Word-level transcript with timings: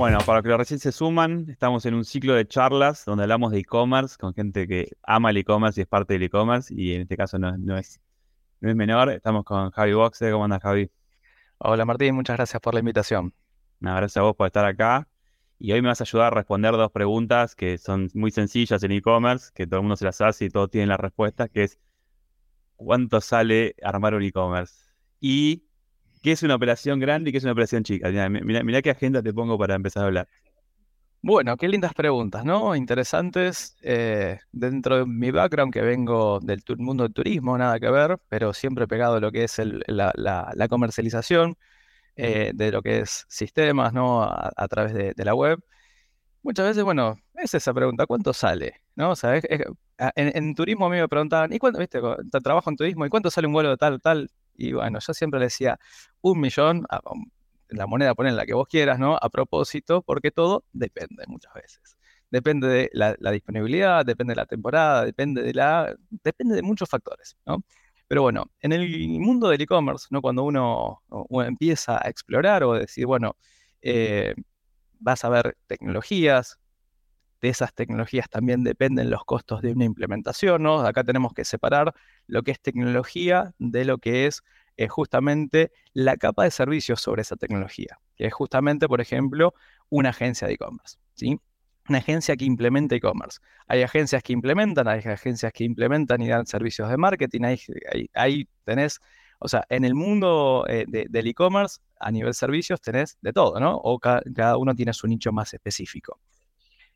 Bueno, 0.00 0.16
para 0.24 0.38
los 0.38 0.44
que 0.44 0.56
recién 0.56 0.80
se 0.80 0.92
suman, 0.92 1.44
estamos 1.50 1.84
en 1.84 1.92
un 1.92 2.06
ciclo 2.06 2.32
de 2.32 2.48
charlas 2.48 3.04
donde 3.04 3.24
hablamos 3.24 3.52
de 3.52 3.58
e-commerce 3.58 4.16
con 4.16 4.32
gente 4.32 4.66
que 4.66 4.88
ama 5.02 5.28
el 5.28 5.36
e-commerce 5.36 5.78
y 5.78 5.82
es 5.82 5.88
parte 5.88 6.14
del 6.14 6.22
e-commerce 6.22 6.72
y 6.74 6.94
en 6.94 7.02
este 7.02 7.18
caso 7.18 7.38
no, 7.38 7.76
es, 7.76 8.00
no 8.60 8.70
es 8.70 8.76
menor. 8.76 9.10
Estamos 9.10 9.44
con 9.44 9.70
Javi 9.70 9.92
Boxe. 9.92 10.30
¿Cómo 10.30 10.44
andas, 10.44 10.62
Javi? 10.62 10.90
Hola, 11.58 11.84
Martín. 11.84 12.14
Muchas 12.14 12.38
gracias 12.38 12.62
por 12.62 12.72
la 12.72 12.80
invitación. 12.80 13.34
gracias 13.78 14.16
a 14.16 14.22
vos 14.22 14.34
por 14.34 14.46
estar 14.46 14.64
acá. 14.64 15.06
Y 15.58 15.72
hoy 15.72 15.82
me 15.82 15.88
vas 15.88 16.00
a 16.00 16.04
ayudar 16.04 16.28
a 16.28 16.30
responder 16.30 16.72
dos 16.72 16.90
preguntas 16.90 17.54
que 17.54 17.76
son 17.76 18.08
muy 18.14 18.30
sencillas 18.30 18.82
en 18.82 18.92
e-commerce, 18.92 19.50
que 19.54 19.66
todo 19.66 19.80
el 19.80 19.82
mundo 19.82 19.96
se 19.96 20.06
las 20.06 20.22
hace 20.22 20.46
y 20.46 20.48
todos 20.48 20.70
tienen 20.70 20.88
la 20.88 20.96
respuesta, 20.96 21.46
que 21.46 21.64
es 21.64 21.78
¿cuánto 22.76 23.20
sale 23.20 23.74
armar 23.82 24.14
un 24.14 24.22
e-commerce? 24.22 24.82
Y 25.20 25.64
¿Qué 26.22 26.32
es 26.32 26.42
una 26.42 26.54
operación 26.54 27.00
grande 27.00 27.30
y 27.30 27.32
qué 27.32 27.38
es 27.38 27.44
una 27.44 27.52
operación 27.52 27.82
chica? 27.82 28.10
Mira, 28.10 28.82
qué 28.82 28.90
agenda 28.90 29.22
te 29.22 29.32
pongo 29.32 29.58
para 29.58 29.74
empezar 29.74 30.02
a 30.02 30.06
hablar. 30.06 30.28
Bueno, 31.22 31.56
qué 31.56 31.68
lindas 31.68 31.92
preguntas, 31.94 32.44
¿no? 32.44 32.74
Interesantes. 32.74 33.76
Eh, 33.82 34.38
dentro 34.52 34.98
de 34.98 35.06
mi 35.06 35.30
background, 35.30 35.72
que 35.72 35.82
vengo 35.82 36.40
del 36.40 36.62
mundo 36.78 37.04
del 37.04 37.12
turismo, 37.12 37.56
nada 37.58 37.78
que 37.78 37.90
ver, 37.90 38.18
pero 38.28 38.52
siempre 38.54 38.86
pegado 38.86 39.16
a 39.16 39.20
lo 39.20 39.30
que 39.30 39.44
es 39.44 39.60
la, 39.86 40.68
comercialización 40.68 41.56
eh, 42.16 42.52
de 42.54 42.72
lo 42.72 42.82
que 42.82 43.00
es 43.00 43.26
sistemas, 43.28 43.92
¿no? 43.92 44.22
A, 44.22 44.68
través 44.68 44.94
de, 44.94 45.24
la 45.24 45.34
web. 45.34 45.58
Muchas 46.42 46.66
veces, 46.68 46.84
bueno, 46.84 47.18
es 47.34 47.54
esa 47.54 47.74
pregunta, 47.74 48.06
¿cuánto 48.06 48.32
sale? 48.32 48.80
¿No? 48.96 49.10
O 49.10 49.16
sea, 49.16 49.40
en, 50.16 50.54
turismo 50.54 50.86
a 50.86 50.90
mí 50.90 50.96
me 50.96 51.08
preguntaban, 51.08 51.52
¿y 51.52 51.58
cuánto, 51.58 51.80
viste, 51.80 52.00
trabajo 52.42 52.70
en 52.70 52.76
turismo, 52.76 53.06
¿y 53.06 53.10
cuánto 53.10 53.30
sale 53.30 53.46
un 53.46 53.52
vuelo 53.52 53.70
de 53.70 53.76
tal, 53.76 54.00
tal? 54.00 54.30
Y 54.54 54.72
bueno, 54.72 54.98
yo 55.00 55.14
siempre 55.14 55.40
le 55.40 55.46
decía 55.46 55.78
un 56.20 56.40
millón, 56.40 56.86
la 57.68 57.86
moneda 57.86 58.14
ponen 58.14 58.36
la 58.36 58.46
que 58.46 58.54
vos 58.54 58.68
quieras, 58.68 58.98
¿no? 58.98 59.16
A 59.16 59.28
propósito, 59.30 60.02
porque 60.02 60.30
todo 60.30 60.64
depende 60.72 61.24
muchas 61.26 61.54
veces. 61.54 61.96
Depende 62.30 62.68
de 62.68 62.90
la, 62.92 63.14
disponibilidad, 63.32 64.04
depende 64.04 64.32
de 64.32 64.36
la 64.36 64.46
temporada, 64.46 65.04
depende 65.04 65.42
de 65.42 65.54
la. 65.54 65.94
depende 66.22 66.54
de 66.54 66.62
muchos 66.62 66.88
factores, 66.88 67.36
¿no? 67.46 67.64
Pero 68.06 68.22
bueno, 68.22 68.50
en 68.60 68.72
el 68.72 68.88
mundo 69.20 69.48
del 69.48 69.60
e-commerce, 69.60 70.08
¿no? 70.10 70.20
Cuando 70.20 70.42
uno, 70.44 71.02
empieza 71.46 72.04
a 72.04 72.08
explorar 72.08 72.64
o 72.64 72.74
decir, 72.74 73.06
bueno, 73.06 73.36
eh, 73.82 74.34
vas 74.98 75.24
a 75.24 75.28
ver 75.28 75.56
tecnologías, 75.66 76.58
de 77.40 77.48
esas 77.48 77.74
tecnologías 77.74 78.28
también 78.28 78.62
dependen 78.64 79.10
los 79.10 79.24
costos 79.24 79.62
de 79.62 79.72
una 79.72 79.84
implementación, 79.84 80.62
¿no? 80.62 80.80
Acá 80.80 81.04
tenemos 81.04 81.32
que 81.32 81.44
separar 81.44 81.94
lo 82.26 82.42
que 82.42 82.50
es 82.50 82.60
tecnología 82.60 83.54
de 83.58 83.84
lo 83.84 83.98
que 83.98 84.26
es 84.26 84.42
eh, 84.76 84.88
justamente 84.88 85.72
la 85.92 86.16
capa 86.16 86.44
de 86.44 86.50
servicios 86.50 87.00
sobre 87.00 87.22
esa 87.22 87.36
tecnología, 87.36 87.98
que 88.16 88.26
es 88.26 88.32
justamente, 88.32 88.88
por 88.88 89.00
ejemplo, 89.00 89.54
una 89.88 90.10
agencia 90.10 90.46
de 90.46 90.54
e-commerce, 90.54 90.96
¿sí? 91.14 91.38
Una 91.88 91.98
agencia 91.98 92.36
que 92.36 92.44
implementa 92.44 92.94
e-commerce. 92.94 93.40
Hay 93.66 93.82
agencias 93.82 94.22
que 94.22 94.32
implementan, 94.32 94.86
hay 94.86 95.00
agencias 95.00 95.52
que 95.52 95.64
implementan 95.64 96.22
y 96.22 96.28
dan 96.28 96.46
servicios 96.46 96.88
de 96.88 96.96
marketing, 96.96 97.42
ahí, 98.14 98.48
tenés, 98.64 99.00
o 99.38 99.48
sea, 99.48 99.64
en 99.68 99.84
el 99.84 99.94
mundo 99.94 100.64
eh, 100.68 100.84
del 100.86 101.26
e-commerce, 101.26 101.80
a 101.98 102.10
nivel 102.10 102.34
servicios, 102.34 102.80
tenés 102.80 103.18
de 103.22 103.32
todo, 103.32 103.58
¿no? 103.60 103.76
O 103.76 103.98
cada 103.98 104.56
uno 104.56 104.74
tiene 104.74 104.92
su 104.92 105.06
nicho 105.08 105.32
más 105.32 105.52
específico. 105.52 106.20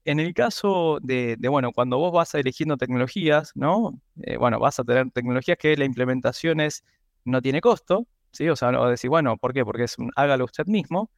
En 0.05 0.21
el 0.21 0.35
caso 0.35 0.99
de, 1.03 1.37
bueno, 1.49 1.73
cuando 1.73 1.99
vos 1.99 2.13
vas 2.13 2.35
eligiendo 2.35 2.77
tecnologías, 2.77 3.53
¿no? 3.55 4.01
Eh, 4.23 4.37
bueno, 4.37 4.59
vas 4.61 4.79
a 4.79 4.85
tener 4.85 5.11
tecnologías 5.11 5.57
que 5.59 5.77
la 5.77 5.87
implementación 5.87 6.61
es, 6.61 6.85
no 7.25 7.41
tiene 7.41 7.61
costo, 7.63 8.07
¿sí? 8.31 8.49
O 8.51 8.57
sea, 8.57 8.71
no 8.71 8.87
decir, 8.89 9.09
bueno, 9.09 9.37
¿por 9.39 9.55
qué? 9.55 9.65
Porque 9.65 9.85
es 9.85 9.99
un 9.99 10.11
hágalo 10.17 10.45
usted 10.45 10.67
mismo. 10.67 11.11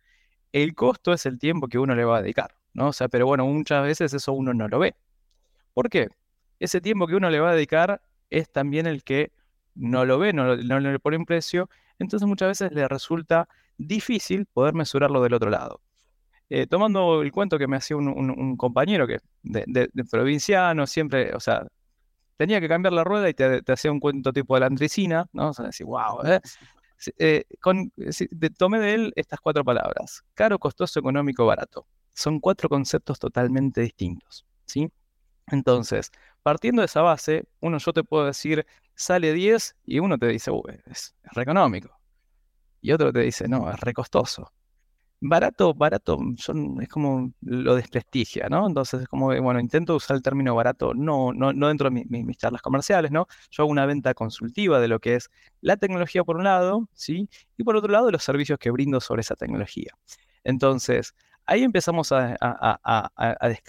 El 0.53 0.75
costo 0.75 1.13
es 1.13 1.27
el 1.27 1.39
tiempo 1.39 1.69
que 1.69 1.79
uno 1.79 1.95
le 1.97 2.05
va 2.05 2.19
a 2.19 2.23
dedicar, 2.23 2.57
¿no? 2.75 2.89
O 2.89 2.93
sea, 2.93 3.09
pero 3.09 3.27
bueno, 3.27 3.47
muchas 3.47 3.85
veces 3.85 4.15
eso 4.15 4.33
uno 4.35 4.55
no 4.55 4.69
lo 4.69 4.79
ve. 4.81 4.97
¿Por 5.75 5.91
qué? 5.91 6.09
Ese 6.61 6.81
tiempo 6.81 7.07
que 7.07 7.17
uno 7.17 7.31
le 7.31 7.41
va 7.41 7.51
a 7.51 7.55
dedicar 7.55 8.03
es 8.31 8.51
también 8.51 8.87
el 8.87 9.05
que 9.05 9.33
no 9.75 10.05
lo 10.05 10.19
ve, 10.19 10.33
no, 10.33 10.57
no 10.57 10.81
le 10.81 10.99
pone 11.01 11.17
un 11.19 11.27
precio, 11.27 11.71
entonces 11.99 12.29
muchas 12.29 12.49
veces 12.49 12.73
le 12.73 12.89
resulta 12.89 13.49
difícil 13.79 14.47
poder 14.47 14.75
mesurarlo 14.75 15.23
del 15.23 15.35
otro 15.35 15.51
lado. 15.51 15.83
Eh, 16.49 16.67
tomando 16.69 17.23
el 17.23 17.33
cuento 17.33 17.59
que 17.59 17.67
me 17.67 17.77
hacía 17.77 17.97
un, 17.97 18.57
compañero 18.57 19.07
que 19.07 19.19
de, 19.43 19.89
provinciano, 20.09 20.87
siempre, 20.87 21.35
o 21.35 21.41
sea, 21.41 21.67
tenía 22.37 22.61
que 22.61 22.69
cambiar 22.69 22.93
la 22.93 23.03
rueda 23.03 23.29
y 23.29 23.35
te, 23.35 23.63
hacía 23.73 23.91
un 23.91 23.99
cuento 23.99 24.33
tipo 24.33 24.55
de 24.55 24.61
la 24.61 24.67
antricina, 24.67 25.27
¿no? 25.33 25.49
O 25.51 25.55
sea, 25.55 25.67
decir, 25.67 25.87
wow, 25.87 26.25
¿eh? 26.25 26.41
Eh, 27.19 27.45
tomé 28.57 28.79
de 28.81 28.95
él 28.95 29.13
estas 29.17 29.41
cuatro 29.41 29.65
palabras, 29.65 30.23
caro, 30.35 30.59
costoso, 30.59 31.01
económico, 31.01 31.45
barato. 31.45 31.87
Son 32.15 32.41
cuatro 32.41 32.69
conceptos 32.69 33.19
totalmente 33.19 33.81
distintos, 33.83 34.47
¿sí? 34.67 34.89
Entonces, 35.49 36.11
partiendo 36.43 36.83
de 36.83 36.87
esa 36.87 37.03
base, 37.03 37.45
uno 37.61 37.79
yo 37.79 37.93
te 37.93 38.05
puedo 38.05 38.25
decir, 38.27 38.67
sale 38.95 39.33
10 39.33 39.77
y 39.85 39.99
uno 39.99 40.17
te 40.19 40.29
dice, 40.29 40.53
es, 40.87 41.15
es 41.23 41.33
re 41.33 41.43
económico. 41.43 41.91
Y 42.81 42.93
otro 42.93 43.13
te 43.13 43.21
dice, 43.21 43.49
no, 43.49 43.71
es 43.71 43.81
re 43.81 43.93
costoso 43.93 44.53
barato, 45.29 45.75
barato, 45.75 46.19
son, 46.37 46.81
es 46.83 46.89
como 46.89 47.33
lo 47.43 47.75
desprestigia, 47.75 48.49
¿no? 48.49 48.67
Entonces 48.67 49.03
es 49.03 49.09
como, 49.09 49.27
bueno, 49.27 49.61
intento 49.61 49.97
usar 49.97 50.17
el 50.17 50.23
término 50.23 50.55
barato, 50.55 50.95
no, 50.95 51.33
no, 51.33 51.53
no 51.53 51.69
dentro 51.69 51.91
de 51.91 52.05
mis 52.05 52.37
charlas 52.37 52.63
comerciales, 52.63 53.11
¿no? 53.11 53.27
Yo 53.51 53.63
hago 53.63 53.71
una 53.73 53.87
venta 53.87 54.15
consultiva 54.15 54.81
de 54.81 54.89
lo 54.89 55.01
que 55.01 55.17
es 55.17 55.31
la 55.61 55.77
tecnología 55.77 56.25
por 56.25 56.37
un 56.37 56.45
lado, 56.45 56.89
¿sí? 56.95 57.29
Y 57.57 57.65
por 57.65 57.77
otro 57.77 57.91
lado, 57.91 58.11
los 58.11 58.23
servicios 58.25 58.59
que 58.59 58.71
brindo 58.71 59.01
sobre 59.01 59.21
esa 59.21 59.37
tecnología. 59.37 59.93
Entonces, 60.45 61.15
ahí 61.47 61.63
empezamos 61.63 62.13
a, 62.13 62.37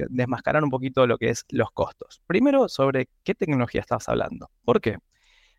desmascarar 0.09 0.63
un 0.63 0.69
poquito 0.69 1.07
lo 1.07 1.17
que 1.17 1.29
es 1.29 1.45
los 1.49 1.71
costos. 1.71 2.21
Primero, 2.27 2.67
sobre 2.67 3.09
qué 3.23 3.35
tecnología 3.35 3.81
estás 3.81 4.09
hablando. 4.09 4.49
¿Por 4.65 4.81
qué? 4.81 4.97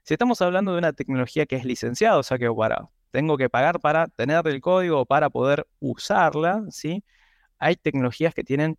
Si 0.03 0.15
estamos 0.15 0.41
hablando 0.42 0.72
de 0.72 0.78
una 0.78 0.92
tecnología 0.92 1.47
que 1.47 1.56
es 1.56 1.65
licenciada, 1.65 2.19
o 2.19 2.22
sea 2.22 2.38
que 2.38 2.50
para 2.50 2.88
tengo 3.11 3.37
que 3.37 3.49
pagar 3.49 3.81
para 3.81 4.07
tener 4.09 4.47
el 4.49 4.61
código 4.61 5.07
para 5.07 5.31
poder 5.31 5.67
usarla, 5.81 6.65
¿sí? 6.71 7.05
Hay 7.59 7.77
tecnologías 7.77 8.35
que 8.35 8.45
tienen 8.45 8.79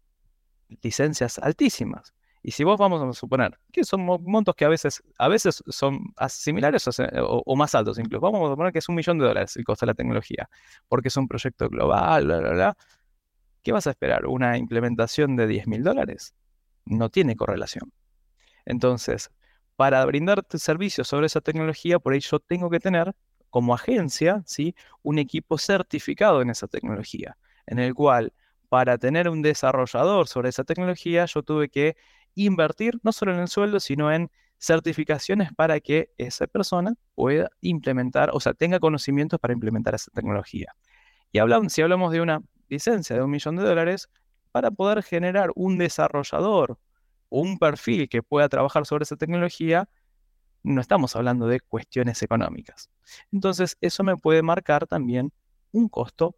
licencias 0.82 1.40
altísimas. 1.40 2.14
Y 2.42 2.52
si 2.52 2.64
vos 2.64 2.78
vamos 2.78 3.02
a 3.02 3.14
suponer 3.14 3.60
que 3.72 3.84
son 3.84 4.02
montos 4.02 4.56
que 4.56 4.64
a 4.64 4.70
veces, 4.70 5.04
a 5.18 5.28
veces 5.28 5.62
son 5.68 6.00
similares 6.30 6.88
o, 7.22 7.56
más 7.56 7.76
altos 7.76 8.00
incluso, 8.00 8.22
vamos 8.22 8.48
a 8.48 8.54
suponer 8.54 8.72
que 8.72 8.80
es 8.80 8.88
un 8.88 8.96
millón 8.96 9.18
de 9.20 9.26
dólares 9.26 9.58
el 9.58 9.66
costo 9.66 9.86
de 9.86 9.92
la 9.92 9.94
tecnología, 9.94 10.50
porque 10.88 11.10
es 11.10 11.18
un 11.18 11.28
proyecto 11.28 11.68
global, 11.70 12.26
bla, 12.26 12.40
bla, 12.40 12.52
bla. 12.52 12.78
¿Qué 13.62 13.74
vas 13.74 13.88
a 13.88 13.90
esperar? 13.90 14.26
¿Una 14.26 14.58
implementación 14.58 15.36
de 15.36 15.48
10 15.48 15.68
mil 15.68 15.84
dólares? 15.84 16.34
No 16.86 17.10
tiene 17.10 17.36
correlación. 17.36 17.92
Entonces, 18.66 19.30
para 19.76 20.06
brindar 20.06 20.46
servicios 20.54 21.08
sobre 21.08 21.28
esa 21.28 21.42
tecnología, 21.42 22.00
por 22.00 22.14
ahí 22.14 22.22
yo 22.22 22.40
tengo 22.40 22.70
que 22.70 22.80
tener 22.80 23.14
como 23.50 23.74
agencia, 23.74 24.44
¿sí? 24.46 24.76
un 25.04 25.20
equipo 25.20 25.58
certificado 25.58 26.42
en 26.42 26.50
esa 26.50 26.68
tecnología, 26.68 27.38
en 27.66 27.80
el 27.80 27.94
cual 27.94 28.34
para 28.70 28.98
tener 28.98 29.30
un 29.30 29.42
desarrollador 29.42 30.28
sobre 30.28 30.50
esa 30.50 30.64
tecnología 30.64 31.26
yo 31.26 31.42
tuve 31.44 31.70
que 31.70 31.98
invertir 32.36 33.00
no 33.04 33.12
solo 33.12 33.34
en 33.34 33.40
el 33.40 33.48
sueldo, 33.48 33.80
sino 33.80 34.12
en 34.12 34.30
certificaciones 34.60 35.50
para 35.56 35.80
que 35.80 36.12
esa 36.18 36.46
persona 36.48 36.94
pueda 37.16 37.50
implementar, 37.62 38.30
o 38.34 38.40
sea, 38.40 38.54
tenga 38.54 38.80
conocimientos 38.80 39.40
para 39.40 39.54
implementar 39.54 39.96
esa 39.96 40.12
tecnología. 40.12 40.76
Y 41.32 41.40
hablamos, 41.40 41.74
si 41.74 41.82
hablamos 41.82 42.12
de 42.12 42.22
una 42.22 42.42
licencia 42.68 43.16
de 43.16 43.24
un 43.24 43.32
millón 43.32 43.56
de 43.56 43.64
dólares, 43.64 44.10
para 44.52 44.72
poder 44.72 45.04
generar 45.04 45.52
un 45.56 45.78
desarrollador 45.78 46.80
o 47.30 47.42
un 47.42 47.60
perfil 47.60 48.10
que 48.10 48.24
pueda 48.24 48.50
trabajar 48.50 48.86
sobre 48.86 49.04
esa 49.04 49.16
tecnología, 49.16 49.88
no 50.64 50.82
estamos 50.82 51.16
hablando 51.16 51.48
de 51.48 51.60
cuestiones 51.60 52.22
económicas. 52.24 52.90
Entonces, 53.32 53.78
eso 53.82 54.04
me 54.04 54.18
puede 54.18 54.42
marcar 54.42 54.88
también 54.88 55.32
un 55.72 55.90
costo 55.90 56.36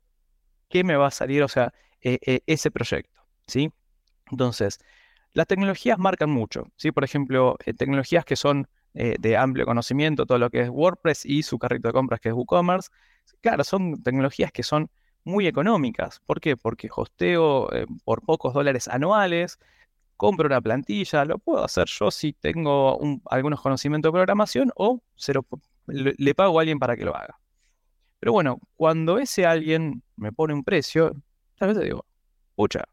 que 0.70 0.84
me 0.84 0.96
va 0.96 1.08
a 1.08 1.12
salir, 1.12 1.44
o 1.44 1.48
sea, 1.48 1.74
e, 2.02 2.20
e, 2.26 2.42
ese 2.46 2.72
proyecto, 2.72 3.22
¿sí? 3.48 3.72
Entonces, 4.32 4.80
las 5.34 5.48
tecnologías 5.48 5.98
marcan 6.00 6.30
mucho, 6.30 6.68
¿sí? 6.78 6.92
Por 6.92 7.04
ejemplo, 7.04 7.58
eh, 7.66 7.74
tecnologías 7.74 8.26
que 8.26 8.36
son 8.36 8.68
eh, 8.94 9.16
de 9.20 9.38
amplio 9.38 9.66
conocimiento, 9.66 10.26
todo 10.26 10.38
lo 10.38 10.50
que 10.50 10.62
es 10.62 10.70
WordPress 10.70 11.26
y 11.26 11.44
su 11.44 11.58
carrito 11.60 11.90
de 11.90 11.94
compras 11.94 12.20
que 12.20 12.30
es 12.30 12.36
WooCommerce, 12.36 12.90
claro, 13.42 13.64
son 13.64 14.02
tecnologías 14.04 14.52
que 14.52 14.64
son 14.64 14.90
muy 15.24 15.48
económicas. 15.48 16.20
¿Por 16.26 16.42
qué? 16.42 16.58
Porque 16.58 16.90
hosteo 16.94 17.72
eh, 17.74 17.86
por 18.04 18.24
pocos 18.24 18.54
dólares 18.54 18.88
anuales, 18.88 19.60
compro 20.22 20.46
una 20.46 20.62
plantilla, 20.62 21.26
lo 21.26 21.40
puedo 21.40 21.64
hacer 21.66 21.88
yo 21.88 22.12
si 22.12 22.32
tengo 22.34 23.20
algunos 23.26 23.60
conocimientos 23.60 24.10
de 24.10 24.14
programación 24.14 24.72
o 24.76 25.02
se 25.16 25.34
le, 25.88 26.36
pago 26.36 26.60
a 26.60 26.62
alguien 26.62 26.78
para 26.78 26.96
que 26.96 27.06
lo 27.06 27.16
haga. 27.16 27.40
Pero 28.20 28.32
bueno, 28.32 28.60
cuando 28.76 29.18
ese 29.18 29.48
alguien 29.48 30.04
me 30.18 30.32
pone 30.32 30.54
un 30.54 30.64
precio, 30.64 31.16
tal 31.58 31.70
vez 31.70 31.80
digo, 31.80 32.06
pucha, 32.54 32.84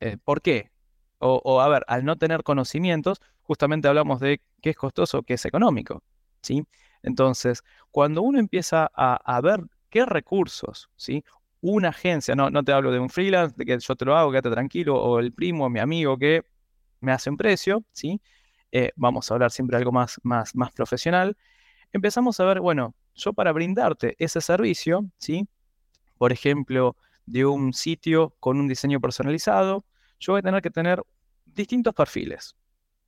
eh, 0.00 0.16
¿por 0.24 0.40
qué? 0.40 0.70
O, 1.18 1.60
a 1.60 1.68
ver, 1.68 1.84
al 1.86 2.02
no 2.06 2.16
tener 2.16 2.42
conocimientos, 2.42 3.20
justamente 3.42 3.88
hablamos 3.88 4.18
de 4.18 4.40
qué 4.62 4.70
es 4.70 4.76
costoso, 4.76 5.22
qué 5.24 5.34
es 5.34 5.44
económico, 5.44 6.02
¿sí? 6.40 6.64
Entonces, 7.02 7.62
cuando 7.90 8.22
uno 8.22 8.38
empieza 8.38 8.90
a 8.94 9.40
ver 9.42 9.60
qué 9.90 10.06
recursos, 10.06 10.88
¿sí? 10.96 11.24
Una 11.62 11.88
agencia, 11.88 12.34
no, 12.34 12.50
no 12.50 12.62
te 12.62 12.72
hablo 12.72 12.90
de 12.90 12.98
un 12.98 13.08
freelance, 13.08 13.54
de 13.56 13.64
que 13.64 13.78
yo 13.78 13.96
te 13.96 14.04
lo 14.04 14.16
hago, 14.16 14.30
quédate 14.30 14.50
tranquilo, 14.50 15.00
o 15.00 15.18
el 15.20 15.32
primo, 15.32 15.70
mi 15.70 15.78
amigo 15.78 16.18
que 16.18 16.42
me 17.00 17.12
hace 17.12 17.30
un 17.30 17.36
precio, 17.36 17.84
¿sí? 17.92 18.20
Eh, 18.72 18.90
vamos 18.96 19.30
a 19.30 19.34
hablar 19.34 19.50
siempre 19.50 19.76
algo 19.76 19.92
más, 19.92 20.18
más, 20.22 20.54
más 20.54 20.72
profesional. 20.72 21.36
Empezamos 21.92 22.40
a 22.40 22.44
ver, 22.44 22.60
bueno, 22.60 22.94
yo 23.14 23.32
para 23.32 23.52
brindarte 23.52 24.16
ese 24.18 24.40
servicio, 24.40 25.06
¿sí? 25.18 25.48
Por 26.18 26.32
ejemplo, 26.32 26.96
de 27.26 27.46
un 27.46 27.72
sitio 27.72 28.34
con 28.40 28.58
un 28.58 28.66
diseño 28.66 29.00
personalizado, 29.00 29.84
yo 30.18 30.32
voy 30.32 30.40
a 30.40 30.42
tener 30.42 30.62
que 30.62 30.70
tener 30.70 31.02
distintos 31.44 31.94
perfiles. 31.94 32.56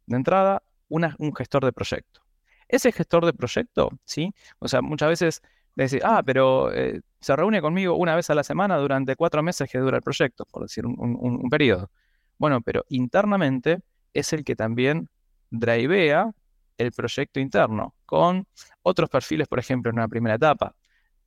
De 0.06 0.16
entrada, 0.16 0.62
un 0.88 1.34
gestor 1.34 1.64
de 1.64 1.72
proyecto. 1.72 2.20
Ese 2.68 2.92
gestor 2.92 3.26
de 3.26 3.32
proyecto, 3.32 3.90
¿sí? 4.04 4.32
O 4.58 4.68
sea, 4.68 4.80
muchas 4.80 5.08
veces 5.08 5.42
decir, 5.82 6.02
ah, 6.04 6.22
pero 6.24 6.72
eh, 6.72 7.00
se 7.20 7.36
reúne 7.36 7.60
conmigo 7.60 7.96
una 7.96 8.14
vez 8.14 8.30
a 8.30 8.34
la 8.34 8.44
semana 8.44 8.76
durante 8.76 9.16
cuatro 9.16 9.42
meses 9.42 9.68
que 9.70 9.78
dura 9.78 9.96
el 9.96 10.02
proyecto, 10.02 10.44
por 10.44 10.62
decir 10.62 10.86
un, 10.86 11.48
periodo. 11.50 11.90
Bueno, 12.38 12.60
pero 12.60 12.84
internamente 12.88 13.80
es 14.12 14.32
el 14.32 14.44
que 14.44 14.56
también 14.56 15.08
drivea 15.50 16.30
el 16.78 16.92
proyecto 16.92 17.40
interno 17.40 17.94
con 18.06 18.46
otros 18.82 19.08
perfiles, 19.08 19.48
por 19.48 19.58
ejemplo, 19.58 19.90
en 19.90 19.98
una 19.98 20.08
primera 20.08 20.36
etapa, 20.36 20.74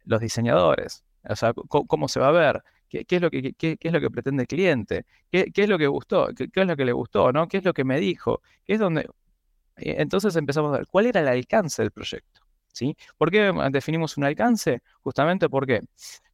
los 0.06 0.22
diseñadores, 0.22 1.04
o 1.24 1.36
sea, 1.36 1.54
cómo, 1.54 2.08
se 2.08 2.20
va 2.20 2.30
a 2.30 2.32
ver, 2.32 2.64
qué, 2.90 3.06
es 3.08 3.22
lo 3.22 3.30
que, 3.30 3.54
qué, 3.54 3.78
es 3.80 3.92
lo 3.92 4.00
que 4.00 4.10
pretende 4.10 4.44
el 4.44 4.48
cliente, 4.48 5.06
qué, 5.32 5.52
es 5.54 5.70
lo 5.70 5.78
que 5.78 5.88
gustó, 5.88 6.30
qué, 6.36 6.50
es 6.54 6.68
lo 6.68 6.78
que 6.78 6.86
le 6.86 6.94
gustó, 6.94 7.32
¿no? 7.32 7.48
¿Qué 7.48 7.58
es 7.58 7.66
lo 7.66 7.74
que 7.74 7.84
me 7.84 8.00
dijo? 8.00 8.42
¿Qué 8.66 8.74
es 8.74 8.80
donde... 8.80 9.10
Entonces 9.76 10.36
empezamos 10.36 10.74
a 10.74 10.80
ver 10.80 10.88
cuál 10.88 11.06
era 11.06 11.22
el 11.22 11.28
alcance 11.28 11.82
del 11.82 11.92
proyecto. 11.92 12.47
¿Por 13.18 13.32
qué 13.32 13.52
definimos 13.72 14.18
un 14.18 14.24
alcance? 14.26 14.82
Justamente 15.02 15.50
porque 15.50 15.82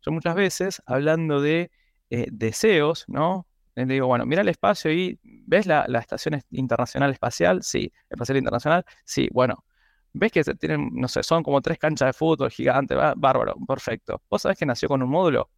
yo 0.02 0.12
muchas 0.12 0.36
veces, 0.36 0.82
hablando 0.86 1.42
de 1.42 1.72
eh, 2.10 2.28
deseos, 2.32 3.06
¿no? 3.08 3.48
Le 3.76 3.86
digo, 3.86 4.08
bueno, 4.08 4.26
mira 4.26 4.42
el 4.42 4.50
espacio 4.50 4.92
y 4.92 5.20
¿ves 5.24 5.66
la, 5.66 5.86
Estación 6.00 6.42
Internacional 6.52 7.12
Espacial? 7.12 7.64
Sí. 7.64 7.92
¿Espacial 8.10 8.38
Internacional? 8.38 8.86
Sí. 9.04 9.30
Bueno, 9.32 9.66
¿ves 10.14 10.32
que 10.32 10.44
tienen, 10.44 10.90
no 10.94 11.08
sé, 11.08 11.24
son 11.24 11.44
como 11.44 11.62
tres 11.62 11.80
canchas 11.80 12.08
de 12.10 12.14
fútbol 12.14 12.52
gigantes? 12.52 12.98
Bárbaro, 13.18 13.56
perfecto. 13.68 14.22
¿Vos 14.30 14.44
sabés 14.44 14.58
que 14.60 14.66
nació 14.66 14.90
con 14.90 15.02
un 15.02 15.10
módulo? 15.10 15.50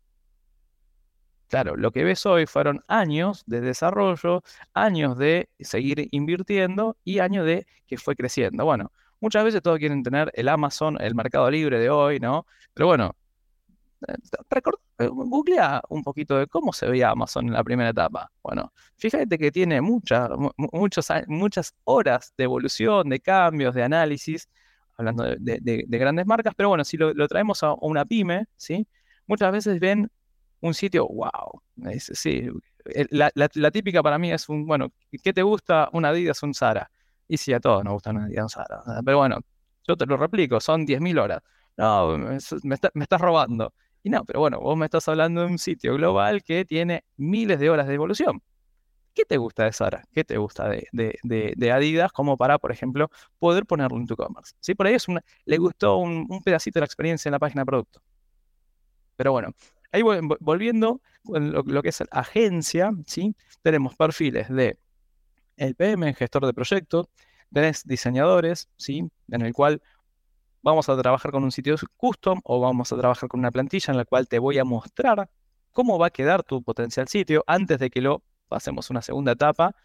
Claro, 1.48 1.76
lo 1.76 1.92
que 1.92 2.04
ves 2.04 2.26
hoy 2.26 2.48
fueron 2.48 2.84
años 2.88 3.44
de 3.46 3.62
desarrollo, 3.62 4.44
años 4.74 5.18
de 5.18 5.50
seguir 5.60 6.08
invirtiendo 6.12 6.98
y 7.04 7.20
años 7.20 7.46
de 7.46 7.68
que 7.88 7.98
fue 7.98 8.16
creciendo. 8.16 8.66
Bueno, 8.66 8.92
Muchas 9.20 9.44
veces 9.44 9.62
todos 9.62 9.80
quieren 9.80 10.04
tener 10.04 10.32
el 10.34 10.50
Amazon, 10.50 10.98
el 11.02 11.16
Mercado 11.16 11.50
Libre 11.50 11.80
de 11.80 11.90
hoy, 11.90 12.20
¿no? 12.20 12.46
Pero 12.74 12.88
bueno, 12.88 13.16
eh, 14.08 14.14
eh, 15.00 15.08
googlea 15.08 15.82
un 15.90 16.04
poquito 16.04 16.38
de 16.38 16.48
cómo 16.48 16.74
se 16.74 16.88
veía 16.88 17.10
Amazon 17.10 17.48
en 17.48 17.54
la 17.54 17.64
primera 17.64 17.90
etapa. 17.90 18.32
Bueno, 18.44 18.72
fíjate 18.98 19.38
que 19.38 19.52
tiene 19.52 19.82
muchas, 19.82 20.30
muchas 21.28 21.74
horas 21.84 22.34
de 22.38 22.44
evolución, 22.44 23.10
de 23.10 23.20
cambios, 23.20 23.74
de 23.76 23.84
análisis, 23.84 24.48
hablando 24.98 25.24
de, 25.38 25.86
grandes 25.88 26.26
marcas, 26.26 26.54
pero 26.56 26.70
bueno, 26.70 26.84
si 26.84 26.98
lo, 26.98 27.14
traemos 27.28 27.64
a 27.64 27.74
una 27.82 28.06
pyme, 28.06 28.46
¿sí? 28.56 28.88
Muchas 29.28 29.52
veces 29.52 29.80
ven 29.80 30.10
un 30.62 30.74
sitio, 30.74 31.08
wow, 31.08 31.62
sí, 32.00 32.48
la, 33.10 33.32
la, 33.34 33.72
típica 33.72 34.02
para 34.04 34.18
mí 34.18 34.32
es 34.32 34.48
un, 34.50 34.66
bueno, 34.66 34.92
¿qué 35.24 35.34
te 35.34 35.42
gusta? 35.42 35.90
Una 35.92 36.10
Adidas, 36.10 36.42
un 36.44 36.54
Zara. 36.54 36.90
Y 37.28 37.38
sí, 37.38 37.54
a 37.54 37.60
todos 37.60 37.84
nos 37.84 37.94
gusta 37.94 38.12
una 38.12 38.50
Sara. 38.50 38.84
Pero 39.04 39.18
bueno, 39.18 39.40
yo 39.88 39.96
te 39.96 40.06
lo 40.06 40.18
replico, 40.18 40.60
son 40.60 40.86
10.000 40.86 41.20
horas. 41.20 41.42
No, 41.78 42.18
me, 42.18 42.76
estás 42.76 43.22
robando. 43.22 43.74
Y 44.04 44.10
no, 44.10 44.24
pero 44.24 44.40
bueno, 44.40 44.60
vos 44.60 44.78
me 44.78 44.86
estás 44.86 45.08
hablando 45.08 45.42
de 45.42 45.48
un 45.48 45.58
sitio 45.58 45.96
global 45.96 46.44
que 46.44 46.64
tiene 46.66 47.04
miles 47.18 47.60
de 47.60 47.70
horas 47.70 47.88
de 47.88 47.96
evolución. 47.96 48.42
¿Qué 49.14 49.26
te 49.26 49.38
gusta 49.38 49.64
de 49.64 49.72
Sara? 49.72 50.04
¿Qué 50.12 50.24
te 50.24 50.38
gusta 50.38 50.70
de, 50.70 51.72
Adidas 51.72 52.12
como 52.12 52.38
para, 52.38 52.60
por 52.60 52.72
ejemplo, 52.72 53.10
poder 53.40 53.66
ponerlo 53.66 53.98
en 53.98 54.06
tu 54.06 54.16
commerce? 54.16 54.54
¿Sí? 54.60 54.76
Por 54.76 54.88
ahí 54.88 54.96
es 54.96 55.08
le 55.46 55.58
gustó 55.58 55.98
un, 55.98 56.28
pedacito 56.44 56.80
de 56.80 56.82
la 56.82 56.86
experiencia 56.86 57.30
en 57.30 57.32
la 57.32 57.40
página 57.40 57.62
de 57.62 57.66
producto. 57.66 58.02
Pero 59.16 59.32
bueno, 59.32 59.54
ahí 59.92 60.02
volviendo 60.02 61.02
lo, 61.24 61.64
lo, 61.64 61.82
que 61.82 61.90
es 61.90 62.04
agencia, 62.12 62.92
¿sí? 63.08 63.36
tenemos 63.62 63.96
perfiles 63.96 64.50
de 64.50 64.78
el 65.58 65.76
PM, 65.76 66.14
gestor 66.14 66.46
de 66.46 66.54
proyectos, 66.54 67.08
tenés 67.52 67.84
diseñadores, 67.86 68.70
¿sí? 68.78 69.10
En 69.30 69.42
el 69.42 69.54
cual 69.54 69.82
vamos 70.62 70.90
a 70.90 70.98
trabajar 70.98 71.32
con 71.32 71.44
un 71.44 71.52
sitio 71.52 71.76
custom 71.96 72.42
o 72.44 72.60
vamos 72.60 72.92
a 72.92 72.98
trabajar 72.98 73.30
con 73.30 73.40
una 73.40 73.52
plantilla 73.52 73.92
en 73.92 73.98
la 73.98 74.06
cual 74.06 74.28
te 74.28 74.40
voy 74.40 74.58
a 74.58 74.64
mostrar 74.64 75.30
cómo 75.72 76.00
va 76.00 76.08
a 76.08 76.10
quedar 76.10 76.44
tu 76.44 76.64
potencial 76.64 77.08
sitio 77.08 77.44
antes 77.48 77.80
de 77.80 77.90
que 77.90 78.02
lo 78.02 78.24
pasemos 78.48 78.90
una 78.90 79.02
segunda 79.02 79.34
etapa, 79.34 79.76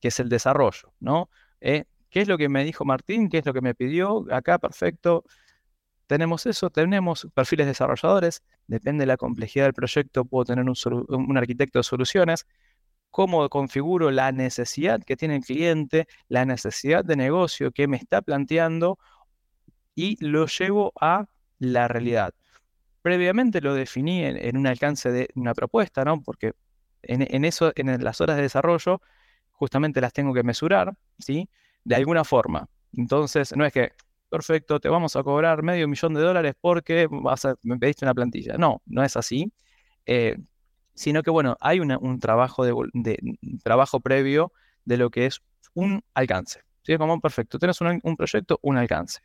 que 0.00 0.08
es 0.08 0.20
el 0.20 0.28
desarrollo, 0.28 0.94
¿no? 1.00 1.28
Eh, 1.60 1.84
¿Qué 2.10 2.20
es 2.20 2.28
lo 2.28 2.38
que 2.38 2.48
me 2.48 2.64
dijo 2.64 2.84
Martín? 2.84 3.28
¿Qué 3.28 3.38
es 3.38 3.46
lo 3.46 3.52
que 3.52 3.60
me 3.60 3.74
pidió? 3.74 4.24
Acá, 4.30 4.58
perfecto. 4.58 5.24
Tenemos 6.06 6.46
eso, 6.46 6.70
tenemos 6.70 7.26
perfiles 7.34 7.66
desarrolladores, 7.66 8.42
depende 8.66 9.02
de 9.02 9.06
la 9.06 9.16
complejidad 9.16 9.64
del 9.64 9.74
proyecto, 9.74 10.24
puedo 10.24 10.44
tener 10.44 10.64
un, 10.64 10.76
un 11.08 11.36
arquitecto 11.38 11.78
de 11.78 11.82
soluciones, 11.82 12.46
cómo 13.14 13.48
configuro 13.48 14.10
la 14.10 14.32
necesidad 14.32 15.00
que 15.04 15.16
tiene 15.16 15.36
el 15.36 15.44
cliente, 15.44 16.08
la 16.26 16.44
necesidad 16.44 17.04
de 17.04 17.14
negocio 17.14 17.70
que 17.70 17.86
me 17.86 17.96
está 17.96 18.22
planteando 18.22 18.98
y 19.94 20.16
lo 20.18 20.46
llevo 20.46 20.92
a 21.00 21.26
la 21.60 21.86
realidad. 21.86 22.34
Previamente 23.02 23.60
lo 23.60 23.72
definí 23.72 24.24
en, 24.24 24.56
un 24.56 24.66
alcance 24.66 25.12
de 25.12 25.28
una 25.36 25.54
propuesta, 25.54 26.04
¿no? 26.04 26.22
Porque 26.22 26.54
en, 27.02 27.44
eso, 27.44 27.72
en 27.76 28.02
las 28.02 28.20
horas 28.20 28.34
de 28.34 28.42
desarrollo, 28.42 29.00
justamente 29.52 30.00
las 30.00 30.12
tengo 30.12 30.34
que 30.34 30.42
mesurar, 30.42 30.92
¿sí? 31.20 31.48
De 31.84 31.94
alguna 31.94 32.24
forma. 32.24 32.68
Entonces, 32.94 33.56
no 33.56 33.64
es 33.64 33.72
que, 33.72 33.92
perfecto, 34.28 34.80
te 34.80 34.88
vamos 34.88 35.14
a 35.14 35.22
cobrar 35.22 35.62
medio 35.62 35.86
millón 35.86 36.14
de 36.14 36.20
dólares 36.20 36.54
porque 36.60 37.08
me 37.62 37.78
pediste 37.78 38.04
una 38.04 38.14
plantilla. 38.14 38.58
No, 38.58 38.82
no 38.86 39.04
es 39.04 39.16
así. 39.16 39.52
Eh, 40.04 40.36
sino 40.94 41.22
que 41.22 41.30
bueno, 41.30 41.56
hay 41.60 41.80
un 41.80 42.20
trabajo, 42.20 42.64
de, 42.64 43.16
trabajo 43.62 44.00
previo 44.00 44.52
de 44.84 44.96
lo 44.96 45.10
que 45.10 45.26
es 45.26 45.40
un 45.74 46.02
alcance. 46.14 46.62
¿sí? 46.82 46.96
Como 46.96 47.20
perfecto, 47.20 47.58
tienes 47.58 47.80
un, 47.80 48.16
proyecto, 48.16 48.58
un 48.62 48.78
alcance. 48.78 49.20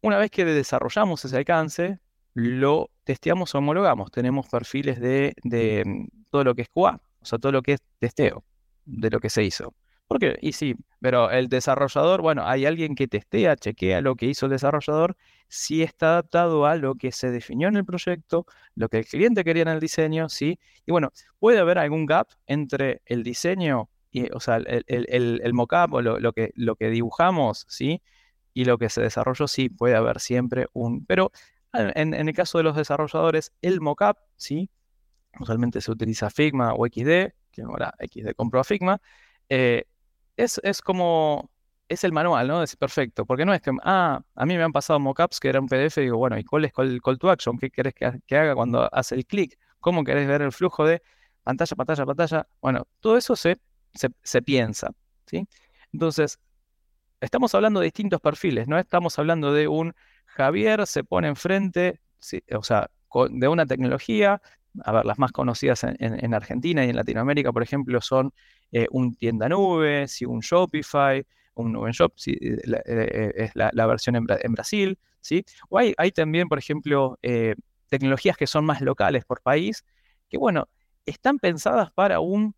Una 0.00 0.18
vez 0.18 0.30
que 0.30 0.44
desarrollamos 0.44 1.24
ese 1.24 1.36
alcance, 1.36 1.98
lo 2.34 2.90
testeamos 3.04 3.54
o 3.54 3.58
homologamos. 3.58 4.10
Tenemos 4.10 4.48
perfiles 4.48 5.00
de, 5.00 5.34
de 5.44 5.84
mm, 5.84 6.06
todo 6.30 6.44
lo 6.44 6.54
que 6.54 6.62
es 6.62 6.68
QA, 6.68 7.00
o 7.20 7.24
sea, 7.24 7.38
todo 7.38 7.52
lo 7.52 7.62
que 7.62 7.74
es 7.74 7.80
testeo 7.98 8.44
de 8.84 9.10
lo 9.10 9.20
que 9.20 9.30
se 9.30 9.44
hizo. 9.44 9.74
Porque, 10.08 10.36
y 10.42 10.52
sí, 10.52 10.74
pero 11.00 11.30
el 11.30 11.48
desarrollador, 11.48 12.20
bueno, 12.20 12.46
hay 12.46 12.66
alguien 12.66 12.94
que 12.94 13.08
testea, 13.08 13.56
chequea 13.56 14.00
lo 14.00 14.14
que 14.16 14.26
hizo 14.26 14.46
el 14.46 14.52
desarrollador, 14.52 15.16
si 15.52 15.82
está 15.82 16.12
adaptado 16.12 16.64
a 16.64 16.76
lo 16.76 16.94
que 16.94 17.12
se 17.12 17.30
definió 17.30 17.68
en 17.68 17.76
el 17.76 17.84
proyecto, 17.84 18.46
lo 18.74 18.88
que 18.88 19.00
el 19.00 19.04
cliente 19.04 19.44
quería 19.44 19.64
en 19.64 19.68
el 19.68 19.80
diseño, 19.80 20.30
¿sí? 20.30 20.58
Y 20.86 20.92
bueno, 20.92 21.12
puede 21.38 21.58
haber 21.58 21.76
algún 21.76 22.06
gap 22.06 22.28
entre 22.46 23.02
el 23.04 23.22
diseño, 23.22 23.90
y, 24.10 24.32
o 24.32 24.40
sea, 24.40 24.56
el, 24.56 24.84
el, 24.86 25.52
mockup 25.52 25.92
o 25.92 26.00
lo, 26.00 26.32
que, 26.32 26.52
lo 26.54 26.74
que 26.74 26.88
dibujamos, 26.88 27.66
¿sí? 27.68 28.00
Y 28.54 28.64
lo 28.64 28.78
que 28.78 28.88
se 28.88 29.02
desarrolló, 29.02 29.46
sí, 29.46 29.68
puede 29.68 29.94
haber 29.94 30.20
siempre 30.20 30.68
un... 30.72 31.04
Pero 31.04 31.32
en, 31.74 32.14
el 32.14 32.34
caso 32.34 32.56
de 32.56 32.64
los 32.64 32.74
desarrolladores, 32.74 33.52
el 33.60 33.82
mockup, 33.82 34.16
¿sí? 34.36 34.70
Usualmente 35.38 35.82
se 35.82 35.90
utiliza 35.90 36.30
Figma 36.30 36.72
o 36.72 36.86
XD, 36.86 37.34
que 37.50 37.62
ahora 37.62 37.92
XD 38.00 38.32
compró 38.36 38.60
a 38.60 38.64
Figma. 38.64 39.02
Eh, 39.50 39.84
es, 40.38 40.80
como, 40.80 41.50
es 41.92 42.04
el 42.04 42.12
manual, 42.12 42.48
¿no? 42.48 42.62
Es 42.62 42.76
perfecto, 42.76 43.26
porque 43.26 43.44
no 43.44 43.54
es 43.54 43.60
que, 43.60 43.70
ah, 43.84 44.20
a 44.34 44.46
mí 44.46 44.56
me 44.56 44.62
han 44.62 44.72
pasado 44.72 44.98
mockups 45.00 45.40
que 45.40 45.48
era 45.48 45.60
un 45.60 45.66
PDF 45.68 45.98
y 45.98 46.02
digo, 46.02 46.18
bueno, 46.18 46.38
¿y 46.38 46.44
cuál 46.44 46.64
es 46.64 46.72
el 46.76 47.00
call 47.02 47.18
to 47.18 47.30
action? 47.30 47.58
¿Qué 47.58 47.70
querés 47.70 47.94
que, 47.94 48.36
haga 48.36 48.54
cuando 48.54 48.88
hace 48.92 49.14
el 49.14 49.26
clic? 49.26 49.58
¿Cómo 49.80 50.04
querés 50.04 50.26
ver 50.26 50.42
el 50.42 50.52
flujo 50.52 50.84
de 50.86 51.02
pantalla, 51.42 51.76
pantalla, 51.76 52.06
pantalla? 52.06 52.48
Bueno, 52.60 52.86
todo 53.00 53.16
eso 53.16 53.36
se, 53.36 53.58
se, 54.22 54.42
piensa, 54.42 54.90
¿sí? 55.26 55.46
Entonces, 55.92 56.38
estamos 57.20 57.54
hablando 57.54 57.80
de 57.80 57.84
distintos 57.84 58.20
perfiles, 58.20 58.68
no 58.68 58.78
estamos 58.78 59.18
hablando 59.18 59.52
de 59.52 59.68
un 59.68 59.94
Javier 60.26 60.86
se 60.86 61.04
pone 61.04 61.28
enfrente, 61.28 62.00
o 62.54 62.62
sea, 62.62 62.90
de 63.30 63.48
una 63.48 63.66
tecnología, 63.66 64.40
a 64.82 64.92
ver, 64.92 65.04
las 65.04 65.18
más 65.18 65.32
conocidas 65.32 65.84
en, 65.84 66.34
Argentina 66.34 66.84
y 66.84 66.88
en 66.88 66.96
Latinoamérica, 66.96 67.52
por 67.52 67.62
ejemplo, 67.62 68.00
son 68.00 68.32
eh, 68.70 68.86
un 68.90 69.14
tienda 69.14 69.48
nube, 69.50 70.08
si 70.08 70.24
un 70.24 70.40
Shopify, 70.40 71.26
un 71.54 71.72
Nube 71.72 71.92
Shop, 71.92 72.12
si, 72.16 72.36
es 72.40 73.52
la, 73.54 73.86
versión 73.86 74.16
en, 74.16 74.52
Brasil, 74.52 74.98
¿sí? 75.20 75.44
O 75.68 75.78
hay, 75.78 75.94
hay 75.98 76.10
también, 76.10 76.48
por 76.48 76.58
ejemplo, 76.58 77.18
tecnologías 77.88 78.36
que 78.36 78.46
son 78.46 78.64
más 78.64 78.80
locales 78.80 79.24
por 79.24 79.42
país, 79.42 79.84
que 80.28 80.38
bueno, 80.38 80.68
están 81.04 81.38
pensadas 81.38 81.90
para 81.92 82.20
un 82.20 82.54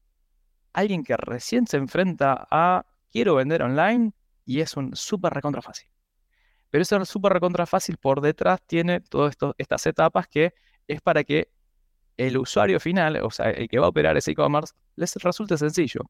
alguien 0.73 1.05
que 1.05 1.17
recién 1.17 1.67
se 1.67 1.77
enfrenta 1.77 2.47
a 2.51 2.85
quiero 3.11 3.37
vender 3.37 3.63
online 3.63 4.13
y 4.45 4.61
es 4.61 4.77
un 4.77 4.95
súper 4.95 5.33
recontra 5.33 5.63
fácil. 5.63 5.89
Pero 6.71 6.83
ese 6.83 7.05
súper 7.05 7.33
recontra 7.33 7.67
fácil 7.67 7.97
por 7.97 8.21
detrás 8.21 8.61
tiene 8.67 9.01
todas 9.01 9.37
estas 9.57 9.87
etapas 9.87 10.27
que 10.27 10.53
es 10.89 11.01
para 11.01 11.23
que 11.25 11.49
el 12.17 12.37
usuario 12.37 12.81
final, 12.81 13.17
o 13.23 13.31
sea, 13.31 13.51
el 13.51 13.69
que 13.69 13.79
va 13.79 13.87
a 13.87 13.89
operar 13.89 14.17
ese 14.17 14.33
e-commerce, 14.33 14.75
les 14.97 15.15
resulte 15.17 15.57
sencillo. 15.57 16.01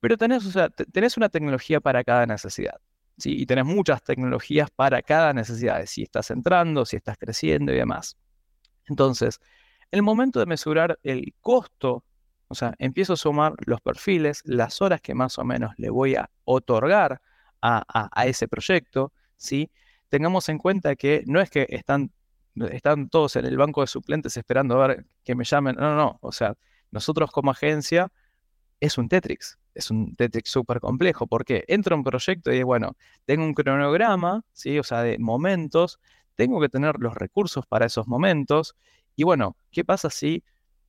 Pero 0.00 0.16
tenés, 0.16 0.46
o 0.46 0.50
sea, 0.50 0.68
tenés 0.70 1.16
una 1.16 1.28
tecnología 1.28 1.80
para 1.80 2.04
cada 2.04 2.26
necesidad. 2.26 2.80
Y 3.22 3.44
tenés 3.44 3.66
muchas 3.66 4.02
tecnologías 4.02 4.70
para 4.70 5.02
cada 5.02 5.34
necesidad, 5.34 5.84
si 5.84 6.02
estás 6.02 6.30
entrando, 6.30 6.86
si 6.86 6.96
estás 6.96 7.18
creciendo 7.18 7.70
y 7.70 7.76
demás. 7.76 8.16
Entonces, 8.86 9.40
el 9.90 10.02
momento 10.02 10.40
de 10.40 10.46
mesurar 10.46 10.98
el 11.02 11.34
costo 11.42 12.02
o 12.50 12.56
sea, 12.56 12.74
empiezo 12.80 13.12
a 13.12 13.16
sumar 13.16 13.54
los 13.64 13.80
perfiles, 13.80 14.42
las 14.44 14.82
horas 14.82 15.00
que 15.00 15.14
más 15.14 15.38
o 15.38 15.44
menos 15.44 15.72
le 15.76 15.88
voy 15.88 16.16
a 16.16 16.28
otorgar 16.44 17.22
a, 17.62 18.24
ese 18.26 18.48
proyecto, 18.48 19.12
¿sí? 19.36 19.70
Tengamos 20.08 20.48
en 20.48 20.58
cuenta 20.58 20.96
que 20.96 21.22
no 21.26 21.40
es 21.40 21.48
que 21.48 21.68
están, 21.70 22.10
están 22.72 23.08
todos 23.08 23.36
en 23.36 23.44
el 23.46 23.56
banco 23.56 23.82
de 23.82 23.86
suplentes 23.86 24.36
esperando 24.36 24.82
a 24.82 24.88
ver 24.88 25.06
que 25.22 25.36
me 25.36 25.44
llamen. 25.44 25.76
No, 25.76 25.90
no, 25.90 25.94
no. 25.94 26.18
O 26.22 26.32
sea, 26.32 26.56
nosotros 26.90 27.30
como 27.30 27.52
agencia 27.52 28.10
es 28.80 28.98
un 28.98 29.08
Tetrix. 29.08 29.59
Es 29.74 29.90
un 29.90 30.16
Tetrix 30.16 30.50
súper 30.50 30.80
complejo. 30.80 31.26
¿Por 31.26 31.44
qué? 31.44 31.64
Entro 31.68 31.94
en 31.94 32.00
un 32.00 32.04
proyecto 32.04 32.52
y 32.52 32.62
bueno, 32.62 32.96
tengo 33.24 33.44
un 33.44 33.54
cronograma, 33.54 34.42
¿sí? 34.52 34.78
O 34.78 34.82
sea, 34.82 35.02
de 35.02 35.18
momentos. 35.18 36.00
Tengo 36.34 36.60
que 36.60 36.68
tener 36.68 36.96
los 36.98 37.14
recursos 37.14 37.66
para 37.66 37.86
esos 37.86 38.06
momentos. 38.08 38.74
Y 39.16 39.24
bueno, 39.24 39.56
¿qué 39.70 39.84
pasa 39.84 40.10
si 40.10 40.42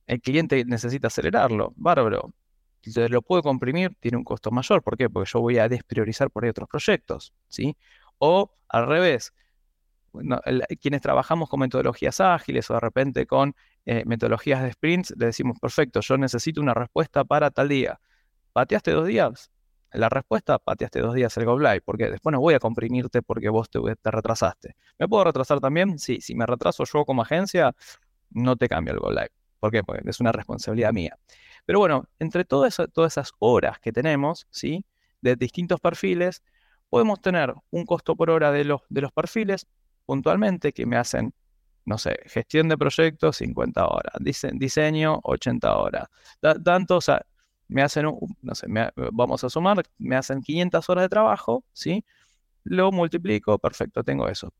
el 0.06 0.20
cliente 0.20 0.64
necesita 0.64 1.08
acelerarlo, 1.08 1.72
bárbaro. 1.76 2.34
Si 2.82 2.92
lo 3.08 3.22
puedo 3.22 3.42
comprimir, 3.42 3.94
tiene 4.00 4.16
un 4.18 4.24
costo 4.24 4.50
mayor. 4.50 4.82
¿Por 4.82 4.96
qué? 4.96 5.08
Porque 5.08 5.30
yo 5.32 5.40
voy 5.40 5.58
a 5.58 5.68
despriorizar 5.68 6.30
por 6.30 6.44
ahí 6.44 6.50
otros 6.50 6.68
proyectos, 6.68 7.32
¿sí? 7.48 7.76
O 8.18 8.52
al 8.68 8.86
revés, 8.88 9.32
quienes 10.80 11.00
trabajamos 11.00 11.48
con 11.48 11.60
metodologías 11.60 12.20
ágiles 12.20 12.70
o 12.70 12.74
de 12.74 12.80
repente 12.80 13.26
con 13.26 13.54
eh, 13.86 14.02
metodologías 14.04 14.62
de 14.62 14.72
sprints, 14.72 15.14
le 15.16 15.26
decimos, 15.26 15.58
perfecto, 15.60 16.00
yo 16.00 16.18
necesito 16.18 16.60
una 16.60 16.74
respuesta 16.74 17.24
para 17.24 17.50
tal 17.50 17.68
día. 17.68 18.00
¿Pateaste 18.52 18.90
dos 18.92 19.06
días? 19.06 19.50
La 19.92 20.08
respuesta, 20.08 20.58
pateaste 20.58 21.00
dos 21.00 21.14
días 21.14 21.36
el 21.36 21.44
Go 21.44 21.58
porque 21.84 22.10
después 22.10 22.32
no 22.32 22.40
voy 22.40 22.54
a 22.54 22.58
comprimirte 22.58 23.22
porque 23.22 23.48
vos 23.50 23.68
te, 23.68 23.78
te 24.00 24.10
retrasaste. 24.10 24.76
¿Me 24.98 25.08
puedo 25.08 25.24
retrasar 25.24 25.60
también? 25.60 25.98
Sí, 25.98 26.20
si 26.20 26.34
me 26.34 26.46
retraso 26.46 26.84
yo 26.84 27.04
como 27.04 27.22
agencia, 27.22 27.74
no 28.30 28.56
te 28.56 28.68
cambio 28.68 28.94
el 28.94 29.00
Go. 29.00 29.10
¿Por 29.60 29.70
qué? 29.70 29.84
Porque 29.84 30.08
es 30.08 30.20
una 30.20 30.32
responsabilidad 30.32 30.92
mía. 30.92 31.16
Pero 31.64 31.78
bueno, 31.78 32.08
entre 32.18 32.44
todas, 32.44 32.76
todas 32.92 33.12
esas 33.12 33.32
horas 33.38 33.78
que 33.80 33.92
tenemos, 33.92 34.46
¿sí? 34.50 34.84
De 35.20 35.36
distintos 35.36 35.80
perfiles, 35.80 36.42
podemos 36.88 37.20
tener 37.20 37.54
un 37.70 37.86
costo 37.86 38.16
por 38.16 38.30
hora 38.30 38.50
de 38.50 38.64
los, 38.64 38.80
de 38.88 39.02
los 39.02 39.12
perfiles 39.12 39.66
puntualmente 40.04 40.72
que 40.72 40.84
me 40.84 40.96
hacen, 40.96 41.32
no 41.84 41.96
sé, 41.98 42.18
gestión 42.26 42.68
de 42.68 42.76
proyectos, 42.76 43.36
50 43.36 43.86
horas, 43.86 44.14
diseño, 44.54 45.20
80 45.22 45.76
horas. 45.76 46.08
tanto, 46.64 46.96
o 46.96 47.00
sea, 47.00 47.22
me 47.72 47.82
hacen, 47.82 48.06
no 48.42 48.54
sé, 48.54 48.66
vamos 49.12 49.44
a 49.44 49.50
sumar, 49.50 49.82
me 49.98 50.16
hacen 50.16 50.42
500 50.42 50.88
horas 50.90 51.04
de 51.04 51.08
trabajo, 51.08 51.64
¿sí? 51.72 52.04
Lo 52.64 52.92
multiplico, 52.92 53.58
perfecto, 53.58 54.04
tengo 54.04 54.28
eso. 54.28 54.52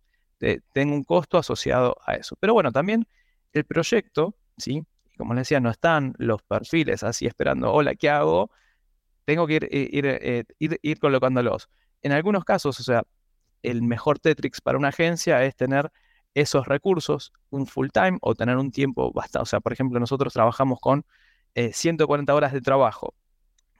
tengo 0.72 0.94
un 0.94 1.04
costo 1.04 1.38
asociado 1.38 1.96
a 2.04 2.14
eso. 2.14 2.36
Pero 2.40 2.54
bueno, 2.54 2.72
también 2.72 3.06
el 3.52 3.64
proyecto, 3.64 4.34
¿sí? 4.56 4.84
como 5.16 5.34
les 5.34 5.42
decía, 5.42 5.60
no 5.60 5.70
están 5.70 6.14
los 6.18 6.42
perfiles 6.42 7.02
así 7.02 7.26
esperando, 7.26 7.72
hola, 7.72 7.94
¿qué 7.94 8.10
hago? 8.10 8.50
Tengo 9.24 9.46
que 9.46 9.54
ir, 9.54 9.64
eh, 9.64 9.88
eh, 9.92 10.44
ir, 10.58 10.80
ir, 10.82 10.98
colocándolos. 10.98 11.68
En 12.02 12.12
algunos 12.12 12.44
casos, 12.44 12.80
o 12.80 12.82
sea, 12.82 13.04
el 13.62 13.82
mejor 13.82 14.18
Tetrix 14.18 14.60
para 14.60 14.78
una 14.78 14.88
agencia 14.88 15.44
es 15.44 15.54
tener 15.54 15.92
esos 16.34 16.66
recursos, 16.66 17.32
un 17.50 17.66
full 17.66 17.88
time 17.92 18.18
o 18.20 18.34
tener 18.34 18.56
un 18.56 18.72
tiempo 18.72 19.12
bastante. 19.12 19.42
O 19.42 19.46
sea, 19.46 19.60
por 19.60 19.72
ejemplo, 19.72 20.00
nosotros 20.00 20.32
trabajamos 20.32 20.80
con 20.80 21.04
140 21.54 22.32
eh, 22.32 22.36
horas 22.36 22.52
de 22.52 22.60
trabajo. 22.60 23.14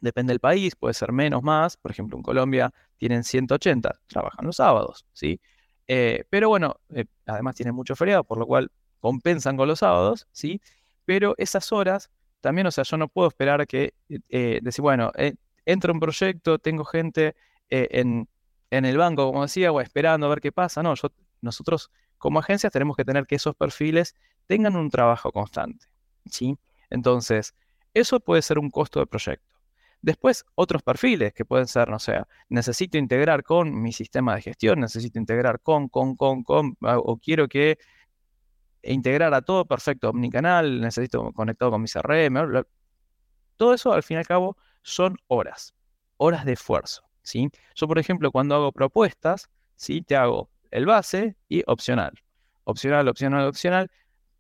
Depende 0.01 0.33
del 0.33 0.41
país, 0.41 0.75
puede 0.75 0.95
ser 0.95 1.13
menos, 1.13 1.43
más. 1.43 1.77
Por 1.77 1.91
ejemplo, 1.91 2.17
en 2.17 2.23
Colombia 2.23 2.73
tienen 2.99 3.25
180, 3.25 4.01
trabajan 4.07 4.47
los 4.47 4.57
sábados, 4.57 5.07
¿sí? 5.13 5.41
pero 6.31 6.49
bueno, 6.49 6.77
además 7.27 7.55
tienen 7.55 7.75
mucho 7.75 7.95
feriado, 7.95 8.25
por 8.25 8.39
lo 8.39 8.47
cual 8.47 8.71
compensan 9.01 9.59
con 9.59 9.69
los 9.69 9.81
sábados, 9.81 10.27
¿sí? 10.33 10.59
pero 11.05 11.35
esas 11.37 11.71
horas 11.71 12.11
también, 12.43 12.67
o 12.67 12.71
sea, 12.71 12.85
yo 12.85 12.99
no 12.99 13.09
puedo 13.09 13.29
esperar 13.29 13.67
que 13.67 13.95
eh, 14.09 14.19
eh, 14.29 14.61
decir, 14.63 14.83
bueno, 14.83 15.13
eh, 15.17 15.35
entro 15.65 15.93
en 15.93 15.97
un 15.97 16.01
proyecto, 16.01 16.59
tengo 16.59 16.85
gente 16.85 17.35
en, 17.71 18.29
el 18.71 18.99
banco, 18.99 19.27
como 19.27 19.43
decía, 19.43 19.73
o 19.73 19.81
esperando 19.81 20.27
a 20.27 20.29
ver 20.29 20.41
qué 20.41 20.53
pasa. 20.53 20.83
No, 20.83 20.95
yo, 20.95 21.11
nosotros 21.41 21.91
como 22.19 22.41
agencias 22.41 22.73
tenemos 22.73 22.97
que 22.97 23.05
tener 23.05 23.27
que 23.27 23.37
esos 23.37 23.55
perfiles 23.55 24.15
tengan 24.47 24.77
un 24.77 24.91
trabajo 24.91 25.33
constante. 25.33 25.87
¿sí? 26.27 26.59
Entonces, 26.91 27.55
eso 27.95 28.21
puede 28.21 28.43
ser 28.43 28.59
un 28.59 28.71
costo 28.71 29.01
de 29.01 29.07
proyecto. 29.07 29.53
Después, 30.03 30.45
otros 30.57 30.83
perfiles 30.83 31.33
que 31.33 31.45
pueden 31.45 31.69
ser, 31.69 31.89
no 31.89 32.01
sé, 32.01 32.21
necesito 32.49 32.99
integrar 32.99 33.45
con 33.45 33.81
mi 33.81 33.93
sistema 33.93 34.35
de 34.35 34.43
gestión, 34.43 34.81
necesito 34.81 35.19
integrar 35.19 35.61
con, 35.61 35.89
con, 35.89 36.17
con, 36.17 36.43
con, 36.43 36.77
o 36.81 37.19
quiero 37.19 37.47
que 37.47 37.79
integrar 38.83 39.33
a 39.33 39.43
todo 39.43 39.65
perfecto, 39.65 40.11
omnicanal, 40.11 40.81
necesito 40.81 41.33
conectado 41.33 41.71
con 41.71 41.83
mi 41.83 41.89
CRM, 41.89 42.65
todo 43.57 43.75
eso 43.75 43.93
al 43.93 44.03
fin 44.03 44.17
y 44.17 44.19
al 44.19 44.27
cabo 44.27 44.57
son 44.83 45.17
horas, 45.29 45.73
horas 46.17 46.45
de 46.45 46.55
esfuerzo, 46.55 47.05
¿sí? 47.23 47.49
Yo, 47.77 47.87
por 47.87 48.01
ejemplo, 48.01 48.33
cuando 48.33 48.57
hago 48.57 48.73
propuestas, 48.73 49.51
¿sí? 49.77 50.03
Te 50.03 50.17
hago 50.17 50.51
el 50.73 50.85
base 50.85 51.37
y 51.49 51.63
opcional, 51.69 52.13
opcional, 52.65 53.07
opcional, 53.07 53.47
opcional, 53.47 53.91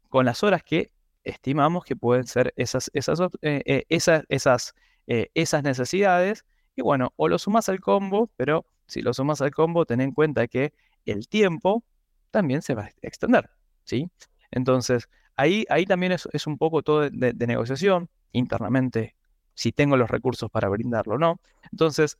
con 0.08 0.24
las 0.24 0.42
horas 0.42 0.64
que 0.64 0.90
estimamos 1.24 1.84
que 1.84 1.96
pueden 1.96 2.26
ser 2.26 2.52
esas, 2.56 2.90
esas, 2.94 3.20
eh, 3.42 3.62
eh, 3.64 3.84
esas, 3.88 4.24
esas, 4.28 4.74
eh, 5.06 5.28
esas 5.34 5.62
necesidades, 5.62 6.44
y 6.76 6.82
bueno, 6.82 7.12
o 7.16 7.28
lo 7.28 7.38
sumas 7.38 7.68
al 7.68 7.80
combo, 7.80 8.30
pero 8.36 8.64
si 8.86 9.02
lo 9.02 9.14
sumas 9.14 9.40
al 9.40 9.50
combo, 9.50 9.84
ten 9.86 10.00
en 10.00 10.12
cuenta 10.12 10.46
que 10.48 10.72
el 11.04 11.28
tiempo 11.28 11.84
también 12.30 12.62
se 12.62 12.74
va 12.74 12.84
a 12.84 12.92
extender, 13.02 13.50
¿sí? 13.84 14.10
Entonces, 14.50 15.08
ahí, 15.36 15.64
ahí 15.68 15.86
también 15.86 16.12
es, 16.12 16.46
un 16.46 16.58
poco 16.58 16.82
todo 16.82 17.08
de, 17.10 17.46
negociación 17.46 18.08
internamente, 18.32 19.16
si 19.54 19.72
tengo 19.72 19.96
los 19.96 20.10
recursos 20.10 20.50
para 20.50 20.68
brindarlo 20.68 21.14
o 21.14 21.18
no. 21.18 21.40
Entonces, 21.70 22.18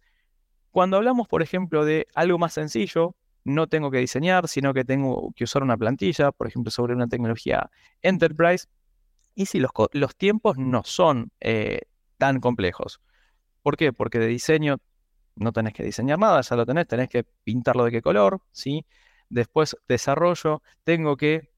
cuando 0.71 0.97
hablamos, 0.97 1.29
por 1.29 1.43
ejemplo, 1.43 1.85
de 1.85 2.07
algo 2.15 2.39
más 2.39 2.55
sencillo, 2.55 3.15
no 3.45 3.67
tengo 3.67 3.91
que 3.91 3.99
diseñar, 3.99 4.49
sino 4.49 4.73
que 4.73 4.85
tengo 4.85 5.33
que 5.35 5.45
usar 5.45 5.63
una 5.63 5.77
plantilla, 5.77 6.33
por 6.33 6.47
ejemplo, 6.47 6.71
sobre 6.71 6.95
una 6.95 7.09
tecnología 7.09 7.71
enterprise, 8.03 8.67
y 9.35 9.47
si 9.47 9.59
los, 9.61 9.71
los 9.93 10.17
tiempos 10.17 10.59
no 10.59 10.83
son 10.85 11.31
eh, 11.41 11.83
tan 12.19 12.41
complejos. 12.41 13.01
¿Por 13.63 13.77
qué? 13.77 13.93
Porque 13.93 14.19
de 14.19 14.27
diseño 14.27 14.79
no 15.37 15.53
tenés 15.53 15.73
que 15.73 15.83
diseñar 15.83 16.19
nada, 16.19 16.41
ya 16.41 16.57
lo 16.57 16.67
tenés, 16.67 16.87
tenés 16.87 17.09
que 17.09 17.25
pintarlo 17.25 17.85
de 17.85 17.91
qué 17.91 18.03
color, 18.03 18.41
¿sí? 18.53 18.85
Después 19.29 19.77
desarrollo, 19.89 20.63
tengo 20.85 21.17
que 21.17 21.53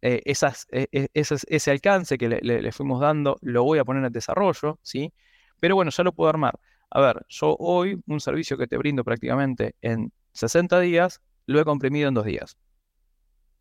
eh, 0.00 0.20
e, 0.24 0.88
e, 0.92 1.08
ese 1.14 1.70
alcance 1.70 2.18
que 2.18 2.28
le, 2.28 2.72
fuimos 2.72 3.00
dando 3.00 3.38
lo 3.40 3.62
voy 3.64 3.78
a 3.78 3.84
poner 3.84 4.04
en 4.04 4.12
desarrollo, 4.12 4.78
¿sí? 4.82 5.12
Pero 5.60 5.76
bueno, 5.76 5.90
ya 5.90 6.02
lo 6.02 6.12
puedo 6.12 6.30
armar. 6.30 6.58
A 6.90 7.00
ver, 7.00 7.24
yo 7.28 7.56
hoy 7.58 8.02
un 8.06 8.20
servicio 8.20 8.58
que 8.58 8.66
te 8.66 8.76
brindo 8.76 9.04
prácticamente 9.04 9.76
en 9.80 10.12
60 10.32 10.80
días, 10.80 11.20
lo 11.46 11.60
he 11.60 11.64
comprimido 11.64 12.08
en 12.08 12.14
dos 12.14 12.24
días. 12.24 12.56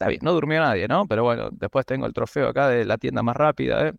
Está 0.02 0.10
bien, 0.10 0.22
no 0.24 0.34
durmió 0.34 0.60
nadie, 0.60 0.88
¿no? 0.88 1.08
Pero 1.08 1.24
bueno, 1.24 1.50
después 1.52 1.86
tengo 1.86 2.06
el 2.06 2.14
trofeo 2.14 2.50
acá 2.50 2.68
de 2.70 2.86
la 2.86 2.98
tienda 2.98 3.22
más 3.24 3.36
rápida, 3.36 3.88
¿eh? 3.88 3.94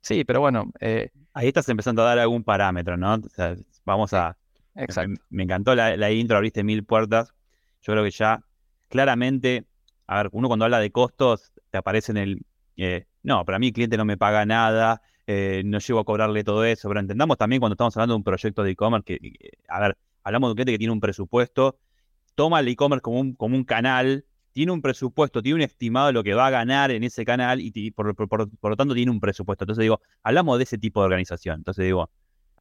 Sí, 0.00 0.24
pero 0.24 0.40
bueno. 0.40 0.72
Eh, 0.80 1.10
Ahí 1.34 1.48
estás 1.48 1.68
empezando 1.68 2.02
a 2.02 2.06
dar 2.06 2.18
algún 2.18 2.42
parámetro, 2.44 2.96
¿no? 2.96 3.18
vamos 3.84 4.12
a... 4.12 4.36
Exacto. 4.74 5.20
Me, 5.30 5.42
encantó 5.42 5.74
la, 5.74 5.96
la 5.96 6.10
intro, 6.10 6.36
abriste 6.36 6.64
mil 6.64 6.84
puertas. 6.84 7.34
Yo 7.82 7.92
creo 7.92 8.04
que 8.04 8.10
ya 8.10 8.40
claramente 8.88 9.66
a 10.06 10.16
ver, 10.22 10.28
uno 10.32 10.48
cuando 10.48 10.64
habla 10.64 10.78
de 10.80 10.90
costos, 10.90 11.52
te 11.70 11.78
aparece 11.78 12.12
en 12.12 12.18
el, 12.18 12.46
eh, 12.76 13.06
no, 13.22 13.44
para 13.44 13.58
mí 13.58 13.68
el 13.68 13.72
cliente 13.72 13.96
no 13.96 14.04
me 14.04 14.16
paga 14.16 14.44
nada, 14.44 15.00
eh, 15.26 15.62
no 15.64 15.78
llego 15.78 16.00
a 16.00 16.04
cobrarle 16.04 16.44
todo 16.44 16.64
eso, 16.64 16.88
pero 16.88 17.00
entendamos 17.00 17.38
también 17.38 17.60
cuando 17.60 17.74
estamos 17.74 17.96
hablando 17.96 18.14
de 18.14 18.16
un 18.18 18.24
proyecto 18.24 18.62
de 18.62 18.72
e-commerce, 18.72 19.04
que, 19.04 19.50
a 19.68 19.80
ver, 19.80 19.96
hablamos 20.22 20.48
de 20.48 20.52
un 20.52 20.56
cliente 20.56 20.72
que 20.72 20.78
tiene 20.78 20.92
un 20.92 21.00
presupuesto, 21.00 21.78
toma 22.34 22.60
el 22.60 22.68
e-commerce 22.68 23.02
como 23.02 23.20
un, 23.20 23.34
como 23.34 23.56
un 23.56 23.64
canal 23.64 24.26
tiene 24.52 24.72
un 24.72 24.82
presupuesto, 24.82 25.42
tiene 25.42 25.56
un 25.56 25.62
estimado 25.62 26.08
de 26.08 26.12
lo 26.12 26.22
que 26.22 26.34
va 26.34 26.46
a 26.46 26.50
ganar 26.50 26.90
en 26.90 27.02
ese 27.04 27.24
canal 27.24 27.60
y, 27.60 27.90
por, 27.90 28.06
lo 28.06 28.76
tanto 28.76 28.94
tiene 28.94 29.10
un 29.10 29.20
presupuesto. 29.20 29.64
Entonces 29.64 29.82
digo, 29.82 30.00
hablamos 30.22 30.58
de 30.58 30.64
ese 30.64 30.78
tipo 30.78 31.00
de 31.00 31.06
organización. 31.06 31.56
Entonces 31.56 31.84
digo, 31.84 32.10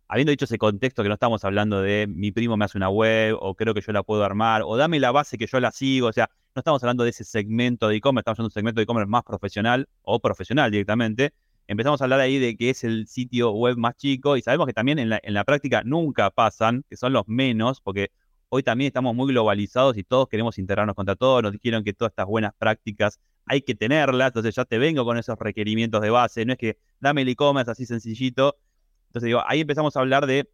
habiendo 0.08 0.32
dicho 0.32 0.46
ese 0.46 0.58
contexto 0.58 1.04
que 1.04 1.10
no 1.10 1.14
estamos 1.16 1.44
hablando 1.46 1.82
de 1.82 2.06
mi 2.08 2.32
primo 2.32 2.58
me 2.58 2.66
hace 2.66 2.78
una 2.78 2.90
web 2.90 3.38
o 3.40 3.56
creo 3.56 3.74
que 3.74 3.82
yo 3.82 3.94
la 3.94 4.04
puedo 4.04 4.24
armar 4.24 4.62
o 4.66 4.76
dame 4.76 5.00
la 5.00 5.12
base 5.12 5.38
que 5.38 5.48
yo 5.48 5.60
la 5.60 5.72
sigo, 5.72 6.08
o 6.08 6.14
sea, 6.14 6.30
no 6.54 6.60
estamos 6.60 6.84
hablando 6.84 7.06
de 7.06 7.12
ese 7.12 7.24
segmento 7.24 7.88
de 7.88 7.96
e-commerce, 7.96 8.24
estamos 8.24 8.40
hablando 8.40 8.50
de 8.50 8.52
un 8.52 8.54
segmento 8.54 8.80
de 8.80 8.84
e-commerce 8.84 9.10
más 9.10 9.24
profesional 9.24 9.88
o 10.02 10.20
profesional 10.20 10.70
directamente. 10.70 11.34
Empezamos 11.68 12.02
a 12.02 12.04
hablar 12.04 12.20
ahí 12.20 12.40
de 12.40 12.58
que 12.58 12.72
es 12.72 12.84
el 12.84 13.08
sitio 13.08 13.52
web 13.52 13.78
más 13.78 13.96
chico 13.96 14.36
y 14.36 14.42
sabemos 14.42 14.68
que 14.68 14.74
también 14.74 15.00
en 15.00 15.10
la, 15.10 15.44
práctica 15.46 15.84
nunca 15.86 16.30
pasan, 16.30 16.84
que 16.90 16.98
son 16.98 17.14
los 17.14 17.26
menos, 17.30 17.80
porque 17.80 18.12
Hoy 18.54 18.64
también 18.64 18.88
estamos 18.88 19.16
muy 19.16 19.32
globalizados 19.32 19.98
y 19.98 20.04
todos 20.04 20.28
queremos 20.28 20.58
integrarnos 20.58 20.94
contra 20.94 21.16
todos. 21.16 21.42
Nos 21.42 21.54
dijeron 21.54 21.86
que 21.86 21.94
todas 21.94 22.12
estas 22.12 22.26
buenas 22.26 22.54
prácticas 22.54 23.18
hay 23.46 23.62
que 23.62 23.76
tenerlas. 23.76 24.28
Entonces 24.28 24.54
ya 24.54 24.66
te 24.66 24.78
vengo 24.78 25.06
con 25.06 25.18
esos 25.18 25.40
requerimientos 25.40 26.02
de 26.02 26.10
base. 26.10 26.44
No 26.46 26.52
es 26.52 26.60
que 26.60 26.78
dame 27.00 27.22
el 27.22 27.30
e-commerce 27.30 27.72
así 27.72 27.86
sencillito. 27.86 28.58
Entonces 29.08 29.28
digo, 29.28 29.42
ahí 29.48 29.62
empezamos 29.62 29.96
a 29.96 30.02
hablar 30.02 30.26
de, 30.26 30.50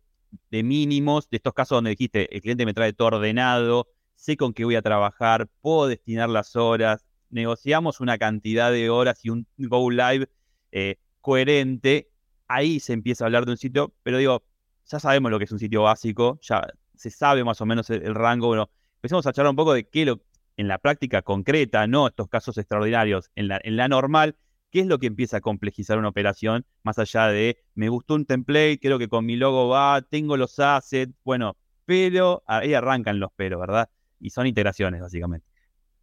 mínimos, 0.51 1.27
de 1.32 1.38
estos 1.38 1.56
casos 1.56 1.77
donde 1.77 1.89
dijiste, 1.89 2.32
el 2.36 2.39
cliente 2.44 2.68
me 2.68 2.75
trae 2.75 2.94
todo 2.94 3.08
ordenado, 3.08 3.88
sé 4.13 4.38
con 4.38 4.54
qué 4.54 4.63
voy 4.63 4.75
a 4.75 4.84
trabajar, 4.84 5.50
puedo 5.62 5.88
destinar 5.88 6.30
las 6.30 6.56
horas, 6.56 7.04
negociamos 7.32 8.00
una 8.00 8.20
cantidad 8.20 8.72
de 8.72 8.92
horas 8.92 9.25
y 9.25 9.32
un 9.32 9.48
go 9.58 9.89
live 9.89 10.30
eh, 10.72 10.98
coherente. 11.20 12.12
Ahí 12.48 12.80
se 12.80 12.94
empieza 12.94 13.24
a 13.24 13.25
hablar 13.25 13.46
de 13.46 13.54
un 13.54 13.58
sitio, 13.58 13.92
pero 14.04 14.20
digo, 14.20 14.44
ya 14.86 15.00
sabemos 15.00 15.32
lo 15.32 15.39
que 15.39 15.46
es 15.46 15.51
un 15.51 15.58
sitio 15.58 15.82
básico, 15.82 16.38
ya 16.44 16.62
se 16.98 17.10
sabe 17.10 17.44
más 17.44 17.62
o 17.62 17.66
menos 17.66 17.89
el, 17.89 18.13
rango. 18.16 18.48
Bueno, 18.48 18.70
empecemos 18.96 19.25
a 19.27 19.34
charlar 19.34 19.51
un 19.51 19.56
poco 19.56 19.74
de 19.74 19.88
qué 19.88 20.06
lo, 20.06 20.22
en 20.58 20.68
la 20.68 20.77
práctica 20.77 21.22
concreta, 21.22 21.88
no 21.88 22.08
estos 22.08 22.27
casos 22.27 22.58
extraordinarios, 22.58 23.30
en 23.36 23.48
la, 23.48 23.60
en 23.63 23.77
la 23.77 23.88
normal, 23.88 24.36
qué 24.72 24.82
es 24.82 24.88
lo 24.88 25.00
que 25.00 25.08
empieza 25.08 25.38
a 25.38 25.42
complejizar 25.42 25.98
una 25.98 26.10
operación, 26.10 26.66
más 26.84 27.00
allá 27.00 27.27
de 27.27 27.58
me 27.75 27.89
gustó 27.89 28.16
un 28.16 28.25
template, 28.25 28.80
creo 28.80 29.00
que 29.00 29.08
con 29.08 29.25
mi 29.25 29.36
logo 29.36 29.70
va, 29.70 30.01
tengo 30.01 30.38
los 30.38 30.60
assets, 30.60 31.13
bueno, 31.24 31.56
pero 31.86 32.44
ahí 32.48 32.74
arrancan 32.74 33.20
los 33.20 33.32
pero, 33.36 33.60
¿verdad? 33.60 33.89
Y 34.20 34.32
son 34.32 34.48
integraciones, 34.48 35.01
básicamente. 35.01 35.48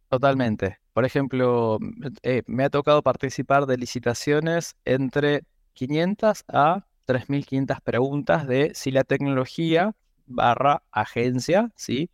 Totalmente. 0.09 0.79
Por 0.93 1.05
ejemplo, 1.05 1.77
eh, 2.23 2.43
me 2.47 2.63
ha 2.63 2.69
tocado 2.69 3.03
participar 3.03 3.65
de 3.65 3.77
licitaciones 3.77 4.75
entre 4.85 5.43
500 5.73 6.45
a 6.47 6.85
3.500 7.05 7.81
preguntas 7.81 8.47
de 8.47 8.71
si 8.73 8.91
la 8.91 9.03
tecnología 9.03 9.93
barra 10.25 10.83
agencia, 10.91 11.71
¿sí? 11.75 12.09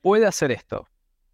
Puede 0.00 0.26
hacer 0.26 0.50
esto. 0.52 0.88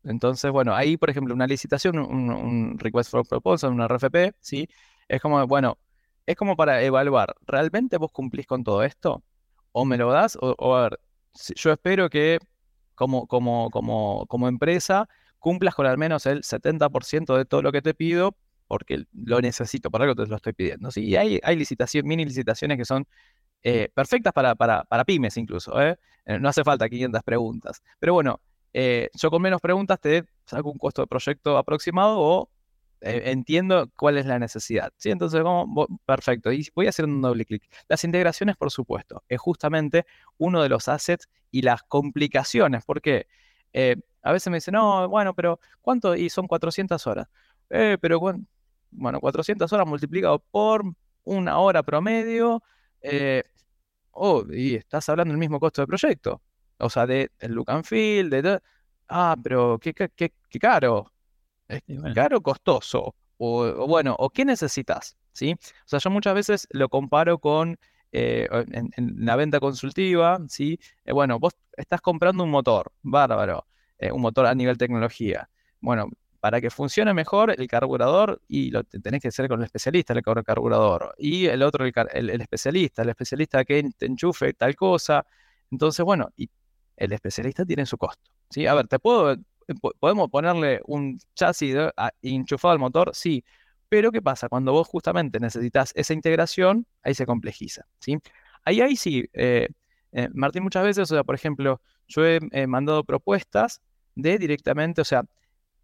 Entonces, 0.05 0.51
bueno, 0.51 0.75
ahí, 0.75 0.97
por 0.97 1.11
ejemplo, 1.11 1.35
una 1.35 1.47
licitación, 1.47 1.99
un, 1.99 2.79
request 2.79 3.11
for 3.11 3.27
proposal, 3.27 3.73
una 3.73 3.87
RFP, 3.89 4.35
¿sí? 4.41 4.69
Es 5.09 5.21
como, 5.21 5.47
bueno, 5.47 5.79
es 6.27 6.37
como 6.37 6.57
para 6.57 6.83
evaluar, 6.83 7.35
¿realmente 7.47 7.97
vos 7.99 8.13
cumplís 8.13 8.47
con 8.47 8.65
todo 8.65 8.83
esto? 8.85 9.23
¿O 9.73 9.85
me 9.85 9.97
lo 9.97 10.11
das? 10.11 10.39
O, 10.41 10.77
a 10.77 10.83
ver, 10.83 11.01
yo 11.57 11.73
espero 11.73 12.11
que 12.11 12.39
como, 12.95 13.27
como, 13.27 13.71
como, 13.71 14.27
como 14.27 14.49
empresa 14.49 15.09
cumplas 15.39 15.75
con 15.75 15.87
al 15.87 15.99
menos 15.99 16.27
el 16.27 16.43
70% 16.43 17.37
de 17.37 17.45
todo 17.45 17.63
lo 17.63 17.73
que 17.73 17.83
te 17.83 17.95
pido, 17.95 18.37
porque 18.67 19.05
lo 19.13 19.41
necesito, 19.41 19.91
para 19.91 20.05
algo 20.05 20.15
te 20.15 20.27
lo 20.29 20.37
estoy 20.37 20.53
pidiendo. 20.53 20.91
¿sí? 20.91 21.05
Y 21.05 21.17
hay, 21.17 21.41
hay 21.43 21.57
licitaciones, 21.57 22.07
mini 22.09 22.25
licitaciones 22.25 22.77
que 22.77 22.85
son 22.85 23.07
eh, 23.63 23.89
perfectas 23.95 24.33
para, 24.33 24.55
para, 24.55 24.85
para, 24.85 25.05
pymes 25.05 25.37
incluso. 25.37 25.81
¿eh? 25.81 25.97
¿Eh? 26.29 26.39
no 26.39 26.49
hace 26.49 26.63
falta 26.63 26.89
500 26.89 27.23
preguntas. 27.25 27.83
Pero 27.99 28.15
bueno, 28.15 28.41
eh, 28.73 29.11
yo 29.15 29.31
con 29.31 29.43
menos 29.43 29.61
preguntas 29.61 29.99
te 30.01 30.25
saco 30.47 30.71
un 30.71 30.79
costo 30.79 31.03
de 31.03 31.09
proyecto 31.09 31.59
aproximado 31.59 32.21
o 32.21 32.51
entiendo 33.01 33.89
cuál 33.97 34.19
es 34.19 34.27
la 34.27 34.39
necesidad. 34.39 34.93
¿sí? 34.97 35.11
Entonces, 35.11 35.43
perfecto. 36.05 36.53
Y 36.53 36.67
voy 36.75 36.87
a 36.87 36.89
hacer 36.91 37.05
un 37.05 37.23
doble 37.23 37.45
clic. 37.45 37.63
Las 37.89 38.03
integraciones, 38.03 38.57
por 38.57 38.73
supuesto, 38.73 39.23
es 39.29 39.41
justamente 39.41 40.05
uno 40.37 40.63
de 40.63 40.69
los 40.69 40.89
assets 40.89 41.29
y 41.53 41.63
las 41.63 41.85
complicaciones. 41.85 42.85
Porque 42.85 43.29
a 44.23 44.33
veces 44.33 44.51
me 44.51 44.57
dicen, 44.57 44.75
no, 44.75 45.09
bueno, 45.09 45.33
pero 45.35 45.61
¿cuánto? 45.81 46.17
Y 46.17 46.29
son 46.29 46.49
400 46.49 47.07
horas. 47.07 47.29
pero 47.69 48.19
bueno, 48.19 49.21
400 49.21 49.73
horas 49.73 49.87
multiplicado 49.87 50.41
por 50.51 50.83
una 51.23 51.59
hora 51.59 51.83
promedio 51.83 52.63
eh, 53.03 53.45
oh, 54.19 54.45
y 54.53 54.75
estás 54.75 55.09
hablando 55.09 55.33
del 55.33 55.39
mismo 55.39 55.61
costo 55.61 55.83
de 55.83 55.87
proyecto. 55.87 56.43
O 56.79 56.91
sea, 56.91 57.07
de 57.07 57.31
el 57.41 57.53
look 57.53 57.71
and 57.71 57.85
feel, 57.85 58.31
de... 58.31 58.61
Ah, 59.09 59.37
pero 59.43 59.79
qué, 59.81 59.95
qué, 59.95 60.11
qué, 60.15 60.59
caro. 60.61 61.13
Es 61.69 61.83
caro, 62.15 62.41
costoso. 62.43 63.15
O, 63.39 63.87
bueno, 63.87 64.15
o 64.19 64.31
qué 64.31 64.45
necesitas, 64.45 65.17
¿sí? 65.33 65.53
O 65.53 65.89
sea, 65.89 65.99
yo 65.99 66.11
muchas 66.11 66.35
veces 66.35 66.67
lo 66.71 66.89
comparo 66.89 67.39
con 67.39 67.79
eh, 68.13 68.49
en, 68.51 68.91
la 69.25 69.37
venta 69.37 69.61
consultiva, 69.61 70.39
¿sí? 70.49 70.79
Eh, 71.05 71.13
bueno, 71.13 71.39
vos 71.39 71.55
estás 71.77 72.01
comprando 72.01 72.45
un 72.45 72.51
motor, 72.51 72.93
bárbaro, 73.03 73.67
un 74.13 74.21
motor 74.21 74.47
a 74.47 74.55
nivel 74.55 74.79
tecnología. 74.79 75.49
Bueno, 75.81 76.11
para 76.41 76.61
que 76.61 76.71
funcione 76.71 77.13
mejor 77.15 77.55
el 77.57 77.67
carburador 77.67 78.41
y 78.49 78.71
lo 78.71 78.85
tenés 78.85 79.21
que 79.21 79.29
hacer 79.29 79.49
con 79.49 79.61
el 79.61 79.67
especialista 79.67 80.13
el 80.13 80.23
carburador 80.23 81.15
y 81.19 81.47
el 81.47 81.63
otro 81.63 81.85
el, 81.85 82.31
especialista, 82.41 83.03
el 83.03 83.09
especialista 83.09 83.65
que 83.65 83.91
te 83.97 84.07
enchufe 84.07 84.55
tal 84.55 84.77
cosa. 84.77 85.27
Entonces, 85.71 86.05
bueno, 86.05 86.29
y 86.37 86.49
el 86.97 87.13
especialista 87.13 87.65
tiene 87.65 87.87
su 87.87 87.99
costo. 87.99 88.31
¿sí? 88.51 88.67
A 88.67 88.75
ver, 88.75 88.87
te 88.87 88.99
puedo 88.99 89.33
eh, 89.33 89.39
podemos 89.99 90.31
ponerle 90.31 90.81
un 90.87 91.19
chasis 91.35 91.77
enchufado 92.23 92.73
al 92.73 92.79
motor, 92.79 93.11
sí, 93.15 93.45
pero 93.89 94.13
¿qué 94.13 94.23
pasa? 94.23 94.49
Cuando 94.49 94.73
vos 94.73 94.87
justamente 94.87 95.41
necesitas 95.41 95.93
esa 95.95 96.15
integración, 96.15 96.87
ahí 97.03 97.15
se 97.15 97.27
complejiza, 97.27 97.87
¿sí? 98.01 98.19
Ahí, 98.65 98.81
ahí 98.81 98.97
sí, 98.97 99.29
eh, 99.33 99.69
eh, 100.13 100.29
Martín, 100.33 100.63
muchas 100.63 100.85
veces, 100.85 101.11
o 101.11 101.15
sea, 101.15 101.25
por 101.25 101.35
ejemplo, 101.35 101.81
yo 102.07 102.25
he 102.25 102.67
mandado 102.67 103.05
propuestas 103.05 103.83
de 104.15 104.39
directamente, 104.39 105.01
o 105.01 105.05
sea, 105.05 105.25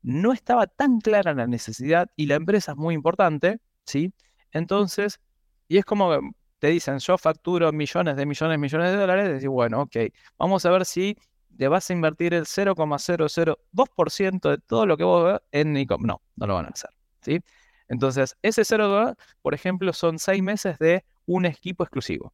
no 0.04 0.32
estaba 0.32 0.66
tan 0.66 1.00
clara 1.00 1.34
la 1.34 1.46
necesidad 1.46 2.08
y 2.14 2.26
la 2.26 2.36
empresa 2.36 2.72
es 2.72 2.78
muy 2.78 2.94
importante, 2.94 3.58
¿sí? 3.86 4.12
Entonces, 4.52 5.18
y 5.66 5.78
es 5.78 5.84
como 5.84 6.20
te 6.58 6.68
dicen, 6.68 6.98
yo 6.98 7.18
facturo 7.18 7.72
millones 7.72 8.16
de 8.16 8.26
millones, 8.26 8.58
millones 8.58 8.92
de 8.92 8.98
dólares, 8.98 9.28
decís, 9.28 9.48
bueno, 9.48 9.82
ok, 9.82 9.96
vamos 10.38 10.64
a 10.66 10.70
ver 10.70 10.84
si 10.84 11.16
te 11.56 11.68
vas 11.68 11.88
a 11.88 11.92
invertir 11.94 12.34
el 12.34 12.46
0,002% 12.46 14.50
de 14.50 14.58
todo 14.58 14.86
lo 14.86 14.96
que 14.96 15.04
vos 15.04 15.24
ves 15.24 15.40
en 15.52 15.76
e 15.76 15.86
No, 16.00 16.20
no 16.36 16.46
lo 16.46 16.54
van 16.54 16.66
a 16.66 16.68
hacer, 16.68 16.90
¿sí? 17.22 17.40
Entonces, 17.88 18.36
ese 18.42 18.62
0,2, 18.62 19.16
por 19.42 19.54
ejemplo, 19.54 19.92
son 19.92 20.18
seis 20.18 20.42
meses 20.42 20.78
de 20.78 21.04
un 21.26 21.46
equipo 21.46 21.84
exclusivo 21.84 22.32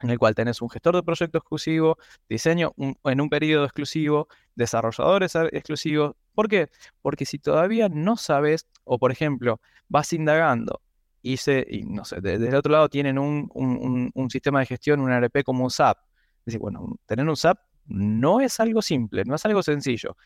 en 0.00 0.10
el 0.10 0.18
cual 0.18 0.34
tenés 0.34 0.60
un 0.60 0.70
gestor 0.70 0.96
de 0.96 1.02
proyecto 1.02 1.38
exclusivo, 1.38 1.98
diseño 2.28 2.74
en 2.76 3.20
un 3.20 3.28
periodo 3.30 3.64
exclusivo, 3.64 4.28
desarrolladores 4.54 5.34
exclusivos. 5.34 6.14
¿Por 6.34 6.48
qué? 6.48 6.70
Porque 7.02 7.24
si 7.24 7.38
todavía 7.38 7.88
no 7.88 8.16
sabes, 8.16 8.66
o 8.84 8.98
por 8.98 9.12
ejemplo, 9.12 9.60
vas 9.88 10.12
indagando 10.12 10.80
y, 11.22 11.36
se, 11.38 11.66
y 11.68 11.84
no 11.84 12.04
sé, 12.04 12.20
desde 12.20 12.48
el 12.48 12.54
otro 12.54 12.72
lado 12.72 12.88
tienen 12.88 13.18
un, 13.18 14.30
sistema 14.30 14.60
de 14.60 14.66
gestión, 14.66 15.00
un 15.00 15.12
ERP 15.12 15.44
como 15.44 15.64
un 15.64 15.70
SAP. 15.70 15.98
Decir, 16.44 16.60
bueno, 16.60 16.96
tener 17.06 17.28
un 17.28 17.36
SAP 17.36 17.58
no 17.86 18.40
es 18.40 18.58
algo 18.60 18.82
simple, 18.82 19.24
no 19.24 19.34
es 19.34 19.44
algo 19.46 19.62
sencillo. 19.62 20.16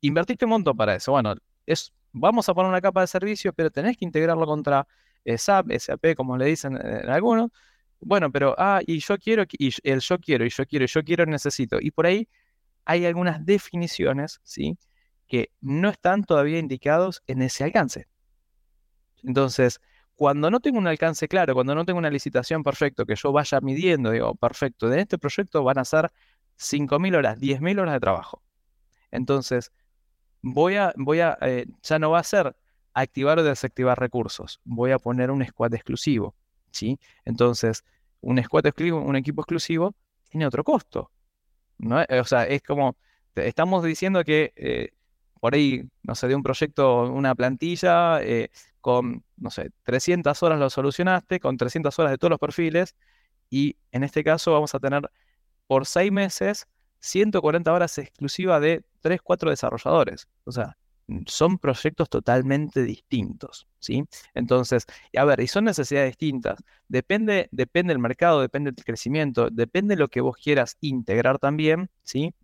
Invertiste 0.00 0.44
un 0.44 0.50
montón 0.50 0.76
para 0.76 0.94
eso. 0.94 1.12
Bueno, 1.12 1.34
es, 1.66 1.92
vamos 2.12 2.48
a 2.48 2.54
poner 2.54 2.70
una 2.70 2.80
capa 2.80 3.02
de 3.02 3.06
servicio, 3.06 3.52
pero 3.52 3.70
tenés 3.70 3.96
que 3.96 4.04
integrarlo 4.04 4.46
contra 4.46 4.86
eh, 5.24 5.38
SAP, 5.38 5.72
SAP, 5.78 6.14
como 6.16 6.36
le 6.36 6.46
dicen 6.46 6.76
en 6.76 7.10
algunos 7.10 7.50
bueno, 8.00 8.30
pero, 8.30 8.54
ah, 8.58 8.80
y 8.86 9.00
yo 9.00 9.18
quiero, 9.18 9.44
y 9.58 9.72
el 9.82 10.00
yo 10.00 10.18
quiero, 10.20 10.44
y 10.44 10.50
yo 10.50 10.66
quiero, 10.66 10.84
y 10.84 10.88
yo 10.88 11.02
quiero, 11.04 11.26
necesito. 11.26 11.78
Y 11.80 11.90
por 11.90 12.06
ahí 12.06 12.28
hay 12.84 13.06
algunas 13.06 13.44
definiciones, 13.44 14.40
¿sí? 14.44 14.78
Que 15.28 15.52
no 15.60 15.90
están 15.90 16.24
todavía 16.24 16.58
indicados 16.58 17.22
en 17.26 17.42
ese 17.42 17.64
alcance. 17.64 18.08
Entonces, 19.22 19.80
cuando 20.16 20.50
no 20.50 20.58
tengo 20.58 20.78
un 20.78 20.88
alcance 20.88 21.28
claro, 21.28 21.54
cuando 21.54 21.76
no 21.76 21.84
tengo 21.84 21.98
una 22.00 22.10
licitación 22.10 22.64
perfecto, 22.64 23.06
que 23.06 23.14
yo 23.14 23.30
vaya 23.30 23.60
midiendo, 23.60 24.10
digo, 24.10 24.34
perfecto, 24.34 24.88
de 24.88 25.00
este 25.02 25.16
proyecto 25.16 25.62
van 25.62 25.78
a 25.78 25.84
ser 25.84 26.10
5.000 26.58 27.16
horas, 27.16 27.38
10.000 27.38 27.78
horas 27.78 27.94
de 27.94 28.00
trabajo. 28.00 28.42
Entonces, 29.12 29.70
voy 30.42 30.74
a, 30.74 30.92
voy 30.96 31.20
a, 31.20 31.38
eh, 31.40 31.66
ya 31.82 31.98
no 31.98 32.10
va 32.10 32.18
a 32.18 32.24
ser 32.24 32.56
activar 32.94 33.38
o 33.38 33.44
desactivar 33.44 33.98
recursos, 33.98 34.60
voy 34.64 34.90
a 34.90 34.98
poner 34.98 35.30
un 35.30 35.44
squad 35.46 35.74
exclusivo. 35.74 36.34
¿sí? 36.72 36.98
Entonces, 37.24 37.84
un 38.20 38.42
squad 38.42 38.66
exclusivo, 38.66 39.00
un 39.00 39.16
equipo 39.16 39.42
exclusivo, 39.42 39.94
tiene 40.28 40.46
otro 40.46 40.64
costo. 40.64 41.10
¿no? 41.78 42.04
O 42.20 42.24
sea, 42.24 42.44
es 42.44 42.62
como, 42.62 42.96
estamos 43.36 43.84
diciendo 43.84 44.24
que 44.24 44.52
eh, 44.56 44.90
por 45.40 45.54
ahí, 45.54 45.82
no 46.02 46.14
sé, 46.14 46.28
de 46.28 46.34
un 46.34 46.42
proyecto, 46.42 47.02
una 47.04 47.34
plantilla, 47.34 48.22
eh, 48.22 48.50
con, 48.80 49.24
no 49.36 49.50
sé, 49.50 49.70
300 49.84 50.42
horas 50.42 50.58
lo 50.58 50.70
solucionaste, 50.70 51.40
con 51.40 51.56
300 51.56 51.98
horas 51.98 52.12
de 52.12 52.18
todos 52.18 52.30
los 52.30 52.40
perfiles, 52.40 52.94
y 53.50 53.76
en 53.92 54.04
este 54.04 54.24
caso 54.24 54.52
vamos 54.52 54.74
a 54.74 54.80
tener 54.80 55.10
por 55.66 55.86
seis 55.86 56.12
meses 56.12 56.66
140 57.00 57.72
horas 57.72 57.98
exclusivas 57.98 58.60
de 58.60 58.84
3, 59.00 59.20
4 59.22 59.50
desarrolladores. 59.50 60.28
O 60.44 60.52
sea, 60.52 60.76
son 61.26 61.58
proyectos 61.58 62.10
totalmente 62.10 62.82
distintos, 62.82 63.66
¿sí? 63.78 64.04
Entonces, 64.34 64.84
a 65.16 65.24
ver, 65.24 65.40
y 65.40 65.46
son 65.46 65.64
necesidades 65.64 66.10
distintas. 66.10 66.62
Depende, 66.88 67.48
depende 67.50 67.92
del 67.92 67.98
mercado, 68.00 68.40
depende 68.40 68.72
del 68.72 68.84
crecimiento, 68.84 69.48
depende 69.50 69.94
de 69.94 70.00
lo 70.00 70.08
que 70.08 70.20
vos 70.20 70.36
quieras 70.36 70.76
integrar 70.80 71.38
también, 71.38 71.90
¿sí? 72.02 72.34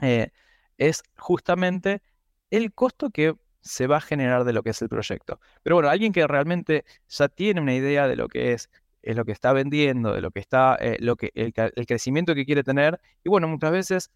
Eh, 0.00 0.30
es 0.78 1.02
justamente 1.16 2.02
el 2.50 2.72
costo 2.72 3.10
que 3.10 3.34
se 3.60 3.86
va 3.86 3.96
a 3.96 4.00
generar 4.00 4.44
de 4.44 4.52
lo 4.52 4.62
que 4.62 4.70
es 4.70 4.80
el 4.82 4.88
proyecto. 4.88 5.40
Pero 5.62 5.76
bueno, 5.76 5.88
alguien 5.88 6.12
que 6.12 6.26
realmente 6.26 6.84
ya 7.08 7.28
tiene 7.28 7.60
una 7.60 7.74
idea 7.74 8.06
de 8.06 8.16
lo 8.16 8.28
que 8.28 8.52
es, 8.52 8.70
es 9.02 9.16
lo 9.16 9.24
que 9.24 9.32
está 9.32 9.52
vendiendo, 9.52 10.12
de 10.12 10.20
lo 10.20 10.30
que 10.30 10.40
está, 10.40 10.76
eh, 10.76 10.96
lo 11.00 11.16
que, 11.16 11.32
el, 11.34 11.52
crecimiento 11.52 12.34
que 12.34 12.44
quiere 12.46 12.62
tener, 12.62 13.00
y 13.24 13.28
bueno, 13.28 13.48
muchas 13.48 13.72
veces 13.72 14.10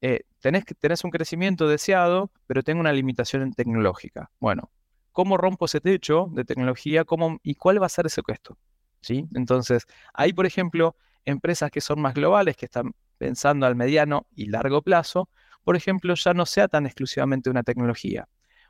eh, 0.00 0.20
tenés, 0.40 0.64
tenés 0.80 1.04
un 1.04 1.10
crecimiento 1.10 1.68
deseado, 1.68 2.30
pero 2.46 2.62
tengo 2.62 2.80
una 2.80 2.92
limitación 2.92 3.52
tecnológica. 3.52 4.30
Bueno, 4.40 4.70
¿cómo 5.12 5.36
rompo 5.36 5.66
ese 5.66 5.80
techo 5.80 6.28
de 6.32 6.44
tecnología? 6.44 7.04
¿Cómo, 7.04 7.38
¿Y 7.42 7.54
cuál 7.54 7.80
va 7.80 7.86
a 7.86 7.90
ser 7.90 8.06
ese 8.06 8.22
costo? 8.22 8.58
¿Sí? 9.00 9.26
Entonces, 9.34 9.86
hay, 10.12 10.32
por 10.32 10.46
ejemplo, 10.46 10.96
empresas 11.24 11.70
que 11.70 11.80
son 11.80 12.00
más 12.00 12.14
globales, 12.14 12.56
que 12.56 12.66
están 12.66 12.92
pensando 13.18 13.66
al 13.66 13.76
mediano 13.76 14.26
y 14.34 14.46
largo 14.46 14.82
plazo, 14.82 15.28
por 15.66 15.74
ejemplo, 15.74 16.14
ya 16.14 16.32
no 16.32 16.46
sea 16.46 16.68
tan 16.68 16.86
exclusivamente 16.86 17.50
una 17.50 17.64
tecnología. 17.64 18.28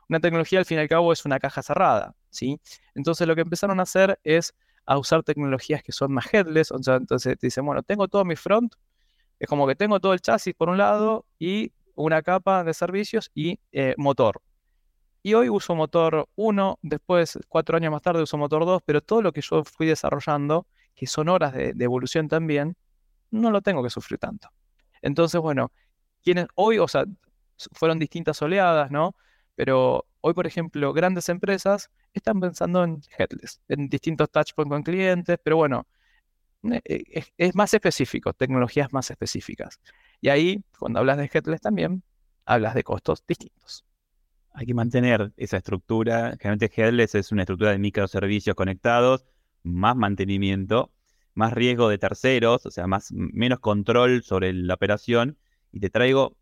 Una 0.09 0.19
tecnología, 0.19 0.57
al 0.57 0.65
fin 0.65 0.79
y 0.79 0.81
al 0.81 0.87
cabo, 0.87 1.13
es 1.13 1.25
una 1.25 1.37
caja 1.37 1.61
cerrada, 1.61 2.15
¿sí? 2.31 2.59
Entonces, 2.95 3.27
lo 3.27 3.35
que 3.35 3.41
empezaron 3.41 3.79
a 3.79 3.83
hacer 3.83 4.19
es 4.23 4.55
a 4.83 4.97
usar 4.97 5.21
tecnologías 5.21 5.83
que 5.83 5.91
son 5.91 6.11
más 6.11 6.33
headless, 6.33 6.71
entonces 6.71 7.37
te 7.37 7.45
dicen, 7.45 7.63
bueno, 7.67 7.83
tengo 7.83 8.07
todo 8.07 8.25
mi 8.25 8.35
front, 8.35 8.73
es 9.37 9.47
como 9.47 9.67
que 9.67 9.75
tengo 9.75 9.99
todo 9.99 10.13
el 10.13 10.21
chasis 10.21 10.55
por 10.55 10.69
un 10.69 10.79
lado 10.79 11.27
y 11.37 11.71
una 11.93 12.23
capa 12.23 12.63
de 12.63 12.73
servicios 12.73 13.29
y 13.35 13.59
eh, 13.71 13.93
motor. 13.97 14.41
Y 15.21 15.35
hoy 15.35 15.49
uso 15.49 15.75
motor 15.75 16.27
1, 16.33 16.79
después, 16.81 17.37
cuatro 17.47 17.77
años 17.77 17.91
más 17.91 18.01
tarde, 18.01 18.23
uso 18.23 18.39
motor 18.39 18.65
2, 18.65 18.81
pero 18.83 19.01
todo 19.01 19.21
lo 19.21 19.31
que 19.33 19.41
yo 19.41 19.63
fui 19.65 19.85
desarrollando, 19.85 20.65
que 20.95 21.05
son 21.05 21.29
horas 21.29 21.53
de, 21.53 21.73
de 21.75 21.85
evolución 21.85 22.27
también, 22.27 22.75
no 23.29 23.51
lo 23.51 23.61
tengo 23.61 23.83
que 23.83 23.91
sufrir 23.91 24.17
tanto. 24.17 24.49
Entonces, 25.03 25.39
bueno, 25.39 25.71
hoy, 26.55 26.79
o 26.79 26.87
sea, 26.87 27.05
fueron 27.73 27.99
distintas 27.99 28.41
oleadas, 28.41 28.91
¿no? 28.91 29.15
Pero 29.55 30.05
hoy, 30.21 30.33
por 30.33 30.47
ejemplo, 30.47 30.93
grandes 30.93 31.29
empresas 31.29 31.89
están 32.13 32.39
pensando 32.39 32.83
en 32.83 33.01
headless, 33.17 33.61
en 33.67 33.89
distintos 33.89 34.29
touchpoints 34.29 34.71
con 34.71 34.83
clientes, 34.83 35.37
pero 35.43 35.57
bueno, 35.57 35.87
eh, 36.63 36.81
eh, 36.85 37.23
es, 37.37 37.55
más 37.55 37.73
específico, 37.73 38.33
tecnologías 38.33 38.91
más 38.91 39.09
específicas. 39.09 39.79
Y 40.21 40.29
ahí, 40.29 40.63
cuando 40.77 40.99
hablas 40.99 41.17
de 41.17 41.29
headless 41.31 41.61
también, 41.61 42.03
hablas 42.45 42.73
de 42.73 42.83
costos 42.83 43.23
distintos. 43.27 43.85
Hay 44.53 44.65
que 44.65 44.73
mantener 44.73 45.31
esa 45.37 45.57
estructura. 45.57 46.35
Generalmente 46.39 46.71
headless 46.75 47.15
es 47.15 47.31
una 47.31 47.43
estructura 47.43 47.71
de 47.71 47.77
microservicios 47.77 48.55
conectados, 48.55 49.25
más 49.63 49.95
mantenimiento, 49.95 50.91
más 51.35 51.53
riesgo 51.53 51.89
de 51.89 51.99
terceros, 51.99 52.65
o 52.65 52.71
sea, 52.71 52.87
más, 52.87 53.11
menos 53.11 53.59
control 53.59 54.23
sobre 54.23 54.53
la 54.53 54.73
operación. 54.73 55.37
Y 55.71 55.79
te 55.79 55.89
traigo, 55.89 56.35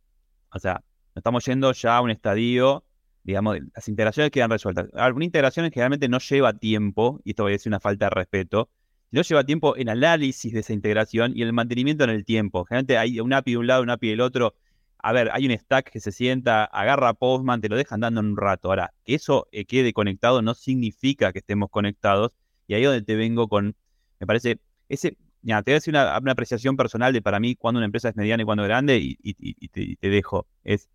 o 0.52 0.60
sea, 0.60 0.84
estamos 1.16 1.46
yendo 1.46 1.72
ya 1.72 1.98
a 1.98 2.02
un 2.02 2.12
estadio, 2.12 2.86
digamos, 3.24 3.58
las 3.74 3.88
integraciones 3.88 4.32
quedan 4.32 4.50
resueltas. 4.52 4.88
Alguna 4.94 5.26
integración 5.26 5.70
generalmente 5.72 6.08
no 6.08 6.20
lleva 6.20 6.54
tiempo, 6.54 7.22
y 7.24 7.32
esto 7.32 7.44
va 7.44 7.50
a 7.50 7.52
decir 7.52 7.70
una 7.70 7.80
falta 7.80 8.06
de 8.06 8.12
respeto, 8.12 8.70
no 9.12 9.22
lleva 9.22 9.44
tiempo 9.44 9.78
en 9.78 9.90
análisis 9.90 10.52
de 10.54 10.60
esa 10.60 10.74
integración 10.74 11.32
y 11.36 11.42
el 11.42 11.54
mantenimiento 11.54 12.04
en 12.04 12.10
el 12.10 12.26
tiempo. 12.26 12.66
Generalmente 12.66 12.98
hay 12.98 13.20
un 13.20 13.34
API 13.34 13.52
de 13.52 13.58
un 13.58 13.68
lado, 13.68 13.84
un 13.84 13.90
API 13.90 14.10
del 14.10 14.22
otro. 14.22 14.56
A 14.98 15.14
ver, 15.14 15.30
hay 15.32 15.46
un 15.46 15.58
stack 15.58 15.90
que 15.90 16.00
se 16.00 16.12
sienta, 16.12 16.66
agarra 16.66 17.14
Postman, 17.14 17.62
te 17.62 17.70
lo 17.70 17.78
deja 17.78 17.96
andando 17.96 18.20
en 18.22 18.28
un 18.28 18.38
rato. 18.38 18.70
Ahora, 18.70 18.94
que 19.06 19.16
eso 19.16 19.48
eh, 19.52 19.66
quede 19.66 19.94
conectado 19.94 20.42
no 20.42 20.54
significa 20.54 21.32
que 21.32 21.40
estemos 21.40 21.70
conectados. 21.70 22.36
Y 22.68 22.74
ahí 22.74 22.82
es 22.84 22.90
donde 22.90 23.04
te 23.04 23.16
vengo 23.16 23.48
con, 23.48 23.76
me 24.20 24.28
parece, 24.28 24.60
ese, 24.90 25.18
ya, 25.46 25.62
te 25.62 25.72
voy 25.72 25.74
a 25.74 25.78
decir 25.78 25.92
una, 25.94 26.16
apreciación 26.16 26.76
personal 26.76 27.14
de 27.14 27.22
para 27.22 27.40
mí 27.40 27.56
cuando 27.56 27.78
una 27.78 27.86
empresa 27.86 28.10
es 28.10 28.16
mediana 28.16 28.42
y 28.42 28.46
cuando 28.46 28.64
es 28.64 28.68
grande 28.68 29.00
y, 29.00 29.70
te, 29.70 30.10
dejo. 30.10 30.48
Es, 30.64 30.90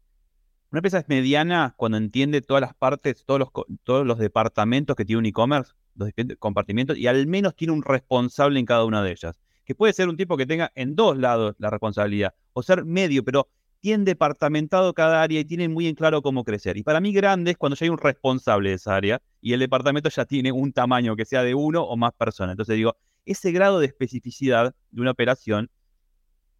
una 0.72 0.78
empresa 0.80 0.98
es 0.98 1.08
mediana 1.08 1.74
cuando 1.76 1.98
entiende 1.98 2.42
todas 2.42 2.60
las 2.60 2.74
partes, 2.74 3.24
todos 3.24 3.38
los, 3.38 3.48
todos 3.84 4.04
los 4.04 4.18
departamentos 4.18 4.96
que 4.96 5.04
tiene 5.04 5.18
un 5.20 5.26
e-commerce 5.26 5.72
los 5.94 6.06
diferentes 6.06 6.36
compartimientos 6.38 6.96
y 6.96 7.06
al 7.06 7.26
menos 7.26 7.54
tiene 7.54 7.72
un 7.72 7.82
responsable 7.82 8.58
en 8.58 8.66
cada 8.66 8.84
una 8.84 9.02
de 9.02 9.12
ellas. 9.12 9.38
Que 9.64 9.74
puede 9.74 9.92
ser 9.92 10.08
un 10.08 10.16
tipo 10.16 10.36
que 10.36 10.46
tenga 10.46 10.72
en 10.74 10.96
dos 10.96 11.16
lados 11.16 11.54
la 11.58 11.70
responsabilidad 11.70 12.34
o 12.52 12.62
ser 12.62 12.84
medio, 12.84 13.24
pero 13.24 13.48
tiene 13.80 14.04
departamentado 14.04 14.92
cada 14.94 15.22
área 15.22 15.40
y 15.40 15.44
tiene 15.44 15.68
muy 15.68 15.86
en 15.86 15.94
claro 15.94 16.22
cómo 16.22 16.44
crecer. 16.44 16.76
Y 16.76 16.82
para 16.82 17.00
mí 17.00 17.12
grande 17.12 17.52
es 17.52 17.56
cuando 17.56 17.76
ya 17.76 17.84
hay 17.84 17.90
un 17.90 17.98
responsable 17.98 18.70
de 18.70 18.76
esa 18.76 18.96
área 18.96 19.22
y 19.40 19.52
el 19.52 19.60
departamento 19.60 20.08
ya 20.08 20.24
tiene 20.24 20.52
un 20.52 20.72
tamaño 20.72 21.16
que 21.16 21.24
sea 21.24 21.42
de 21.42 21.54
uno 21.54 21.82
o 21.82 21.96
más 21.96 22.12
personas. 22.12 22.54
Entonces 22.54 22.76
digo, 22.76 22.96
ese 23.32 23.52
grado 23.52 23.80
de 23.80 23.86
especificidad 23.86 24.74
de 24.90 25.00
una 25.00 25.12
operación 25.12 25.70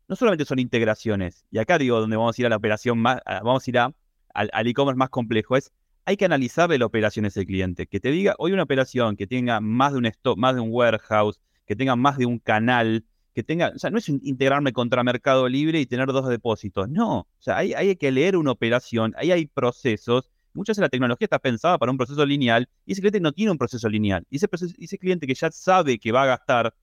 no 0.09 0.17
solamente 0.17 0.45
son 0.45 0.59
integraciones, 0.59 1.45
y 1.53 1.59
acá 1.59 1.79
digo 1.79 2.01
donde 2.01 2.17
vamos 2.17 2.37
a 2.37 2.43
ir 2.43 2.47
a 2.47 2.49
la 2.49 2.57
operación 2.57 2.99
más, 2.99 3.21
vamos 3.25 3.65
a 3.65 3.71
ir 3.71 3.79
a, 3.79 3.95
al 4.35 4.67
e-commerce 4.67 4.99
más 4.99 5.09
complejo, 5.09 5.57
es 5.57 5.73
hay 6.05 6.17
que 6.17 6.25
analizar 6.25 6.69
la 6.71 6.87
operación 6.87 7.23
de 7.25 7.29
ese 7.29 7.47
cliente. 7.47 7.87
Que 7.87 8.01
te 8.01 8.11
diga, 8.11 8.35
hoy 8.39 8.53
una 8.53 8.65
operación 8.65 9.17
que 9.17 9.27
tenga 9.27 9.61
más 9.61 9.93
de 9.93 9.99
un 9.99 10.07
stock, 10.07 10.37
más 10.37 10.55
de 10.55 10.61
un 10.61 10.71
warehouse, 10.73 11.41
que 11.67 11.77
tenga 11.77 11.95
más 11.97 12.19
de 12.19 12.27
un 12.27 12.39
canal, 12.39 13.05
que 13.35 13.43
tenga, 13.45 13.73
o 13.75 13.79
sea, 13.79 13.91
no 13.91 13.99
es 13.99 14.09
integrarme 14.09 14.73
contra 14.73 15.05
Mercado 15.05 15.49
Libre 15.49 15.81
y 15.81 15.87
tener 15.87 16.09
dos 16.09 16.29
depósitos. 16.29 16.89
No, 16.89 17.21
o 17.21 17.27
sea, 17.39 17.59
hay, 17.59 17.75
hay 17.75 17.95
que 17.97 18.11
leer 18.11 18.37
una 18.37 18.51
operación, 18.51 19.15
ahí 19.17 19.31
hay 19.31 19.47
procesos. 19.47 20.31
Muchas 20.53 20.75
veces 20.77 20.83
la 20.83 20.89
tecnología 20.89 21.27
está 21.27 21.39
pensada 21.39 21.79
para 21.79 21.93
un 21.93 21.99
proceso 21.99 22.25
lineal 22.27 22.69
y 22.85 22.93
ese 22.93 23.01
cliente 23.01 23.21
no 23.21 23.33
tiene 23.33 23.53
un 23.53 23.59
proceso 23.59 23.89
lineal. 23.89 24.27
Y 24.31 24.37
ese, 24.37 24.49
ese 24.79 24.99
cliente 24.99 25.27
que 25.27 25.35
ya 25.35 25.51
sabe 25.51 25.99
que 25.99 26.13
va 26.13 26.25
a 26.25 26.27
gastar, 26.27 26.75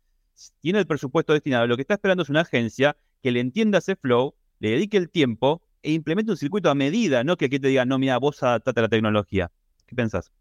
tiene 0.62 0.80
el 0.80 0.88
presupuesto 0.88 1.34
destinado, 1.34 1.68
lo 1.68 1.76
que 1.76 1.82
está 1.82 1.96
esperando 1.96 2.24
es 2.24 2.30
una 2.30 2.42
agencia 2.42 2.96
que 3.22 3.32
le 3.32 3.40
entienda 3.40 3.80
ese 3.80 3.96
flow, 3.96 4.36
le 4.60 4.72
dedique 4.72 4.98
el 4.98 5.10
tiempo 5.10 5.62
e 5.82 5.92
implemente 5.92 6.32
un 6.32 6.38
circuito 6.38 6.70
a 6.70 6.76
medida, 6.76 7.24
no 7.24 7.38
que 7.38 7.46
aquí 7.46 7.60
te 7.60 7.68
diga, 7.68 7.86
no, 7.86 7.98
mira, 7.98 8.18
vos 8.18 8.42
adaptate 8.44 8.80
a 8.80 8.84
la 8.84 8.90
tecnología. 8.90 9.52
¿Qué 9.86 9.96
pensás? 9.96 10.32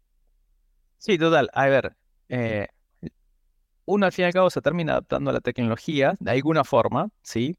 Sí, 0.97 1.17
total. 1.17 1.49
A 1.53 1.67
ver, 1.67 1.95
eh, 2.29 2.67
uno 3.85 4.05
al 4.05 4.11
fin 4.11 4.23
y 4.23 4.25
al 4.25 4.33
cabo 4.33 4.49
se 4.49 4.61
termina 4.61 4.93
adaptando 4.93 5.29
a 5.29 5.33
la 5.33 5.39
tecnología 5.39 6.15
de 6.19 6.31
alguna 6.31 6.63
forma, 6.63 7.09
¿sí? 7.21 7.57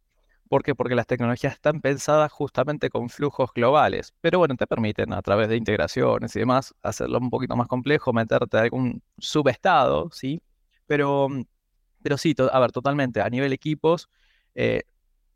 ¿Por 0.48 0.62
qué? 0.62 0.74
Porque 0.74 0.94
las 0.94 1.06
tecnologías 1.06 1.54
están 1.54 1.80
pensadas 1.80 2.32
justamente 2.32 2.88
con 2.90 3.08
flujos 3.10 3.50
globales, 3.54 4.14
pero 4.20 4.38
bueno, 4.38 4.56
te 4.56 4.66
permiten 4.66 5.12
a 5.12 5.20
través 5.22 5.48
de 5.48 5.56
integraciones 5.56 6.34
y 6.36 6.40
demás 6.40 6.74
hacerlo 6.82 7.18
un 7.18 7.30
poquito 7.30 7.54
más 7.56 7.68
complejo, 7.68 8.12
meterte 8.12 8.56
a 8.56 8.60
algún 8.62 9.02
subestado, 9.18 10.10
¿sí? 10.10 10.40
Pero, 10.86 11.28
pero 12.02 12.16
sí, 12.18 12.34
a 12.52 12.60
ver, 12.60 12.72
totalmente, 12.72 13.20
a 13.20 13.28
nivel 13.28 13.52
equipos, 13.52 14.08
eh, 14.54 14.82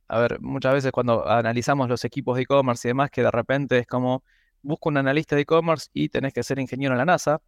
a 0.08 0.18
ver, 0.20 0.40
muchas 0.40 0.74
veces 0.74 0.92
cuando 0.92 1.28
analizamos 1.28 1.88
los 1.88 2.04
equipos 2.04 2.36
de 2.36 2.42
e-commerce 2.42 2.88
y 2.88 2.90
demás, 2.90 3.10
que 3.10 3.22
de 3.22 3.30
repente 3.30 3.78
es 3.78 3.86
como, 3.86 4.24
busco 4.62 4.88
un 4.90 4.98
analista 4.98 5.36
de 5.36 5.42
e-commerce 5.42 5.88
y 5.92 6.08
tenés 6.08 6.32
que 6.32 6.42
ser 6.42 6.58
ingeniero 6.58 6.94
en 6.94 6.98
la 6.98 7.04
NASA, 7.06 7.40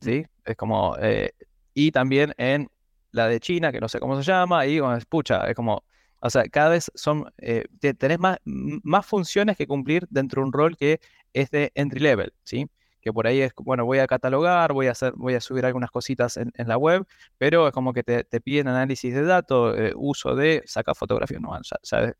¿sí? 0.00 0.24
Es 0.44 0.56
como, 0.56 0.96
eh, 1.00 1.32
y 1.74 1.92
también 1.92 2.34
en 2.38 2.70
la 3.12 3.28
de 3.28 3.40
China, 3.40 3.72
que 3.72 3.80
no 3.80 3.88
sé 3.88 4.00
cómo 4.00 4.16
se 4.16 4.22
llama, 4.22 4.66
y 4.66 4.80
bueno, 4.80 4.98
pucha, 5.08 5.48
es 5.48 5.54
como, 5.54 5.84
o 6.20 6.30
sea, 6.30 6.44
cada 6.44 6.70
vez 6.70 6.90
son, 6.94 7.32
eh, 7.38 7.64
tenés 7.98 8.18
más, 8.18 8.38
más 8.44 9.06
funciones 9.06 9.56
que 9.56 9.66
cumplir 9.66 10.06
dentro 10.10 10.42
de 10.42 10.46
un 10.46 10.52
rol 10.52 10.76
que 10.76 11.00
es 11.32 11.50
de 11.50 11.70
entry 11.74 12.00
level, 12.00 12.32
¿sí? 12.44 12.68
que 13.00 13.12
por 13.12 13.26
ahí 13.26 13.40
es, 13.40 13.52
bueno, 13.56 13.84
voy 13.84 13.98
a 13.98 14.06
catalogar, 14.06 14.72
voy 14.72 14.88
a 14.88 14.92
hacer, 14.92 15.12
voy 15.16 15.34
a 15.34 15.40
subir 15.40 15.64
algunas 15.64 15.90
cositas 15.90 16.36
en, 16.36 16.52
la 16.56 16.76
web, 16.76 17.06
pero 17.38 17.68
es 17.68 17.72
como 17.72 17.92
que 17.92 18.02
te, 18.02 18.24
piden 18.40 18.68
análisis 18.68 19.14
de 19.14 19.22
datos, 19.22 19.78
eh, 19.78 19.92
uso 19.96 20.34
de, 20.34 20.62
saca 20.66 20.94
fotografía, 20.94 21.38
no, 21.38 21.56
ya, 21.62 22.14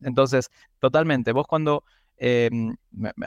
Entonces, 0.00 0.50
totalmente, 0.80 1.32
vos 1.32 1.46
cuando 1.46 1.84
em, 2.16 2.76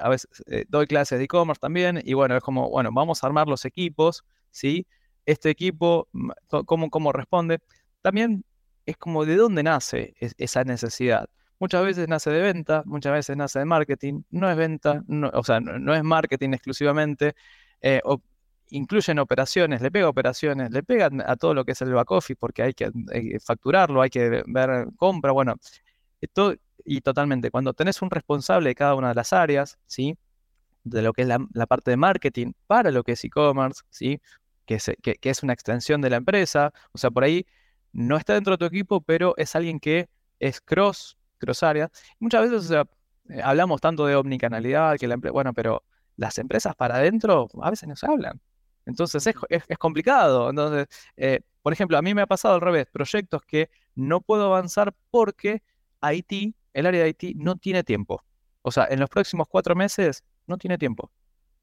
a 0.01 0.09
veces 0.09 0.29
eh, 0.47 0.65
doy 0.67 0.87
clases 0.87 1.19
de 1.19 1.25
e-commerce 1.25 1.59
también, 1.59 2.01
y 2.03 2.13
bueno, 2.13 2.35
es 2.35 2.43
como, 2.43 2.69
bueno, 2.69 2.89
vamos 2.93 3.23
a 3.23 3.27
armar 3.27 3.47
los 3.47 3.65
equipos, 3.65 4.23
¿sí? 4.51 4.85
Este 5.25 5.49
equipo, 5.49 6.09
¿cómo, 6.65 6.89
cómo 6.89 7.11
responde? 7.13 7.59
También 8.01 8.43
es 8.89 8.97
como 8.97 9.25
de 9.25 9.35
dónde 9.35 9.61
nace 9.61 10.15
esa 10.19 10.63
necesidad. 10.63 11.29
Muchas 11.59 11.83
veces 11.83 12.07
nace 12.07 12.31
de 12.31 12.41
venta, 12.41 12.81
muchas 12.85 13.13
veces 13.13 13.37
nace 13.37 13.59
de 13.59 13.65
marketing, 13.65 14.23
no 14.31 14.49
es 14.49 14.57
venta, 14.57 15.03
o 15.33 15.43
sea, 15.43 15.59
no, 15.59 15.93
es 15.93 16.03
marketing 16.03 16.53
exclusivamente, 16.53 17.35
eh, 17.81 18.01
incluyen 18.69 19.19
operaciones, 19.19 19.81
le 19.81 19.91
pega 19.91 20.09
operaciones, 20.09 20.71
le 20.71 20.81
pega 20.83 21.09
a 21.25 21.35
todo 21.35 21.53
lo 21.53 21.65
que 21.65 21.73
es 21.73 21.81
el 21.81 21.93
back 21.93 22.09
office 22.11 22.37
porque 22.39 22.63
hay 22.63 22.73
que, 22.73 22.89
facturarlo, 23.45 24.01
hay 24.01 24.09
que 24.09 24.43
ver 24.47 24.87
compra, 24.95 25.31
bueno, 25.33 25.55
esto, 26.21 26.55
y 26.83 27.01
totalmente, 27.01 27.51
cuando 27.51 27.73
tenés 27.73 28.01
un 28.01 28.09
responsable 28.09 28.69
de 28.69 28.75
cada 28.75 28.95
una 28.95 29.09
de 29.09 29.15
las 29.15 29.33
áreas, 29.33 29.77
¿sí? 29.85 30.17
De 30.83 31.01
lo 31.03 31.13
que 31.13 31.23
es 31.23 31.27
la, 31.27 31.67
parte 31.67 31.91
de 31.91 31.97
marketing 31.97 32.53
para 32.65 32.89
lo 32.89 33.03
que 33.03 33.11
es 33.11 33.23
e-commerce, 33.23 33.83
¿sí? 33.89 34.19
Que 34.65 34.75
es, 34.75 34.91
que 35.01 35.29
es 35.29 35.43
una 35.43 35.53
extensión 35.53 36.01
de 36.01 36.09
la 36.09 36.17
empresa, 36.17 36.71
o 36.93 36.97
sea, 36.97 37.11
por 37.11 37.23
ahí 37.23 37.45
no 37.91 38.17
está 38.17 38.33
dentro 38.33 38.53
de 38.53 38.57
tu 38.57 38.65
equipo, 38.65 39.01
pero 39.01 39.33
es 39.37 39.55
alguien 39.55 39.79
que 39.79 40.09
es 40.39 40.61
cross 40.61 41.17
cross 41.39 41.63
área. 41.63 41.89
Muchas 42.19 42.49
veces 42.49 42.71
eh, 42.71 43.41
hablamos 43.41 43.81
tanto 43.81 44.05
de 44.05 44.15
omnicanalidad, 44.15 44.97
que 44.97 45.07
la 45.07 45.15
bueno, 45.15 45.53
pero 45.53 45.83
las 46.17 46.37
empresas 46.37 46.75
para 46.75 46.97
adentro 46.97 47.47
a 47.61 47.69
veces 47.69 47.89
no 47.89 47.95
se 47.95 48.05
hablan. 48.05 48.39
Entonces 48.85 49.25
es, 49.27 49.77
complicado. 49.77 50.49
Entonces, 50.49 50.87
eh, 51.15 51.41
por 51.61 51.73
ejemplo, 51.73 51.97
a 51.97 52.01
mí 52.01 52.13
me 52.13 52.21
ha 52.21 52.27
pasado 52.27 52.55
al 52.55 52.61
revés, 52.61 52.87
proyectos 52.91 53.41
que 53.43 53.69
no 53.95 54.21
puedo 54.21 54.45
avanzar 54.45 54.93
porque 55.11 55.61
IT, 56.01 56.55
el 56.73 56.85
área 56.85 57.03
de 57.03 57.09
IT, 57.09 57.35
no 57.37 57.55
tiene 57.55 57.83
tiempo. 57.83 58.23
O 58.61 58.71
sea, 58.71 58.87
en 58.89 58.99
los 58.99 59.09
próximos 59.09 59.47
cuatro 59.47 59.75
meses 59.75 60.23
no 60.47 60.57
tiene 60.57 60.77
tiempo. 60.77 61.11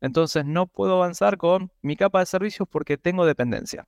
Entonces 0.00 0.44
no 0.44 0.66
puedo 0.66 0.94
avanzar 0.94 1.36
con 1.36 1.72
mi 1.82 1.96
capa 1.96 2.20
de 2.20 2.26
servicios 2.26 2.68
porque 2.70 2.96
tengo 2.96 3.26
dependencia. 3.26 3.86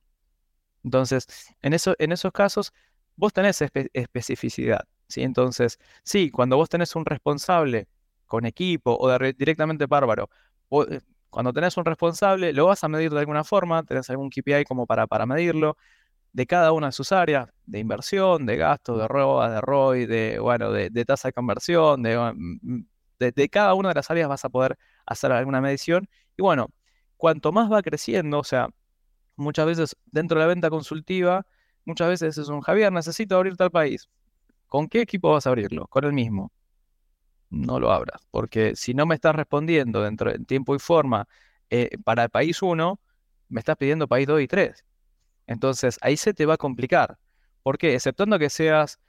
Entonces, 0.83 1.27
en, 1.61 1.73
eso, 1.73 1.95
en 1.99 2.11
esos 2.11 2.31
casos, 2.31 2.73
vos 3.15 3.33
tenés 3.33 3.61
especificidad. 3.93 4.81
¿sí? 5.07 5.21
Entonces, 5.23 5.77
sí, 6.03 6.31
cuando 6.31 6.57
vos 6.57 6.69
tenés 6.69 6.95
un 6.95 7.05
responsable 7.05 7.87
con 8.25 8.45
equipo 8.45 8.95
o 8.99 9.17
directamente 9.33 9.85
bárbaro, 9.87 10.29
eh, 10.71 11.01
cuando 11.29 11.53
tenés 11.53 11.77
un 11.77 11.85
responsable, 11.85 12.53
lo 12.53 12.65
vas 12.67 12.83
a 12.83 12.87
medir 12.87 13.11
de 13.11 13.19
alguna 13.19 13.43
forma, 13.43 13.83
tenés 13.83 14.09
algún 14.09 14.29
KPI 14.29 14.63
como 14.65 14.85
para, 14.87 15.07
para 15.07 15.25
medirlo, 15.25 15.77
de 16.31 16.45
cada 16.45 16.71
una 16.71 16.87
de 16.87 16.91
sus 16.93 17.11
áreas, 17.11 17.49
de 17.65 17.79
inversión, 17.79 18.45
de 18.45 18.55
gasto, 18.57 18.97
de 18.97 19.07
ROA, 19.07 19.49
de 19.49 19.61
ROI, 19.61 20.05
de, 20.05 20.39
bueno, 20.39 20.71
de, 20.71 21.05
tasa 21.05 21.29
de 21.29 21.33
conversión, 21.33 22.01
mm, 22.01 22.85
de, 23.19 23.31
de, 23.31 23.49
cada 23.49 23.73
una 23.73 23.89
de 23.89 23.95
las 23.95 24.09
áreas 24.11 24.29
vas 24.29 24.45
a 24.45 24.49
poder 24.49 24.77
hacer 25.05 25.31
alguna 25.31 25.61
medición. 25.61 26.07
Y 26.37 26.41
bueno, 26.43 26.69
cuanto 27.17 27.51
más 27.51 27.71
va 27.71 27.81
creciendo, 27.81 28.39
o 28.39 28.43
sea, 28.43 28.69
muchas 29.39 29.65
veces 29.65 29.95
dentro 30.05 30.37
de 30.37 30.45
la 30.45 30.47
venta 30.47 30.69
consultiva, 30.69 31.45
muchas 31.85 32.09
veces 32.09 32.37
es 32.37 32.47
un 32.49 32.61
Javier, 32.61 32.91
necesito 32.91 33.35
abrir 33.35 33.55
tal 33.57 33.71
país. 33.71 34.09
¿Con 34.67 34.87
qué 34.87 35.01
equipo 35.01 35.31
vas 35.31 35.47
a 35.47 35.49
abrirlo? 35.49 35.87
Con 35.87 36.05
el 36.05 36.13
mismo. 36.13 36.51
No 37.49 37.79
lo 37.79 37.91
abras, 37.91 38.21
porque 38.29 38.75
si 38.75 38.93
no 38.93 39.05
me 39.05 39.15
estás 39.15 39.35
respondiendo 39.35 40.03
dentro 40.03 40.31
de 40.31 40.39
tiempo 40.39 40.75
y 40.75 40.79
forma 40.79 41.27
eh, 41.69 41.97
para 42.03 42.23
el 42.25 42.29
país 42.29 42.61
1, 42.61 42.99
me 43.49 43.59
estás 43.59 43.75
pidiendo 43.77 44.07
país 44.07 44.27
2 44.27 44.41
y 44.41 44.47
3. 44.47 44.85
Entonces 45.47 45.97
ahí 46.01 46.15
se 46.17 46.33
te 46.33 46.45
va 46.45 46.55
a 46.55 46.57
complicar. 46.57 47.17
¿Por 47.63 47.77
qué? 47.79 47.95
Exceptuando 47.95 48.37
que 48.37 48.51
seas 48.51 48.99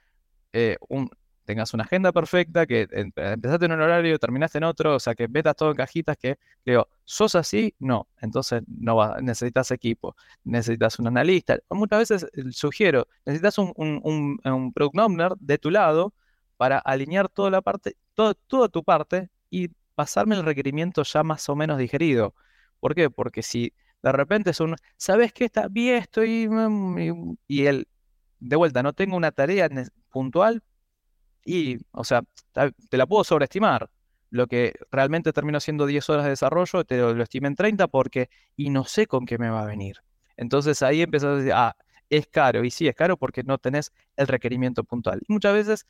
eh, 0.53 0.77
un, 0.89 1.09
tengas 1.51 1.73
una 1.73 1.83
agenda 1.83 2.13
perfecta, 2.13 2.65
que 2.65 2.87
empezaste 2.91 3.65
en 3.65 3.73
un 3.73 3.81
horario, 3.81 4.17
terminaste 4.17 4.57
en 4.59 4.63
otro, 4.63 4.95
o 4.95 4.99
sea, 5.01 5.15
que 5.15 5.27
metas 5.27 5.53
todo 5.57 5.71
en 5.71 5.75
cajitas, 5.75 6.15
que 6.15 6.37
digo, 6.65 6.87
¿sos 7.03 7.35
así? 7.35 7.75
No, 7.77 8.07
entonces 8.21 8.63
no 8.67 8.95
va, 8.95 9.19
necesitas 9.21 9.69
equipo, 9.71 10.15
necesitas 10.45 10.97
un 10.99 11.07
analista. 11.07 11.59
Muchas 11.69 11.99
veces 11.99 12.27
eh, 12.33 12.43
sugiero, 12.51 13.05
necesitas 13.25 13.57
un, 13.57 13.73
un, 13.75 14.71
product 14.73 14.97
owner 14.97 15.33
de 15.41 15.57
tu 15.57 15.71
lado 15.71 16.13
para 16.55 16.77
alinear 16.77 17.27
toda 17.27 17.49
la 17.49 17.61
parte, 17.61 17.97
todo, 18.13 18.33
toda 18.33 18.69
tu 18.69 18.81
parte 18.81 19.29
y 19.49 19.67
pasarme 19.93 20.35
el 20.35 20.45
requerimiento 20.45 21.03
ya 21.03 21.21
más 21.23 21.49
o 21.49 21.55
menos 21.57 21.77
digerido. 21.77 22.33
¿Por 22.79 22.95
qué? 22.95 23.09
Porque 23.09 23.43
si 23.43 23.73
de 24.01 24.11
repente 24.13 24.51
es 24.51 24.61
un, 24.61 24.77
¿sabes 24.95 25.33
qué 25.33 25.43
está 25.45 25.67
bien? 25.67 25.97
Estoy. 25.97 26.47
Mm, 26.47 27.35
y 27.49 27.65
él, 27.65 27.89
de 28.39 28.55
vuelta, 28.55 28.81
no 28.83 28.93
tengo 28.93 29.17
una 29.17 29.31
tarea 29.31 29.69
puntual 30.09 30.63
y, 31.45 31.77
o 31.91 32.03
sea, 32.03 32.23
te 32.89 32.97
la 32.97 33.07
puedo 33.07 33.23
sobreestimar. 33.23 33.89
Lo 34.29 34.47
que 34.47 34.73
realmente 34.91 35.33
terminó 35.33 35.59
siendo 35.59 35.85
10 35.85 36.09
horas 36.09 36.23
de 36.23 36.29
desarrollo, 36.31 36.85
te 36.85 36.97
lo, 36.97 37.21
estimé 37.21 37.49
en 37.49 37.55
30 37.55 37.87
porque, 37.87 38.29
y 38.55 38.69
no 38.69 38.85
sé 38.85 39.07
con 39.07 39.25
qué 39.25 39.37
me 39.37 39.49
va 39.49 39.63
a 39.63 39.65
venir. 39.65 39.97
Entonces 40.37 40.81
ahí 40.83 41.01
empiezas 41.01 41.29
a 41.29 41.35
decir, 41.35 41.53
ah, 41.53 41.75
es 42.09 42.27
caro. 42.27 42.63
Y 42.63 42.71
sí, 42.71 42.87
es 42.87 42.95
caro 42.95 43.17
porque 43.17 43.43
no 43.43 43.57
tenés 43.57 43.91
el 44.15 44.27
requerimiento 44.27 44.83
puntual. 44.83 45.21
Y 45.27 45.33
muchas 45.33 45.53
veces 45.53 45.87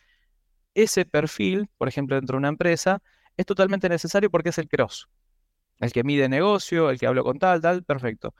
ese 0.73 1.05
perfil, 1.05 1.69
por 1.77 1.87
ejemplo, 1.87 2.15
dentro 2.15 2.35
de 2.35 2.39
una 2.39 2.49
empresa, 2.49 3.01
es 3.37 3.45
totalmente 3.45 3.89
necesario 3.89 4.29
porque 4.31 4.49
es 4.49 4.57
el 4.57 4.67
cross. 4.67 5.09
El 5.79 5.91
que 5.91 6.03
mide 6.03 6.29
negocio, 6.29 6.89
el 6.89 6.99
que 6.99 7.07
hablo 7.07 7.23
con 7.23 7.39
tal, 7.39 7.61
tal, 7.61 7.83
perfecto. 7.83 8.33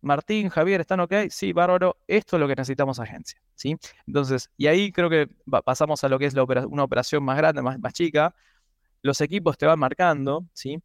Martín, 0.00 0.48
Javier, 0.48 0.80
¿están 0.80 1.00
ok? 1.00 1.12
Sí, 1.30 1.52
bárbaro. 1.52 1.96
Esto 2.06 2.36
es 2.36 2.40
lo 2.40 2.48
que 2.48 2.54
necesitamos 2.54 3.00
agencia, 3.00 3.40
¿sí? 3.54 3.76
Entonces, 4.06 4.50
y 4.56 4.66
ahí 4.66 4.92
creo 4.92 5.10
que 5.10 5.28
pasamos 5.64 6.04
a 6.04 6.08
lo 6.08 6.18
que 6.18 6.26
es 6.26 6.34
una 6.34 6.84
operación 6.84 7.24
más 7.24 7.36
grande, 7.36 7.62
más, 7.62 7.78
más 7.78 7.92
chica. 7.92 8.34
Los 9.02 9.20
equipos 9.20 9.56
te 9.58 9.66
van 9.66 9.78
marcando, 9.78 10.46
¿sí? 10.52 10.82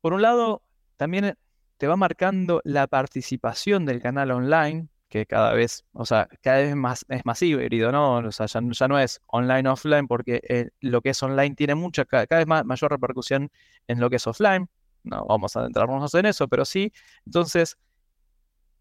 Por 0.00 0.12
un 0.12 0.22
lado, 0.22 0.62
también 0.96 1.36
te 1.78 1.86
va 1.86 1.96
marcando 1.96 2.60
la 2.64 2.86
participación 2.86 3.84
del 3.84 4.00
canal 4.00 4.30
online, 4.30 4.88
que 5.08 5.26
cada 5.26 5.52
vez, 5.52 5.84
o 5.92 6.04
sea, 6.04 6.28
cada 6.42 6.58
vez 6.58 6.74
más, 6.74 7.04
es 7.08 7.24
más 7.24 7.40
híbrido, 7.42 7.92
¿no? 7.92 8.18
O 8.18 8.32
sea, 8.32 8.46
ya, 8.46 8.60
no 8.60 8.98
es 8.98 9.20
online, 9.26 9.68
offline, 9.68 10.06
porque 10.06 10.40
eh, 10.48 10.70
lo 10.80 11.00
que 11.02 11.10
es 11.10 11.22
online 11.22 11.54
tiene 11.54 11.74
mucha, 11.74 12.04
cada, 12.04 12.26
vez 12.26 12.46
más, 12.46 12.64
mayor 12.64 12.90
repercusión 12.90 13.50
en 13.86 14.00
lo 14.00 14.10
que 14.10 14.16
es 14.16 14.26
offline. 14.26 14.68
No 15.04 15.24
vamos 15.26 15.56
a 15.56 15.60
adentrarnos 15.60 16.14
en 16.14 16.26
eso, 16.26 16.48
pero 16.48 16.64
sí. 16.64 16.92
Entonces, 17.24 17.76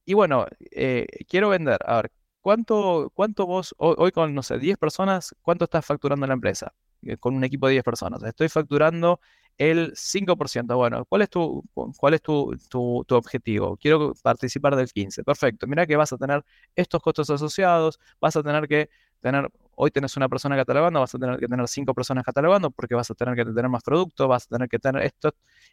y 0.05 0.13
bueno, 0.13 0.45
eh, 0.71 1.07
quiero 1.27 1.49
vender. 1.49 1.79
A 1.85 1.97
ver, 1.97 2.11
¿cuánto, 2.41 3.11
cuánto 3.13 3.45
vos, 3.47 3.73
hoy, 3.77 4.11
con, 4.11 4.33
no 4.33 4.43
sé, 4.43 4.59
10 4.59 4.77
personas, 4.77 5.35
cuánto 5.41 5.65
estás 5.65 5.85
facturando 5.85 6.27
la 6.27 6.33
empresa? 6.33 6.73
Eh, 7.01 7.17
con 7.17 7.35
un 7.35 7.43
equipo 7.43 7.67
de 7.67 7.73
10 7.73 7.83
personas. 7.83 8.23
Estoy 8.23 8.49
facturando 8.49 9.19
el 9.57 9.93
5%. 9.95 10.75
Bueno, 10.75 11.05
¿cuál 11.05 11.21
es 11.23 11.29
tu, 11.29 11.63
cuál 11.97 12.13
es 12.15 12.21
tu, 12.21 12.55
tu, 12.69 13.05
objetivo? 13.15 13.77
Quiero 13.77 14.13
participar 14.21 14.75
del 14.75 14.87
15%. 14.87 15.23
Perfecto. 15.23 15.67
Mira 15.67 15.85
que 15.85 15.95
vas 15.95 16.13
a 16.13 16.17
tener 16.17 16.43
estos 16.75 17.01
costos 17.01 17.29
asociados, 17.29 17.99
vas 18.19 18.35
a 18.35 18.43
tener 18.43 18.67
que 18.67 18.89
tener, 19.19 19.49
hoy 19.75 19.91
tenés 19.91 20.17
una 20.17 20.29
persona 20.29 20.55
catalogando, 20.55 20.99
vas 20.99 21.15
a 21.15 21.19
tener 21.19 21.39
que 21.39 21.47
tener 21.47 21.67
5 21.67 21.93
personas 21.93 22.23
catalogando 22.23 22.71
porque 22.71 22.95
vas 22.95 23.09
a 23.11 23.15
tener 23.15 23.35
que 23.35 23.45
tener 23.45 23.69
más 23.69 23.83
productos, 23.83 24.27
vas 24.27 24.45
a 24.45 24.47
tener 24.49 24.69
que 24.69 24.79
tener 24.79 25.03
esto. 25.03 25.31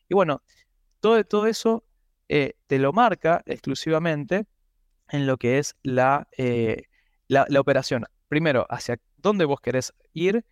Y 0.09 0.15
bueno, 0.15 0.43
todo, 1.01 1.23
todo 1.25 1.47
eso 1.47 1.85
eh, 2.29 2.55
te 2.67 2.79
lo 2.79 2.93
marca 2.93 3.43
exclusivamente 3.47 4.47
en 5.11 5.27
lo 5.27 5.37
que 5.37 5.59
es 5.59 5.77
eh, 5.83 6.83
la, 7.29 7.47
la, 7.49 7.61
operación. 7.61 8.05
Primero, 8.29 8.67
hacia 8.71 8.99
dónde 9.19 9.45
vos 9.45 9.61
querés 9.61 9.93
ir. 10.13 10.45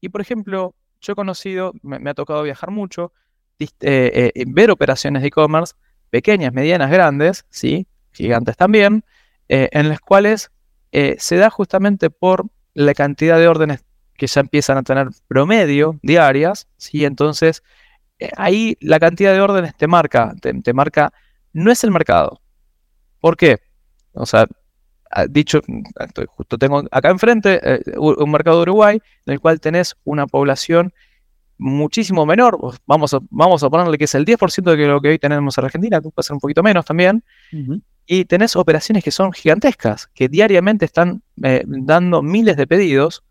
Y 0.00 0.10
por 0.10 0.20
ejemplo, 0.20 0.74
yo 1.00 1.12
he 1.12 1.16
conocido, 1.16 1.72
me, 1.82 2.10
ha 2.10 2.14
tocado 2.14 2.42
viajar 2.42 2.70
mucho, 2.70 3.12
eh, 3.58 4.32
ver 4.48 4.70
operaciones 4.70 5.22
de 5.22 5.28
e-commerce, 5.28 5.74
pequeñas, 6.10 6.52
medianas, 6.52 6.90
grandes, 6.90 7.46
¿sí? 7.48 7.86
gigantes 8.12 8.56
también, 8.56 9.04
en 9.48 9.88
las 9.88 10.00
cuales 10.00 10.50
se 10.90 11.36
da 11.36 11.50
justamente 11.50 12.10
por 12.10 12.46
la 12.74 12.94
cantidad 12.94 13.38
de 13.38 13.48
órdenes 13.48 13.84
que 14.16 14.26
ya 14.26 14.40
empiezan 14.40 14.78
a 14.78 14.82
tener 14.82 15.08
promedio 15.26 15.98
diarias, 16.02 16.68
¿sí? 16.76 17.04
Entonces, 17.04 17.62
ahí 18.36 18.76
la 18.80 19.00
cantidad 19.00 19.32
de 19.32 19.40
órdenes 19.40 19.76
te 19.76 19.86
marca, 19.86 20.34
te, 20.40 20.72
marca, 20.72 21.12
no 21.52 21.70
es 21.70 21.84
el 21.84 21.90
mercado. 21.90 22.40
¿Por 23.20 23.36
qué? 23.36 23.58
O 24.12 24.26
sea, 24.26 24.46
dicho, 25.28 25.60
justo 26.28 26.58
tengo 26.58 26.82
acá 26.90 27.10
enfrente 27.10 27.60
eh, 27.62 27.82
un 27.96 28.30
mercado 28.30 28.56
de 28.56 28.62
Uruguay 28.62 29.00
en 29.26 29.32
el 29.32 29.40
cual 29.40 29.60
tenés 29.60 29.94
una 30.04 30.26
población 30.26 30.92
muchísimo 31.58 32.26
menor, 32.26 32.58
vamos 32.86 33.14
a, 33.14 33.20
vamos 33.30 33.62
a 33.62 33.70
ponerle 33.70 33.96
que 33.96 34.04
es 34.04 34.14
el 34.14 34.24
10% 34.24 34.62
de 34.62 34.86
lo 34.86 35.00
que 35.00 35.10
hoy 35.10 35.18
tenemos 35.18 35.56
en 35.56 35.64
Argentina, 35.64 36.00
puede 36.00 36.24
ser 36.24 36.34
un 36.34 36.40
poquito 36.40 36.62
menos 36.62 36.84
también, 36.84 37.22
y 38.04 38.24
tenés 38.24 38.56
operaciones 38.56 39.04
que 39.04 39.12
son 39.12 39.32
gigantescas, 39.32 40.08
que 40.08 40.28
diariamente 40.28 40.84
están 40.84 41.22
eh, 41.42 41.62
dando 41.66 42.20
miles 42.22 42.56
de 42.56 42.66
pedidos, 42.66 43.22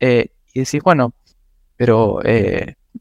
eh, 0.00 0.28
y 0.52 0.60
decís, 0.60 0.82
bueno, 0.82 1.14
pero 1.76 2.20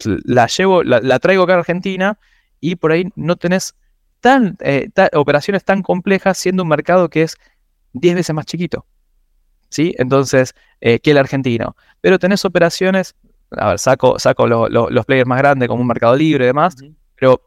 la 0.06 0.48
llevo, 0.48 0.84
la, 0.84 1.20
traigo 1.20 1.44
acá 1.44 1.54
a 1.54 1.60
Argentina 1.60 2.18
y 2.60 2.76
por 2.76 2.92
ahí 2.92 3.10
no 3.16 3.36
tenés 3.36 3.76
tan, 4.20 4.58
eh, 4.62 4.90
operaciones 5.14 5.64
tan 5.64 5.82
complejas 5.82 6.38
siendo 6.38 6.64
un 6.64 6.70
mercado 6.70 7.10
que 7.10 7.24
es 7.24 7.38
10 7.94 8.16
veces 8.16 8.36
más 8.36 8.46
chiquito. 8.46 8.86
¿Sí? 9.70 9.96
Entonces, 9.98 10.54
eh, 10.82 11.00
que 11.00 11.12
el 11.12 11.18
argentino. 11.18 11.76
Pero 12.02 12.20
tenés 12.20 12.44
operaciones, 12.44 13.16
a 13.52 13.70
ver, 13.70 13.80
saco, 13.80 14.20
saco 14.20 14.48
los 14.48 15.06
players 15.06 15.28
más 15.28 15.38
grandes 15.38 15.70
como 15.70 15.82
un 15.82 15.88
mercado 15.88 16.16
libre 16.16 16.44
y 16.46 16.48
demás, 16.48 16.76
pero 17.16 17.42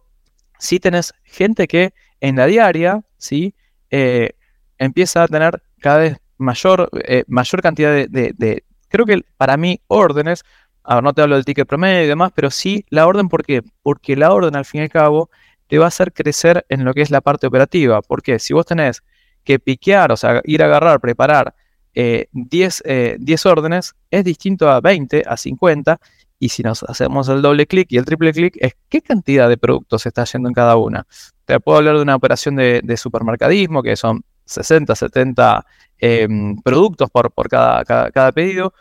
sí 0.58 0.80
tenés 0.80 1.12
gente 1.22 1.66
que 1.68 1.92
en 2.20 2.36
la 2.36 2.46
diaria, 2.46 3.02
¿sí? 3.18 3.54
Eh, 3.90 4.30
empieza 4.78 5.22
a 5.22 5.28
tener 5.28 5.62
cada 5.80 5.98
vez 5.98 6.16
mayor, 6.38 6.88
mayor 7.26 7.62
cantidad 7.62 7.92
de, 7.92 8.08
de, 8.08 8.64
creo 8.88 9.06
que 9.06 9.22
para 9.36 9.56
mí, 9.56 9.80
órdenes 9.88 10.44
a 10.84 10.96
ver, 10.96 11.04
no 11.04 11.14
te 11.14 11.22
hablo 11.22 11.34
del 11.34 11.44
ticket 11.46 11.66
promedio 11.66 12.04
y 12.04 12.06
demás, 12.06 12.30
pero 12.34 12.50
sí 12.50 12.84
la 12.90 13.06
orden, 13.06 13.28
¿por 13.28 13.44
qué? 13.44 13.62
Porque 13.82 14.16
la 14.16 14.32
orden, 14.32 14.54
al 14.54 14.66
fin 14.66 14.82
y 14.82 14.84
al 14.84 14.90
cabo, 14.90 15.30
te 15.66 15.78
va 15.78 15.86
a 15.86 15.88
hacer 15.88 16.12
crecer 16.12 16.66
en 16.68 16.84
lo 16.84 16.92
que 16.92 17.00
es 17.00 17.10
la 17.10 17.22
parte 17.22 17.46
operativa. 17.46 18.02
Porque 18.02 18.38
si 18.38 18.52
vos 18.52 18.66
tenés 18.66 19.02
que 19.44 19.58
piquear, 19.58 20.12
o 20.12 20.16
sea, 20.16 20.42
ir 20.44 20.62
a 20.62 20.66
agarrar, 20.66 21.00
preparar 21.00 21.54
10, 21.94 22.82
eh, 22.84 23.16
eh, 23.18 23.36
órdenes, 23.44 23.94
es 24.10 24.24
distinto 24.24 24.68
a 24.68 24.80
20, 24.80 25.24
a 25.26 25.36
50. 25.36 25.98
Y 26.38 26.50
si 26.50 26.62
nos 26.62 26.82
hacemos 26.82 27.28
el 27.30 27.40
doble 27.40 27.66
clic 27.66 27.86
y 27.90 27.96
el 27.96 28.04
triple 28.04 28.32
clic, 28.32 28.56
es 28.60 28.74
qué 28.90 29.00
cantidad 29.00 29.48
de 29.48 29.56
productos 29.56 30.02
se 30.02 30.10
está 30.10 30.24
yendo 30.24 30.48
en 30.48 30.54
cada 30.54 30.76
una. 30.76 31.06
Te 31.46 31.60
puedo 31.60 31.78
hablar 31.78 31.96
de 31.96 32.02
una 32.02 32.16
operación 32.16 32.56
de, 32.56 32.96
supermercadismo, 32.98 33.82
que 33.82 33.96
son 33.96 34.22
60, 34.44 34.94
70 34.94 35.64
em, 35.98 36.60
productos 36.60 37.08
por, 37.10 37.30
por 37.32 37.48
cada, 37.48 37.84
cada, 37.84 38.10
cada 38.10 38.32
pedido 38.32 38.74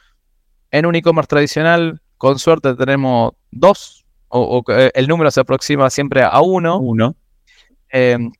en 0.73 0.88
un 0.88 0.95
e-commerce 0.95 1.27
tradicional, 1.27 2.01
con 2.17 2.39
suerte 2.39 2.73
tenemos 2.73 3.33
dos 3.51 4.03
o, 4.27 4.63
eh, 4.69 4.89
el 4.95 5.07
número 5.07 5.29
se 5.29 5.39
aproxima 5.39 5.88
siempre 5.91 6.23
a 6.23 6.41
1. 6.41 6.79
Uno. 6.79 7.15
Em, 7.89 8.31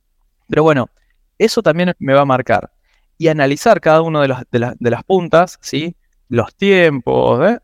pero 0.48 0.64
bueno, 0.64 0.90
eso 1.38 1.62
también 1.62 1.92
me 2.00 2.12
va 2.12 2.22
a 2.22 2.24
marcar. 2.24 2.72
Y 3.16 3.28
analizar 3.28 3.80
cada 3.80 4.02
una 4.02 4.22
de, 4.50 4.74
de, 4.80 4.90
las 4.90 5.04
puntas, 5.04 5.58
¿sí? 5.60 5.94
Los 6.28 6.56
tiempos, 6.56 7.48
¿eh? 7.48 7.58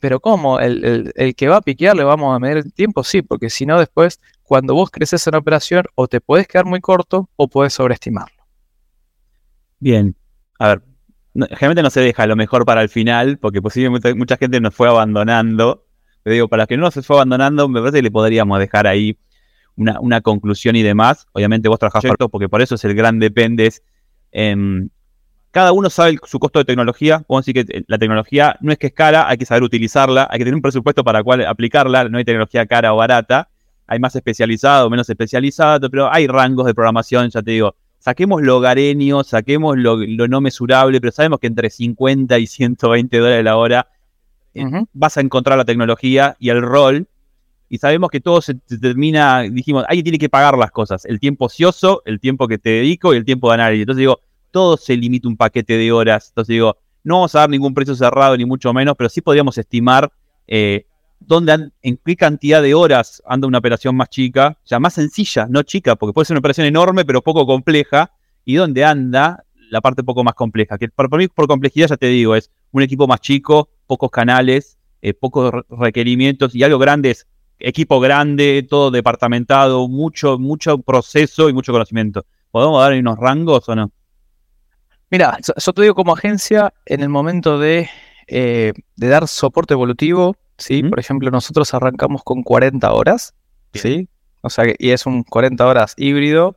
Pero 0.00 0.18
¿cómo? 0.18 0.58
El, 0.58 1.34
que 1.36 1.48
va 1.48 1.58
a 1.58 1.62
piquear 1.62 1.94
le 1.94 2.02
vamos 2.02 2.34
a 2.34 2.40
medir 2.40 2.56
el 2.56 2.72
tiempo, 2.72 3.04
sí, 3.04 3.22
porque 3.22 3.48
si 3.48 3.64
no 3.64 3.78
después, 3.78 4.20
cuando 4.42 4.74
vos 4.74 4.90
creces 4.90 5.24
en 5.28 5.36
operación, 5.36 5.84
o 5.94 6.08
te 6.08 6.20
puedes 6.20 6.48
quedar 6.48 6.64
muy 6.64 6.80
corto 6.80 7.30
o 7.36 7.46
puedes 7.46 7.72
sobreestimarlo. 7.72 8.44
Bien, 9.78 10.16
a 10.58 10.68
ver, 10.68 10.82
generalmente 11.34 11.82
no 11.82 11.90
se 11.90 12.00
deja 12.00 12.26
lo 12.26 12.36
mejor 12.36 12.64
para 12.64 12.82
el 12.82 12.88
final, 12.88 13.38
porque 13.38 13.60
posiblemente 13.60 14.14
mucha 14.14 14.36
gente 14.36 14.60
nos 14.60 14.74
fue 14.74 14.88
abandonando. 14.88 15.86
Pero 16.22 16.34
digo, 16.34 16.48
para 16.48 16.62
los 16.62 16.68
que 16.68 16.76
no 16.76 16.84
nos 16.84 17.06
fue 17.06 17.16
abandonando, 17.16 17.68
me 17.68 17.80
parece 17.80 17.98
que 17.98 18.02
le 18.02 18.10
podríamos 18.10 18.58
dejar 18.58 18.86
ahí 18.86 19.18
una, 19.76 20.20
conclusión 20.20 20.76
y 20.76 20.82
demás. 20.82 21.26
Obviamente 21.32 21.68
vos 21.68 21.78
trabajás 21.78 22.02
para 22.04 22.28
porque 22.28 22.48
por 22.48 22.62
eso 22.62 22.76
es 22.76 22.84
el 22.84 22.94
gran 22.94 23.18
dependes. 23.18 23.82
Em, 24.32 24.88
cada 25.50 25.72
uno 25.72 25.90
sabe 25.90 26.18
su 26.24 26.38
costo 26.38 26.60
de 26.60 26.64
tecnología. 26.64 27.20
Podemos 27.20 27.46
decir 27.46 27.66
que 27.66 27.84
la 27.86 27.98
tecnología 27.98 28.56
no 28.60 28.72
es 28.72 28.78
que 28.78 28.88
es 28.88 28.92
cara, 28.92 29.28
hay 29.28 29.36
que 29.36 29.46
saber 29.46 29.62
utilizarla, 29.62 30.26
hay 30.30 30.38
que 30.38 30.44
tener 30.44 30.54
un 30.54 30.62
presupuesto 30.62 31.04
para 31.04 31.22
cual 31.22 31.44
aplicarla. 31.46 32.08
No 32.08 32.18
hay 32.18 32.24
tecnología 32.24 32.66
cara 32.66 32.92
o 32.94 32.96
barata. 32.96 33.50
Hay 33.86 33.98
más 33.98 34.16
especializado 34.16 34.86
o 34.86 34.90
menos 34.90 35.08
especializado, 35.10 35.90
pero 35.90 36.12
hay 36.12 36.26
rangos 36.26 36.66
de 36.66 36.74
programación, 36.74 37.28
ya 37.28 37.42
te 37.42 37.50
digo. 37.50 37.76
Saquemos 38.04 38.42
lo 38.42 38.58
hogareño, 38.58 39.24
saquemos 39.24 39.78
lo, 39.78 39.96
no 39.96 40.40
mesurable, 40.42 41.00
pero 41.00 41.10
sabemos 41.10 41.40
que 41.40 41.46
entre 41.46 41.70
50 41.70 42.38
y 42.38 42.46
120 42.46 43.16
dólares 43.16 43.42
la 43.42 43.56
hora 43.56 43.88
eh, 44.52 44.62
vas 44.92 45.16
a 45.16 45.22
encontrar 45.22 45.56
la 45.56 45.64
tecnología 45.64 46.36
y 46.38 46.50
el 46.50 46.60
rol. 46.60 47.08
Y 47.70 47.78
sabemos 47.78 48.10
que 48.10 48.20
todo 48.20 48.42
se, 48.42 48.56
termina, 48.56 49.40
dijimos, 49.44 49.86
alguien 49.88 50.04
tiene 50.04 50.18
que 50.18 50.28
pagar 50.28 50.58
las 50.58 50.70
cosas. 50.70 51.06
El 51.06 51.18
tiempo 51.18 51.46
ocioso, 51.46 52.02
el 52.04 52.20
tiempo 52.20 52.46
que 52.46 52.58
te 52.58 52.68
dedico 52.68 53.14
y 53.14 53.16
el 53.16 53.24
tiempo 53.24 53.48
de 53.48 53.54
análisis. 53.54 53.84
Entonces 53.84 54.00
digo, 54.00 54.20
todo 54.50 54.76
se 54.76 54.98
limita 54.98 55.26
un 55.26 55.38
paquete 55.38 55.78
de 55.78 55.90
horas. 55.90 56.28
Entonces 56.28 56.52
digo, 56.52 56.76
no 57.04 57.14
vamos 57.14 57.34
a 57.34 57.38
dar 57.38 57.48
ningún 57.48 57.72
precio 57.72 57.94
cerrado, 57.94 58.36
ni 58.36 58.44
mucho 58.44 58.74
menos, 58.74 58.96
pero 58.98 59.08
sí 59.08 59.22
podríamos 59.22 59.56
estimar 59.56 60.12
eh, 60.46 60.84
dónde 61.26 61.70
en 61.82 61.98
qué 62.04 62.16
cantidad 62.16 62.62
de 62.62 62.74
horas 62.74 63.22
anda 63.26 63.46
una 63.46 63.58
operación 63.58 63.96
más 63.96 64.08
chica, 64.08 64.58
ya 64.64 64.78
más 64.78 64.94
sencilla, 64.94 65.46
no 65.48 65.62
chica, 65.62 65.96
porque 65.96 66.12
puede 66.12 66.26
ser 66.26 66.34
una 66.34 66.40
operación 66.40 66.66
enorme, 66.66 67.04
pero 67.04 67.22
poco 67.22 67.46
compleja, 67.46 68.12
y 68.44 68.54
dónde 68.54 68.84
anda 68.84 69.44
la 69.70 69.80
parte 69.80 70.02
poco 70.02 70.22
más 70.24 70.34
compleja. 70.34 70.78
Que 70.78 70.88
para, 70.88 71.08
mí, 71.16 71.28
por 71.28 71.46
complejidad, 71.46 71.88
ya 71.88 71.96
te 71.96 72.06
digo, 72.06 72.34
es 72.34 72.50
un 72.72 72.82
equipo 72.82 73.06
más 73.06 73.20
chico, 73.20 73.68
pocos 73.86 74.10
canales, 74.10 74.78
eh, 75.02 75.14
pocos 75.14 75.52
requerimientos, 75.68 76.54
y 76.54 76.62
algo 76.62 76.78
grande 76.78 77.10
es 77.10 77.26
equipo 77.58 78.00
grande, 78.00 78.66
todo 78.68 78.90
departamentado, 78.90 79.88
mucho, 79.88 80.38
mucho 80.38 80.78
proceso 80.78 81.48
y 81.48 81.52
mucho 81.52 81.72
conocimiento. 81.72 82.26
¿Podemos 82.50 82.80
dar 82.82 82.92
unos 82.92 83.18
rangos 83.18 83.68
o 83.68 83.74
no? 83.74 83.90
Mira, 85.10 85.38
yo 85.40 85.72
te 85.72 85.82
digo 85.82 85.94
como 85.94 86.12
agencia, 86.12 86.72
en 86.86 87.00
el 87.00 87.08
momento 87.08 87.58
de, 87.58 87.88
eh, 88.26 88.72
dar 88.96 89.28
soporte 89.28 89.74
evolutivo, 89.74 90.36
¿sí? 90.58 90.82
Por 90.82 91.00
ejemplo, 91.00 91.30
nosotros 91.30 91.72
arrancamos 91.74 92.22
con 92.22 92.42
40 92.42 92.92
horas, 92.92 93.34
¿sí? 93.72 94.08
O 94.42 94.50
sea, 94.50 94.64
y 94.78 94.90
es 94.90 95.06
un 95.06 95.22
40 95.22 95.66
horas 95.66 95.94
híbrido, 95.96 96.56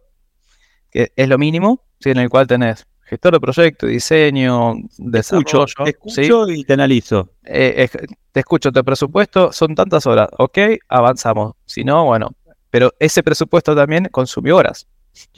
que 0.91 1.11
es 1.15 1.29
lo 1.29 1.37
mínimo, 1.37 1.83
¿sí? 1.99 2.11
En 2.11 2.17
el 2.17 2.29
cual 2.29 2.47
tenés 2.47 2.85
gestor 3.07 3.33
de 3.33 3.39
proyecto, 3.39 3.87
diseño, 3.87 4.75
desarrollo. 4.97 5.65
Te 5.83 5.89
escucho, 5.91 6.49
y 6.49 6.63
te 6.65 6.73
analizo. 6.73 7.31
Eh, 7.43 7.87
te 8.31 8.39
escucho, 8.39 8.71
te 8.71 8.83
presupuesto, 8.83 9.51
son 9.53 9.75
tantas 9.75 10.05
horas, 10.05 10.27
ok, 10.37 10.57
avanzamos. 10.89 11.53
Si 11.65 11.83
no, 11.83 12.05
bueno, 12.05 12.31
pero 12.69 12.93
ese 12.99 13.23
presupuesto 13.23 13.75
también 13.75 14.09
consumió 14.11 14.57
horas. 14.57 14.87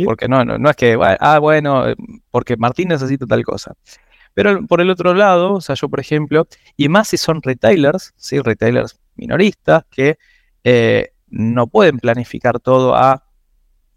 Porque 0.04 0.28
no, 0.28 0.44
no, 0.44 0.70
es 0.70 0.76
que, 0.76 0.98
ah, 1.02 1.40
bueno, 1.40 1.86
porque 2.32 2.58
Martín 2.58 2.90
necesita 2.90 3.26
tal 3.26 3.44
cosa. 3.44 3.74
Pero 4.34 4.66
por 4.68 4.82
el 4.82 4.90
otro 4.90 5.14
lado, 5.14 5.56
o 5.56 5.62
sea, 5.62 5.76
yo 5.76 5.90
por 5.90 6.00
ejemplo, 6.00 6.48
y 6.78 6.90
más 6.90 7.10
si 7.10 7.18
son 7.18 7.42
retailers, 7.42 8.14
¿sí? 8.16 8.40
retailers 8.40 9.00
minoristas, 9.16 9.84
que 9.90 10.18
eh, 10.64 11.12
no 11.28 11.68
pueden 11.68 12.00
planificar 12.00 12.60
todo 12.60 12.96
a 12.96 13.26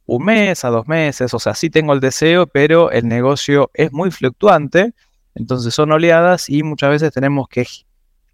un 0.07 0.25
mes, 0.25 0.65
a 0.65 0.71
dos 0.71 0.89
meses, 0.89 1.33
o 1.33 1.39
sea, 1.39 1.55
sí 1.55 1.71
tengo 1.71 1.93
el 1.93 2.01
deseo, 2.01 2.47
pero 2.47 2.91
el 2.91 3.07
negocio 3.07 3.71
es 3.75 3.93
muy 3.93 4.11
fluctuante, 4.11 4.95
entonces 5.35 5.75
son 5.75 5.93
oleadas 5.93 6.51
y 6.51 6.63
muchas 6.63 6.91
veces 6.91 7.13
tenemos 7.13 7.49
que, 7.49 7.67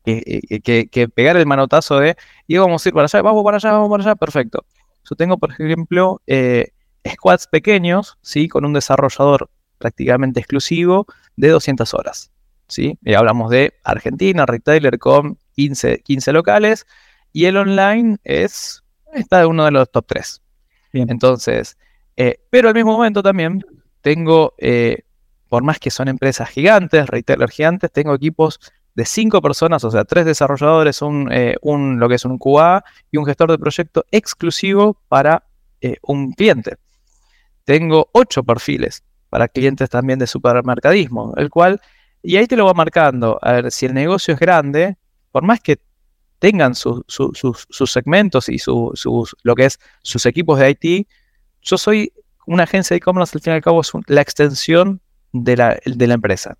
que, 0.04 0.88
que 0.90 1.08
pegar 1.08 1.36
el 1.36 1.46
manotazo 1.46 1.98
de, 1.98 2.16
y 2.46 2.56
vamos 2.56 2.84
a 2.84 2.88
ir 2.88 2.94
para 2.94 3.04
allá, 3.04 3.22
vamos 3.22 3.44
para 3.44 3.56
allá, 3.58 3.72
vamos 3.72 3.90
para 3.90 4.02
allá, 4.02 4.14
perfecto. 4.16 4.64
Yo 5.08 5.16
tengo, 5.16 5.38
por 5.38 5.52
ejemplo, 5.52 6.20
eh, 6.26 6.72
squads 7.06 7.46
pequeños, 7.46 8.18
¿sí? 8.22 8.48
Con 8.48 8.64
un 8.64 8.72
desarrollador 8.72 9.50
prácticamente 9.78 10.40
exclusivo 10.40 11.06
de 11.38 11.48
200 11.48 11.94
horas, 11.94 12.30
¿sí? 12.66 12.98
Y 13.02 13.14
hablamos 13.14 13.50
de 13.50 13.74
Argentina, 13.84 14.44
retailer 14.44 14.98
con 14.98 15.38
15, 15.54 16.00
15 16.00 16.32
locales, 16.32 16.86
y 17.32 17.44
el 17.44 17.56
online 17.56 18.18
es, 18.24 18.82
está 19.14 19.46
uno 19.46 19.64
de 19.64 19.70
los 19.70 19.90
top 19.90 20.06
3. 20.08 20.42
Entonces, 20.92 21.78
eh, 22.16 22.40
pero 22.50 22.68
al 22.68 22.74
mismo 22.74 22.96
momento 22.96 23.22
también 23.22 23.64
tengo, 24.00 24.54
eh, 24.58 25.04
por 25.48 25.62
más 25.62 25.78
que 25.78 25.90
son 25.90 26.08
empresas 26.08 26.48
gigantes, 26.48 27.06
retailers 27.06 27.52
gigantes, 27.52 27.92
tengo 27.92 28.14
equipos 28.14 28.58
de 28.94 29.04
5 29.04 29.40
personas, 29.40 29.84
o 29.84 29.90
sea, 29.92 30.04
3 30.04 30.24
desarrolladores, 30.26 31.02
un, 31.02 31.30
eh, 31.30 31.54
un, 31.62 32.00
lo 32.00 32.08
que 32.08 32.16
es 32.16 32.24
un 32.24 32.38
QA 32.38 32.82
y 33.12 33.16
un 33.16 33.26
gestor 33.26 33.50
de 33.50 33.58
proyecto 33.58 34.04
exclusivo 34.10 35.00
para 35.08 35.44
un 36.02 36.32
cliente 36.32 36.76
tengo 37.68 38.08
ocho 38.12 38.42
perfiles 38.42 39.04
para 39.28 39.48
clientes 39.48 39.88
también 39.90 40.18
de 40.18 40.26
supermercadismo, 40.26 41.34
el 41.36 41.50
cual, 41.50 41.80
y 42.22 42.36
ahí 42.36 42.46
te 42.46 42.56
lo 42.56 42.66
va 42.66 42.74
marcando, 42.74 43.38
a 43.42 43.52
ver, 43.52 43.70
si 43.70 43.86
el 43.86 43.94
negocio 43.94 44.34
es 44.34 44.40
grande, 44.40 44.96
por 45.30 45.42
más 45.42 45.60
que 45.60 45.78
tengan 46.38 46.74
sus 46.74 47.04
segmentos 47.86 48.48
y 48.48 48.58
sus, 48.58 49.36
lo 49.42 49.54
que 49.54 49.66
es 49.66 49.78
sus 50.02 50.24
equipos 50.26 50.58
de 50.58 50.70
IT, 50.70 51.08
yo 51.62 51.78
soy 51.78 52.12
una 52.46 52.62
agencia 52.64 52.94
de 52.94 52.98
e-commerce, 52.98 53.36
al 53.36 53.42
fin 53.42 53.52
y 53.52 53.56
al 53.56 53.62
cabo 53.62 53.80
es 53.80 53.92
la 54.06 54.20
extensión 54.20 55.00
de 55.32 55.56
la, 55.56 55.78
de 55.84 56.06
la 56.06 56.14
empresa. 56.14 56.56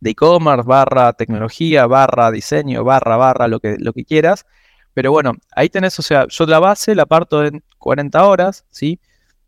De 0.00 0.10
e-commerce, 0.10 0.66
barra 0.66 1.12
tecnología, 1.14 1.86
barra 1.86 2.30
diseño, 2.30 2.84
barra, 2.84 3.16
barra, 3.16 3.48
lo 3.48 3.60
que, 3.60 3.76
lo 3.78 3.92
que 3.92 4.04
quieras. 4.04 4.46
Pero 4.94 5.12
bueno, 5.12 5.32
ahí 5.54 5.68
tenés, 5.68 5.98
o 5.98 6.02
sea, 6.02 6.26
yo 6.28 6.46
la 6.46 6.58
base 6.58 6.94
la 6.94 7.06
parto 7.06 7.44
en 7.44 7.62
40 7.78 8.24
horas, 8.24 8.64
¿sí? 8.70 9.00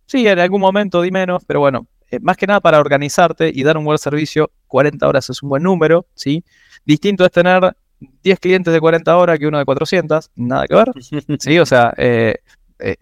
Sí, 0.07 0.27
en 0.27 0.39
algún 0.39 0.61
momento 0.61 1.03
di 1.03 1.11
menos, 1.11 1.45
pero 1.47 1.61
bueno, 1.61 1.87
eh, 2.13 2.19
más 2.21 2.37
que 2.37 2.47
nada 2.47 2.61
para 2.61 2.79
organizarte 2.79 3.51
y 3.53 3.63
dar 3.63 3.79
un 3.79 3.85
buen 3.85 3.97
servicio, 3.97 4.51
40 4.67 5.09
horas 5.09 5.31
es 5.31 5.43
un 5.43 5.49
buen 5.49 5.63
número, 5.63 6.07
¿sí? 6.15 6.45
Distinto 6.85 7.25
es 7.25 7.33
tener 7.33 7.75
10 8.23 8.39
clientes 8.39 8.71
de 8.71 8.81
40 8.81 9.17
horas 9.17 9.39
que 9.39 9.47
uno 9.47 9.59
de 9.59 9.65
400, 9.65 10.31
nada 10.37 10.67
que 10.67 10.75
ver, 10.75 10.93
¿sí? 11.39 11.59
O 11.59 11.65
sea, 11.65 11.95
eh, 11.97 12.35
eh, 12.79 12.97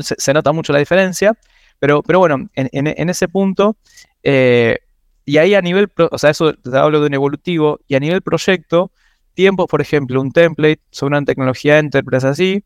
se, 0.00 0.34
nota 0.34 0.50
mucho 0.50 0.72
la 0.72 0.80
diferencia, 0.80 1.34
pero, 1.78 2.02
pero 2.02 2.18
bueno, 2.18 2.48
en, 2.54 3.08
ese 3.10 3.28
punto, 3.28 3.76
y 4.24 5.36
ahí 5.36 5.54
a 5.54 5.60
nivel, 5.60 5.88
o 6.10 6.18
sea, 6.18 6.30
eso 6.30 6.52
te 6.54 6.76
hablo 6.76 7.00
de 7.00 7.06
un 7.06 7.14
evolutivo, 7.14 7.78
y 7.86 7.94
a 7.94 8.00
nivel 8.00 8.22
proyecto, 8.22 8.90
tiempos, 9.34 9.68
por 9.68 9.80
ejemplo, 9.80 10.20
un 10.20 10.32
template 10.32 10.80
sobre 10.90 11.16
una 11.16 11.24
tecnología 11.24 11.78
enterprise 11.78 12.26
así, 12.26 12.64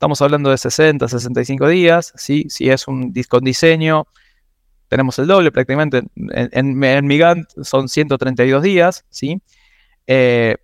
Estamos 0.00 0.22
hablando 0.22 0.48
de 0.48 0.56
60, 0.56 1.06
65 1.08 1.68
días, 1.68 2.14
¿sí? 2.16 2.46
Si 2.48 2.70
es 2.70 2.88
un 2.88 3.12
con 3.28 3.44
diseño, 3.44 4.06
tenemos 4.90 5.16
el 5.20 5.28
doble 5.28 5.52
prácticamente. 5.52 6.02
En, 6.16 6.82
en, 6.82 7.06
mi 7.06 7.16
Gantt 7.16 7.48
son 7.62 7.88
132 7.88 8.60
días, 8.60 9.04
¿sí? 9.08 9.40
Eh, 10.08 10.56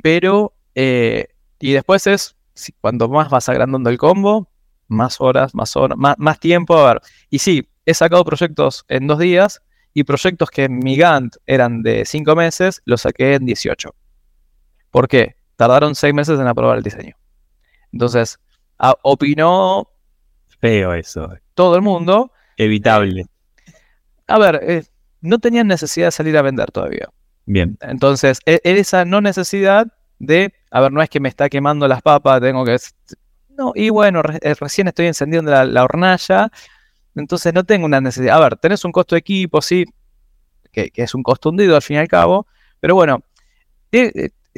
pero, 0.00 0.54
eh, 0.76 1.26
y 1.58 1.72
después 1.72 2.06
es, 2.06 2.36
cuando 2.80 3.08
más 3.08 3.28
vas 3.28 3.48
agrandando 3.48 3.90
el 3.90 3.98
combo, 3.98 4.48
más 4.86 5.20
horas, 5.20 5.56
más 5.56 5.74
horas, 5.76 5.98
más, 5.98 6.38
tiempo. 6.38 6.78
A 6.78 6.94
ver, 6.94 7.02
y 7.30 7.40
sí, 7.40 7.68
he 7.84 7.94
sacado 7.94 8.24
proyectos 8.24 8.84
en 8.86 9.08
dos 9.08 9.18
días 9.18 9.60
y 9.92 10.04
proyectos 10.04 10.50
que 10.50 10.64
en 10.64 10.78
mi 10.78 10.96
Gantt 10.96 11.36
eran 11.44 11.82
de 11.82 12.04
5 12.04 12.36
meses, 12.36 12.80
los 12.84 13.00
saqué 13.00 13.34
en 13.34 13.44
18. 13.44 13.92
¿Por 14.92 15.08
qué? 15.08 15.34
Tardaron 15.56 15.96
6 15.96 16.14
meses 16.14 16.38
en 16.38 16.46
aprobar 16.46 16.78
el 16.78 16.84
diseño. 16.84 17.16
Entonces, 17.92 18.38
opinó 19.02 19.90
feo 20.60 20.94
eso. 20.94 21.28
Todo 21.54 21.74
el 21.74 21.82
mundo. 21.82 22.30
Evitable. 22.56 23.26
A 24.28 24.38
ver, 24.38 24.60
eh, 24.62 24.84
no 25.20 25.38
tenían 25.38 25.66
necesidad 25.66 26.08
de 26.08 26.12
salir 26.12 26.36
a 26.36 26.42
vender 26.42 26.70
todavía. 26.70 27.08
Bien. 27.46 27.76
Entonces, 27.80 28.40
e, 28.46 28.60
esa 28.62 29.04
no 29.04 29.20
necesidad 29.20 29.86
de, 30.18 30.52
a 30.70 30.80
ver, 30.80 30.92
no 30.92 31.02
es 31.02 31.08
que 31.08 31.18
me 31.18 31.28
está 31.28 31.48
quemando 31.48 31.88
las 31.88 32.02
papas, 32.02 32.40
tengo 32.40 32.64
que... 32.64 32.76
No, 33.56 33.72
y 33.74 33.88
bueno, 33.90 34.22
eh, 34.42 34.54
recién 34.54 34.86
estoy 34.86 35.06
encendiendo 35.06 35.50
la, 35.50 35.82
hornalla, 35.84 36.50
entonces 37.16 37.52
no 37.52 37.64
tengo 37.64 37.86
una 37.86 38.00
necesidad. 38.00 38.36
A 38.36 38.40
ver, 38.40 38.56
tenés 38.56 38.84
un 38.84 38.92
costo 38.92 39.14
de 39.14 39.20
equipo, 39.20 39.60
sí, 39.60 39.84
que, 40.70 40.92
es 40.94 41.14
un 41.14 41.22
costo 41.22 41.48
hundido 41.48 41.74
al 41.74 41.82
fin 41.82 41.96
y 41.96 42.00
al 42.00 42.08
cabo, 42.08 42.46
pero 42.78 42.94
bueno, 42.94 43.22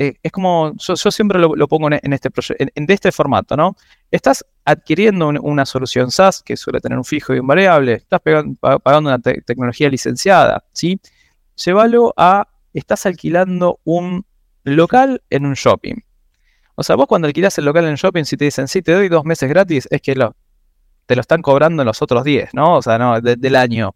eh, 0.03 0.15
es 0.23 0.33
como, 0.33 0.73
yo, 0.79 0.97
siempre 0.97 1.39
lo, 1.39 1.69
pongo 1.69 1.91
en, 1.93 2.13
este 2.15 2.31
en, 2.59 2.87
de 2.87 2.95
este 2.95 3.13
formato, 3.13 3.55
¿no? 3.55 3.77
Estás 4.11 4.47
adquiriendo 4.65 5.29
una 5.29 5.67
solución 5.67 6.11
SaaS 6.11 6.43
que 6.43 6.57
suele 6.57 6.81
tener 6.81 6.97
un 6.97 7.05
fijo 7.05 7.35
y 7.35 7.39
un 7.39 7.47
variable, 7.47 7.93
estás 7.93 8.23
pagando 8.23 9.11
una 9.11 9.19
tecnología 9.19 9.91
licenciada, 9.91 10.65
¿sí? 10.73 10.99
Llévalo 11.55 12.15
a, 12.17 12.49
estás 12.73 13.05
alquilando 13.05 13.79
un 13.85 14.25
local 14.65 15.23
en 15.29 15.45
un 15.45 15.53
shopping. 15.53 15.97
O 16.77 16.83
sea, 16.83 16.97
vos 16.97 17.07
cuando 17.07 17.29
alquilás 17.29 17.59
el 17.59 17.67
local 17.67 17.85
en 17.85 17.97
shopping, 17.97 18.25
si 18.25 18.39
te 18.39 18.47
dicen, 18.47 18.69
sí, 18.69 18.81
te 18.81 18.95
doy 18.95 19.11
dos 19.11 19.27
meses 19.27 19.51
gratis, 19.51 19.87
es 19.91 20.01
que 20.01 20.15
te 20.15 21.15
lo 21.15 21.21
están 21.21 21.43
cobrando 21.43 21.83
en 21.83 21.87
los 21.87 22.01
otros 22.01 22.25
10, 22.25 22.55
¿no? 22.55 22.77
O 22.77 22.81
sea, 22.81 22.97
no, 22.97 23.21
del 23.21 23.55
año. 23.55 23.95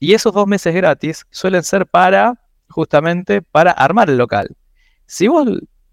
Y 0.00 0.14
esos 0.14 0.34
dos 0.34 0.48
meses 0.48 0.74
gratis 0.74 1.26
suelen 1.30 1.62
ser 1.62 1.86
para, 1.86 2.40
justamente, 2.68 3.40
para 3.40 3.70
armar 3.70 4.10
el 4.10 4.16
local. 4.16 4.56
Si 5.08 5.26
vos 5.26 5.48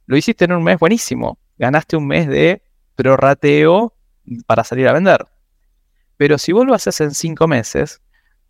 lo 0.07 0.17
hiciste 0.17 0.43
en 0.43 0.51
un 0.51 0.61
mes, 0.61 0.77
buenísimo. 0.77 1.39
Ganaste 1.57 1.95
un 1.95 2.05
mes 2.05 2.27
de 2.27 2.61
prorrateo 2.95 3.93
para 4.45 4.65
salir 4.65 4.89
a 4.89 4.93
vender. 4.93 5.25
Pero 6.17 6.37
si 6.37 6.51
vos 6.51 6.65
lo 6.65 6.73
haces 6.73 6.99
en 6.99 7.11
cinco 7.11 7.47
meses, 7.47 8.01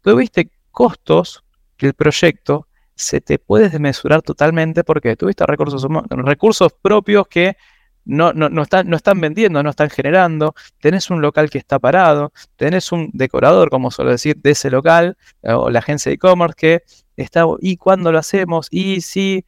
tuviste 0.01 0.49
costos 0.72 1.43
que 1.78 1.86
el 1.86 1.93
proyecto 1.93 2.68
se 2.95 3.22
te 3.22 3.38
puede 3.38 3.70
desmesurar 3.70 4.24
totalmente 4.24 4.84
porque 4.84 5.16
tuviste 5.16 5.45
recursos, 5.45 6.74
propios 6.82 7.28
que 7.28 7.57
no, 8.03 8.34
no, 8.34 8.61
están, 8.63 8.89
no 8.89 8.97
están 8.97 9.22
vendiendo, 9.22 9.61
no 9.61 9.70
están 9.70 9.91
generando, 9.91 10.55
tenés 10.80 11.11
un 11.11 11.22
local 11.22 11.51
que 11.51 11.59
está 11.59 11.78
parado, 11.78 12.34
tenés 12.55 12.91
un 12.91 13.11
decorador, 13.13 13.70
como 13.70 13.91
suelo 13.91 14.09
decir, 14.09 14.38
de 14.38 14.51
ese 14.51 14.72
local, 14.72 15.16
o 15.43 15.70
la 15.70 15.80
agencia 15.80 16.09
de 16.09 16.16
e-commerce 16.16 16.55
que 16.57 16.84
está, 17.18 17.45
¿y 17.59 17.78
cuándo 17.78 18.11
lo 18.11 18.18
hacemos? 18.18 18.68
Y 18.72 19.01
sí, 19.01 19.45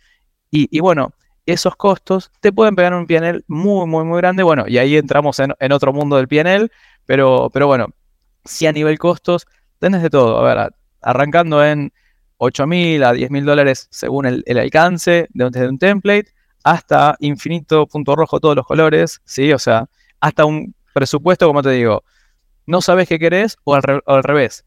y, 0.49 0.79
bueno, 0.79 1.11
esos 1.45 1.75
costos 1.75 2.31
te 2.39 2.51
pueden 2.51 2.75
pegar 2.75 2.93
un 2.93 3.05
PNL 3.05 3.43
muy, 3.47 3.87
muy, 3.87 4.03
muy 4.03 4.17
grande, 4.17 4.43
bueno, 4.43 4.65
y 4.67 4.77
ahí 4.77 4.97
entramos 4.97 5.39
en, 5.39 5.71
otro 5.71 5.93
mundo 5.93 6.17
del 6.17 6.27
PNL, 6.27 6.69
pero, 7.05 7.49
pero 7.53 7.67
bueno, 7.67 7.87
si 8.45 8.65
a 8.67 8.71
nivel 8.71 8.97
costos, 8.97 9.45
tenés 9.79 10.01
de 10.01 10.09
todo, 10.09 10.39
a 10.39 10.55
ver, 10.55 10.73
arrancando 11.01 11.63
en 11.63 11.91
8 12.37 12.67
mil 12.67 13.03
a 13.03 13.13
10 13.13 13.31
mil 13.31 13.45
dólares 13.45 13.87
según 13.91 14.25
el, 14.25 14.43
alcance 14.57 15.27
de 15.33 15.49
de 15.49 15.67
un 15.67 15.77
template, 15.77 16.33
hasta 16.63 17.15
infinito, 17.19 17.87
punto 17.87 18.15
rojo, 18.15 18.39
todos 18.39 18.55
los 18.55 18.65
colores, 18.65 19.21
¿sí? 19.23 19.53
O 19.53 19.59
sea, 19.59 19.89
hasta 20.19 20.45
un 20.45 20.75
presupuesto, 20.93 21.47
como 21.47 21.61
te 21.61 21.69
digo, 21.71 22.03
no 22.65 22.81
sabes 22.81 23.07
qué 23.07 23.17
querés 23.19 23.57
o 23.63 23.75
al, 23.75 24.23
revés. 24.23 24.65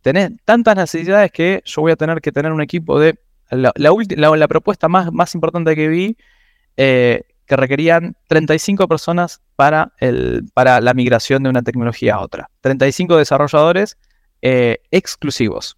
Tenés 0.00 0.30
tantas 0.44 0.76
necesidades 0.76 1.30
que 1.30 1.62
yo 1.66 1.82
voy 1.82 1.92
a 1.92 1.96
tener 1.96 2.20
que 2.20 2.32
tener 2.32 2.52
un 2.52 2.62
equipo 2.62 2.98
de... 2.98 3.18
La, 3.50 3.72
la, 3.76 4.48
propuesta 4.48 4.88
más, 4.88 5.12
más 5.12 5.34
importante 5.34 5.74
que 5.74 5.88
vi, 5.88 6.16
eh, 6.76 7.22
que 7.46 7.56
requerían 7.56 8.16
35 8.28 8.86
personas 8.86 9.42
para, 9.56 9.92
el, 9.98 10.44
para 10.54 10.80
la 10.80 10.94
migración 10.94 11.42
de 11.42 11.50
una 11.50 11.62
tecnología 11.62 12.14
a 12.14 12.20
otra. 12.20 12.48
35 12.60 13.16
desarrolladores 13.16 13.98
eh, 14.40 14.78
exclusivos. 14.90 15.76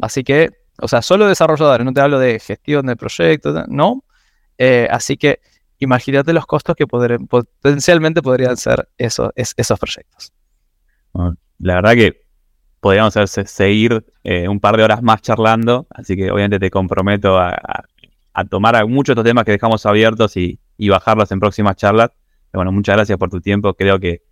Así 0.00 0.22
que, 0.22 0.50
o 0.80 0.88
sea, 0.88 1.02
solo 1.02 1.26
desarrolladores, 1.26 1.84
no 1.84 1.92
te 1.92 2.00
hablo 2.00 2.18
de 2.18 2.38
gestión 2.38 2.86
de 2.86 2.96
proyectos, 2.96 3.68
no, 3.68 4.04
eh, 4.56 4.88
así 4.90 5.16
que 5.16 5.40
imagínate 5.78 6.32
los 6.32 6.46
costos 6.46 6.76
que 6.76 6.86
potencialmente 6.86 8.22
podrían 8.22 8.56
ser 8.56 8.88
esos, 8.96 9.30
esos 9.34 9.78
proyectos. 9.78 10.32
La 11.58 11.74
verdad 11.74 11.94
que 11.94 12.19
podríamos 12.80 13.14
seguir 13.14 14.04
eh, 14.24 14.48
un 14.48 14.60
par 14.60 14.76
de 14.76 14.82
horas 14.82 15.02
más 15.02 15.22
charlando, 15.22 15.86
así 15.90 16.16
que 16.16 16.30
obviamente 16.30 16.58
te 16.58 16.70
comprometo 16.70 17.38
a, 17.38 17.54
tomar 18.48 18.86
muchos 18.86 19.14
de 19.14 19.20
estos 19.20 19.28
temas 19.28 19.44
que 19.44 19.52
dejamos 19.52 19.84
abiertos 19.84 20.36
y, 20.36 20.58
bajarlos 20.88 21.30
en 21.30 21.40
próximas 21.40 21.76
charlas. 21.76 22.10
bueno, 22.54 22.72
muchas 22.72 22.96
gracias 22.96 23.18
por 23.18 23.28
tu 23.28 23.40
tiempo. 23.40 23.74
Creo 23.74 24.00
que 24.00 24.22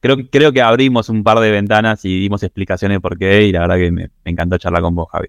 creo, 0.00 0.52
que 0.52 0.62
abrimos 0.62 1.10
un 1.10 1.22
par 1.22 1.38
de 1.38 1.50
ventanas 1.50 2.04
y 2.04 2.18
dimos 2.18 2.42
explicaciones 2.42 3.00
por 3.00 3.18
qué 3.18 3.42
y 3.42 3.52
la 3.52 3.60
verdad 3.60 3.76
que 3.76 3.90
me, 3.90 4.10
encantó 4.24 4.56
charlar 4.56 4.82
con 4.82 4.94
vos, 4.94 5.08
Javi. 5.12 5.28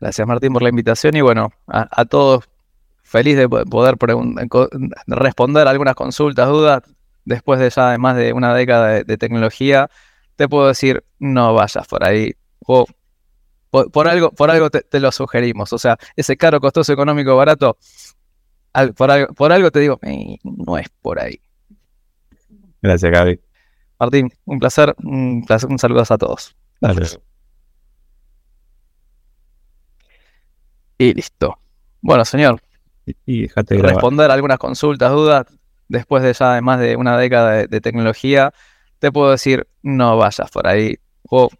Gracias 0.00 0.26
Martín 0.26 0.52
por 0.52 0.62
la 0.62 0.70
invitación 0.70 1.14
y 1.14 1.20
bueno, 1.20 1.52
a 1.66 2.04
todos 2.06 2.48
feliz 3.12 3.36
de 3.36 3.48
poder 3.48 3.96
responder 5.06 5.68
algunas 5.68 5.94
consultas, 5.94 6.48
dudas, 6.48 6.82
después 7.26 7.60
de 7.60 7.68
ya 7.68 7.96
más 7.98 8.16
de 8.16 8.32
una 8.32 8.54
década 8.54 9.04
de, 9.04 9.16
tecnología, 9.18 9.90
te 10.36 10.48
puedo 10.48 10.68
decir, 10.68 11.04
no 11.18 11.54
vayas 11.54 11.86
por 11.86 12.04
ahí. 12.04 12.32
O, 12.66 12.86
por, 13.70 14.08
algo, 14.08 14.30
por 14.30 14.50
algo 14.50 14.70
te, 14.70 15.00
lo 15.00 15.12
sugerimos. 15.12 15.72
O 15.72 15.78
sea, 15.78 15.96
ese 16.16 16.36
caro, 16.36 16.60
costoso, 16.60 16.92
económico, 16.92 17.36
barato, 17.36 17.78
por, 18.96 19.10
algo, 19.10 19.32
por 19.34 19.52
algo 19.52 19.70
te 19.70 19.80
digo, 19.80 19.98
no 20.42 20.78
es 20.78 20.88
por 21.00 21.20
ahí. 21.20 21.40
Gracias, 22.80 23.10
Gaby. 23.10 23.40
Martín, 23.98 24.32
un 24.44 24.58
placer, 24.58 24.94
un 25.02 25.44
placer, 25.46 25.70
un 25.70 25.78
saludo 25.78 26.02
a 26.08 26.18
todos. 26.18 26.56
Y 30.98 31.14
listo. 31.14 31.58
Bueno, 32.00 32.24
señor, 32.24 32.60
y, 33.26 33.46
responder 33.46 34.30
algunas 34.30 34.58
consultas, 34.58 35.12
dudas, 35.12 35.46
después 35.88 36.22
de 36.22 36.32
ya 36.32 36.54
de 36.54 36.60
más 36.60 36.80
de 36.80 36.96
una 36.96 37.16
década 37.16 37.66
de, 37.66 37.80
tecnología, 37.80 38.52
te 39.02 39.10
puedo 39.10 39.32
decir, 39.32 39.66
no 39.82 40.16
vayas 40.16 40.48
por 40.52 40.68
ahí. 40.68 40.96
O 41.28 41.50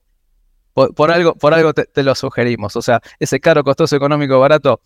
por, 0.74 1.10
algo, 1.10 1.34
por 1.34 1.52
algo 1.52 1.74
te, 1.74 2.02
lo 2.04 2.14
sugerimos. 2.14 2.76
O 2.76 2.82
sea, 2.82 3.00
ese 3.18 3.40
caro, 3.40 3.64
costoso, 3.64 3.96
económico, 3.96 4.38
barato, 4.38 4.80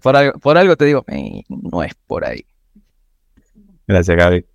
por, 0.00 0.16
algo, 0.16 0.38
por, 0.38 0.56
algo, 0.56 0.74
te 0.74 0.86
digo, 0.86 1.04
no 1.48 1.82
es 1.82 1.92
por 2.06 2.24
ahí. 2.24 2.46
Gracias, 3.86 4.16
Gaby. 4.16 4.46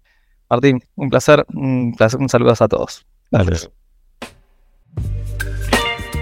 Martín, 0.49 0.83
un 0.95 1.11
placer, 1.11 1.45
un, 1.53 1.93
placer, 1.95 2.19
un 2.19 2.27
saludo 2.27 2.55
a 2.59 2.67
todos. 2.67 3.05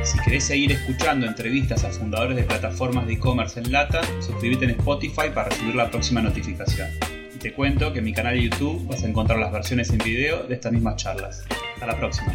Si 0.03 0.20
querés 0.20 0.43
seguir 0.43 0.74
escuchando 0.74 1.26
entrevistas 1.26 1.86
a 1.86 1.91
fundadores 1.91 2.36
de 2.36 2.43
plataformas 2.43 3.07
de 3.07 3.13
e-commerce 3.13 3.57
en 3.61 3.72
lata, 3.72 4.01
suscríbete 4.20 4.65
en 4.65 4.72
Spotify 4.72 5.30
para 5.34 5.47
recibir 5.47 5.76
la 5.76 5.89
próxima 5.89 6.22
notificación. 6.22 6.89
Y 7.38 7.40
te 7.40 7.54
cuento 7.54 7.94
que 7.94 8.00
en 8.00 8.06
mi 8.06 8.14
canal 8.14 8.34
de 8.34 8.46
YouTube 8.46 8.88
vas 8.88 9.04
a 9.04 9.08
encontrar 9.08 9.38
las 9.38 9.52
versiones 9.52 9.92
en 9.92 10.00
video 10.00 10.42
de 10.48 10.56
estas 10.56 10.72
mismas 10.72 10.96
charlas. 10.96 11.46
Hasta 11.76 11.86
la 11.86 11.96
próxima. 11.96 12.34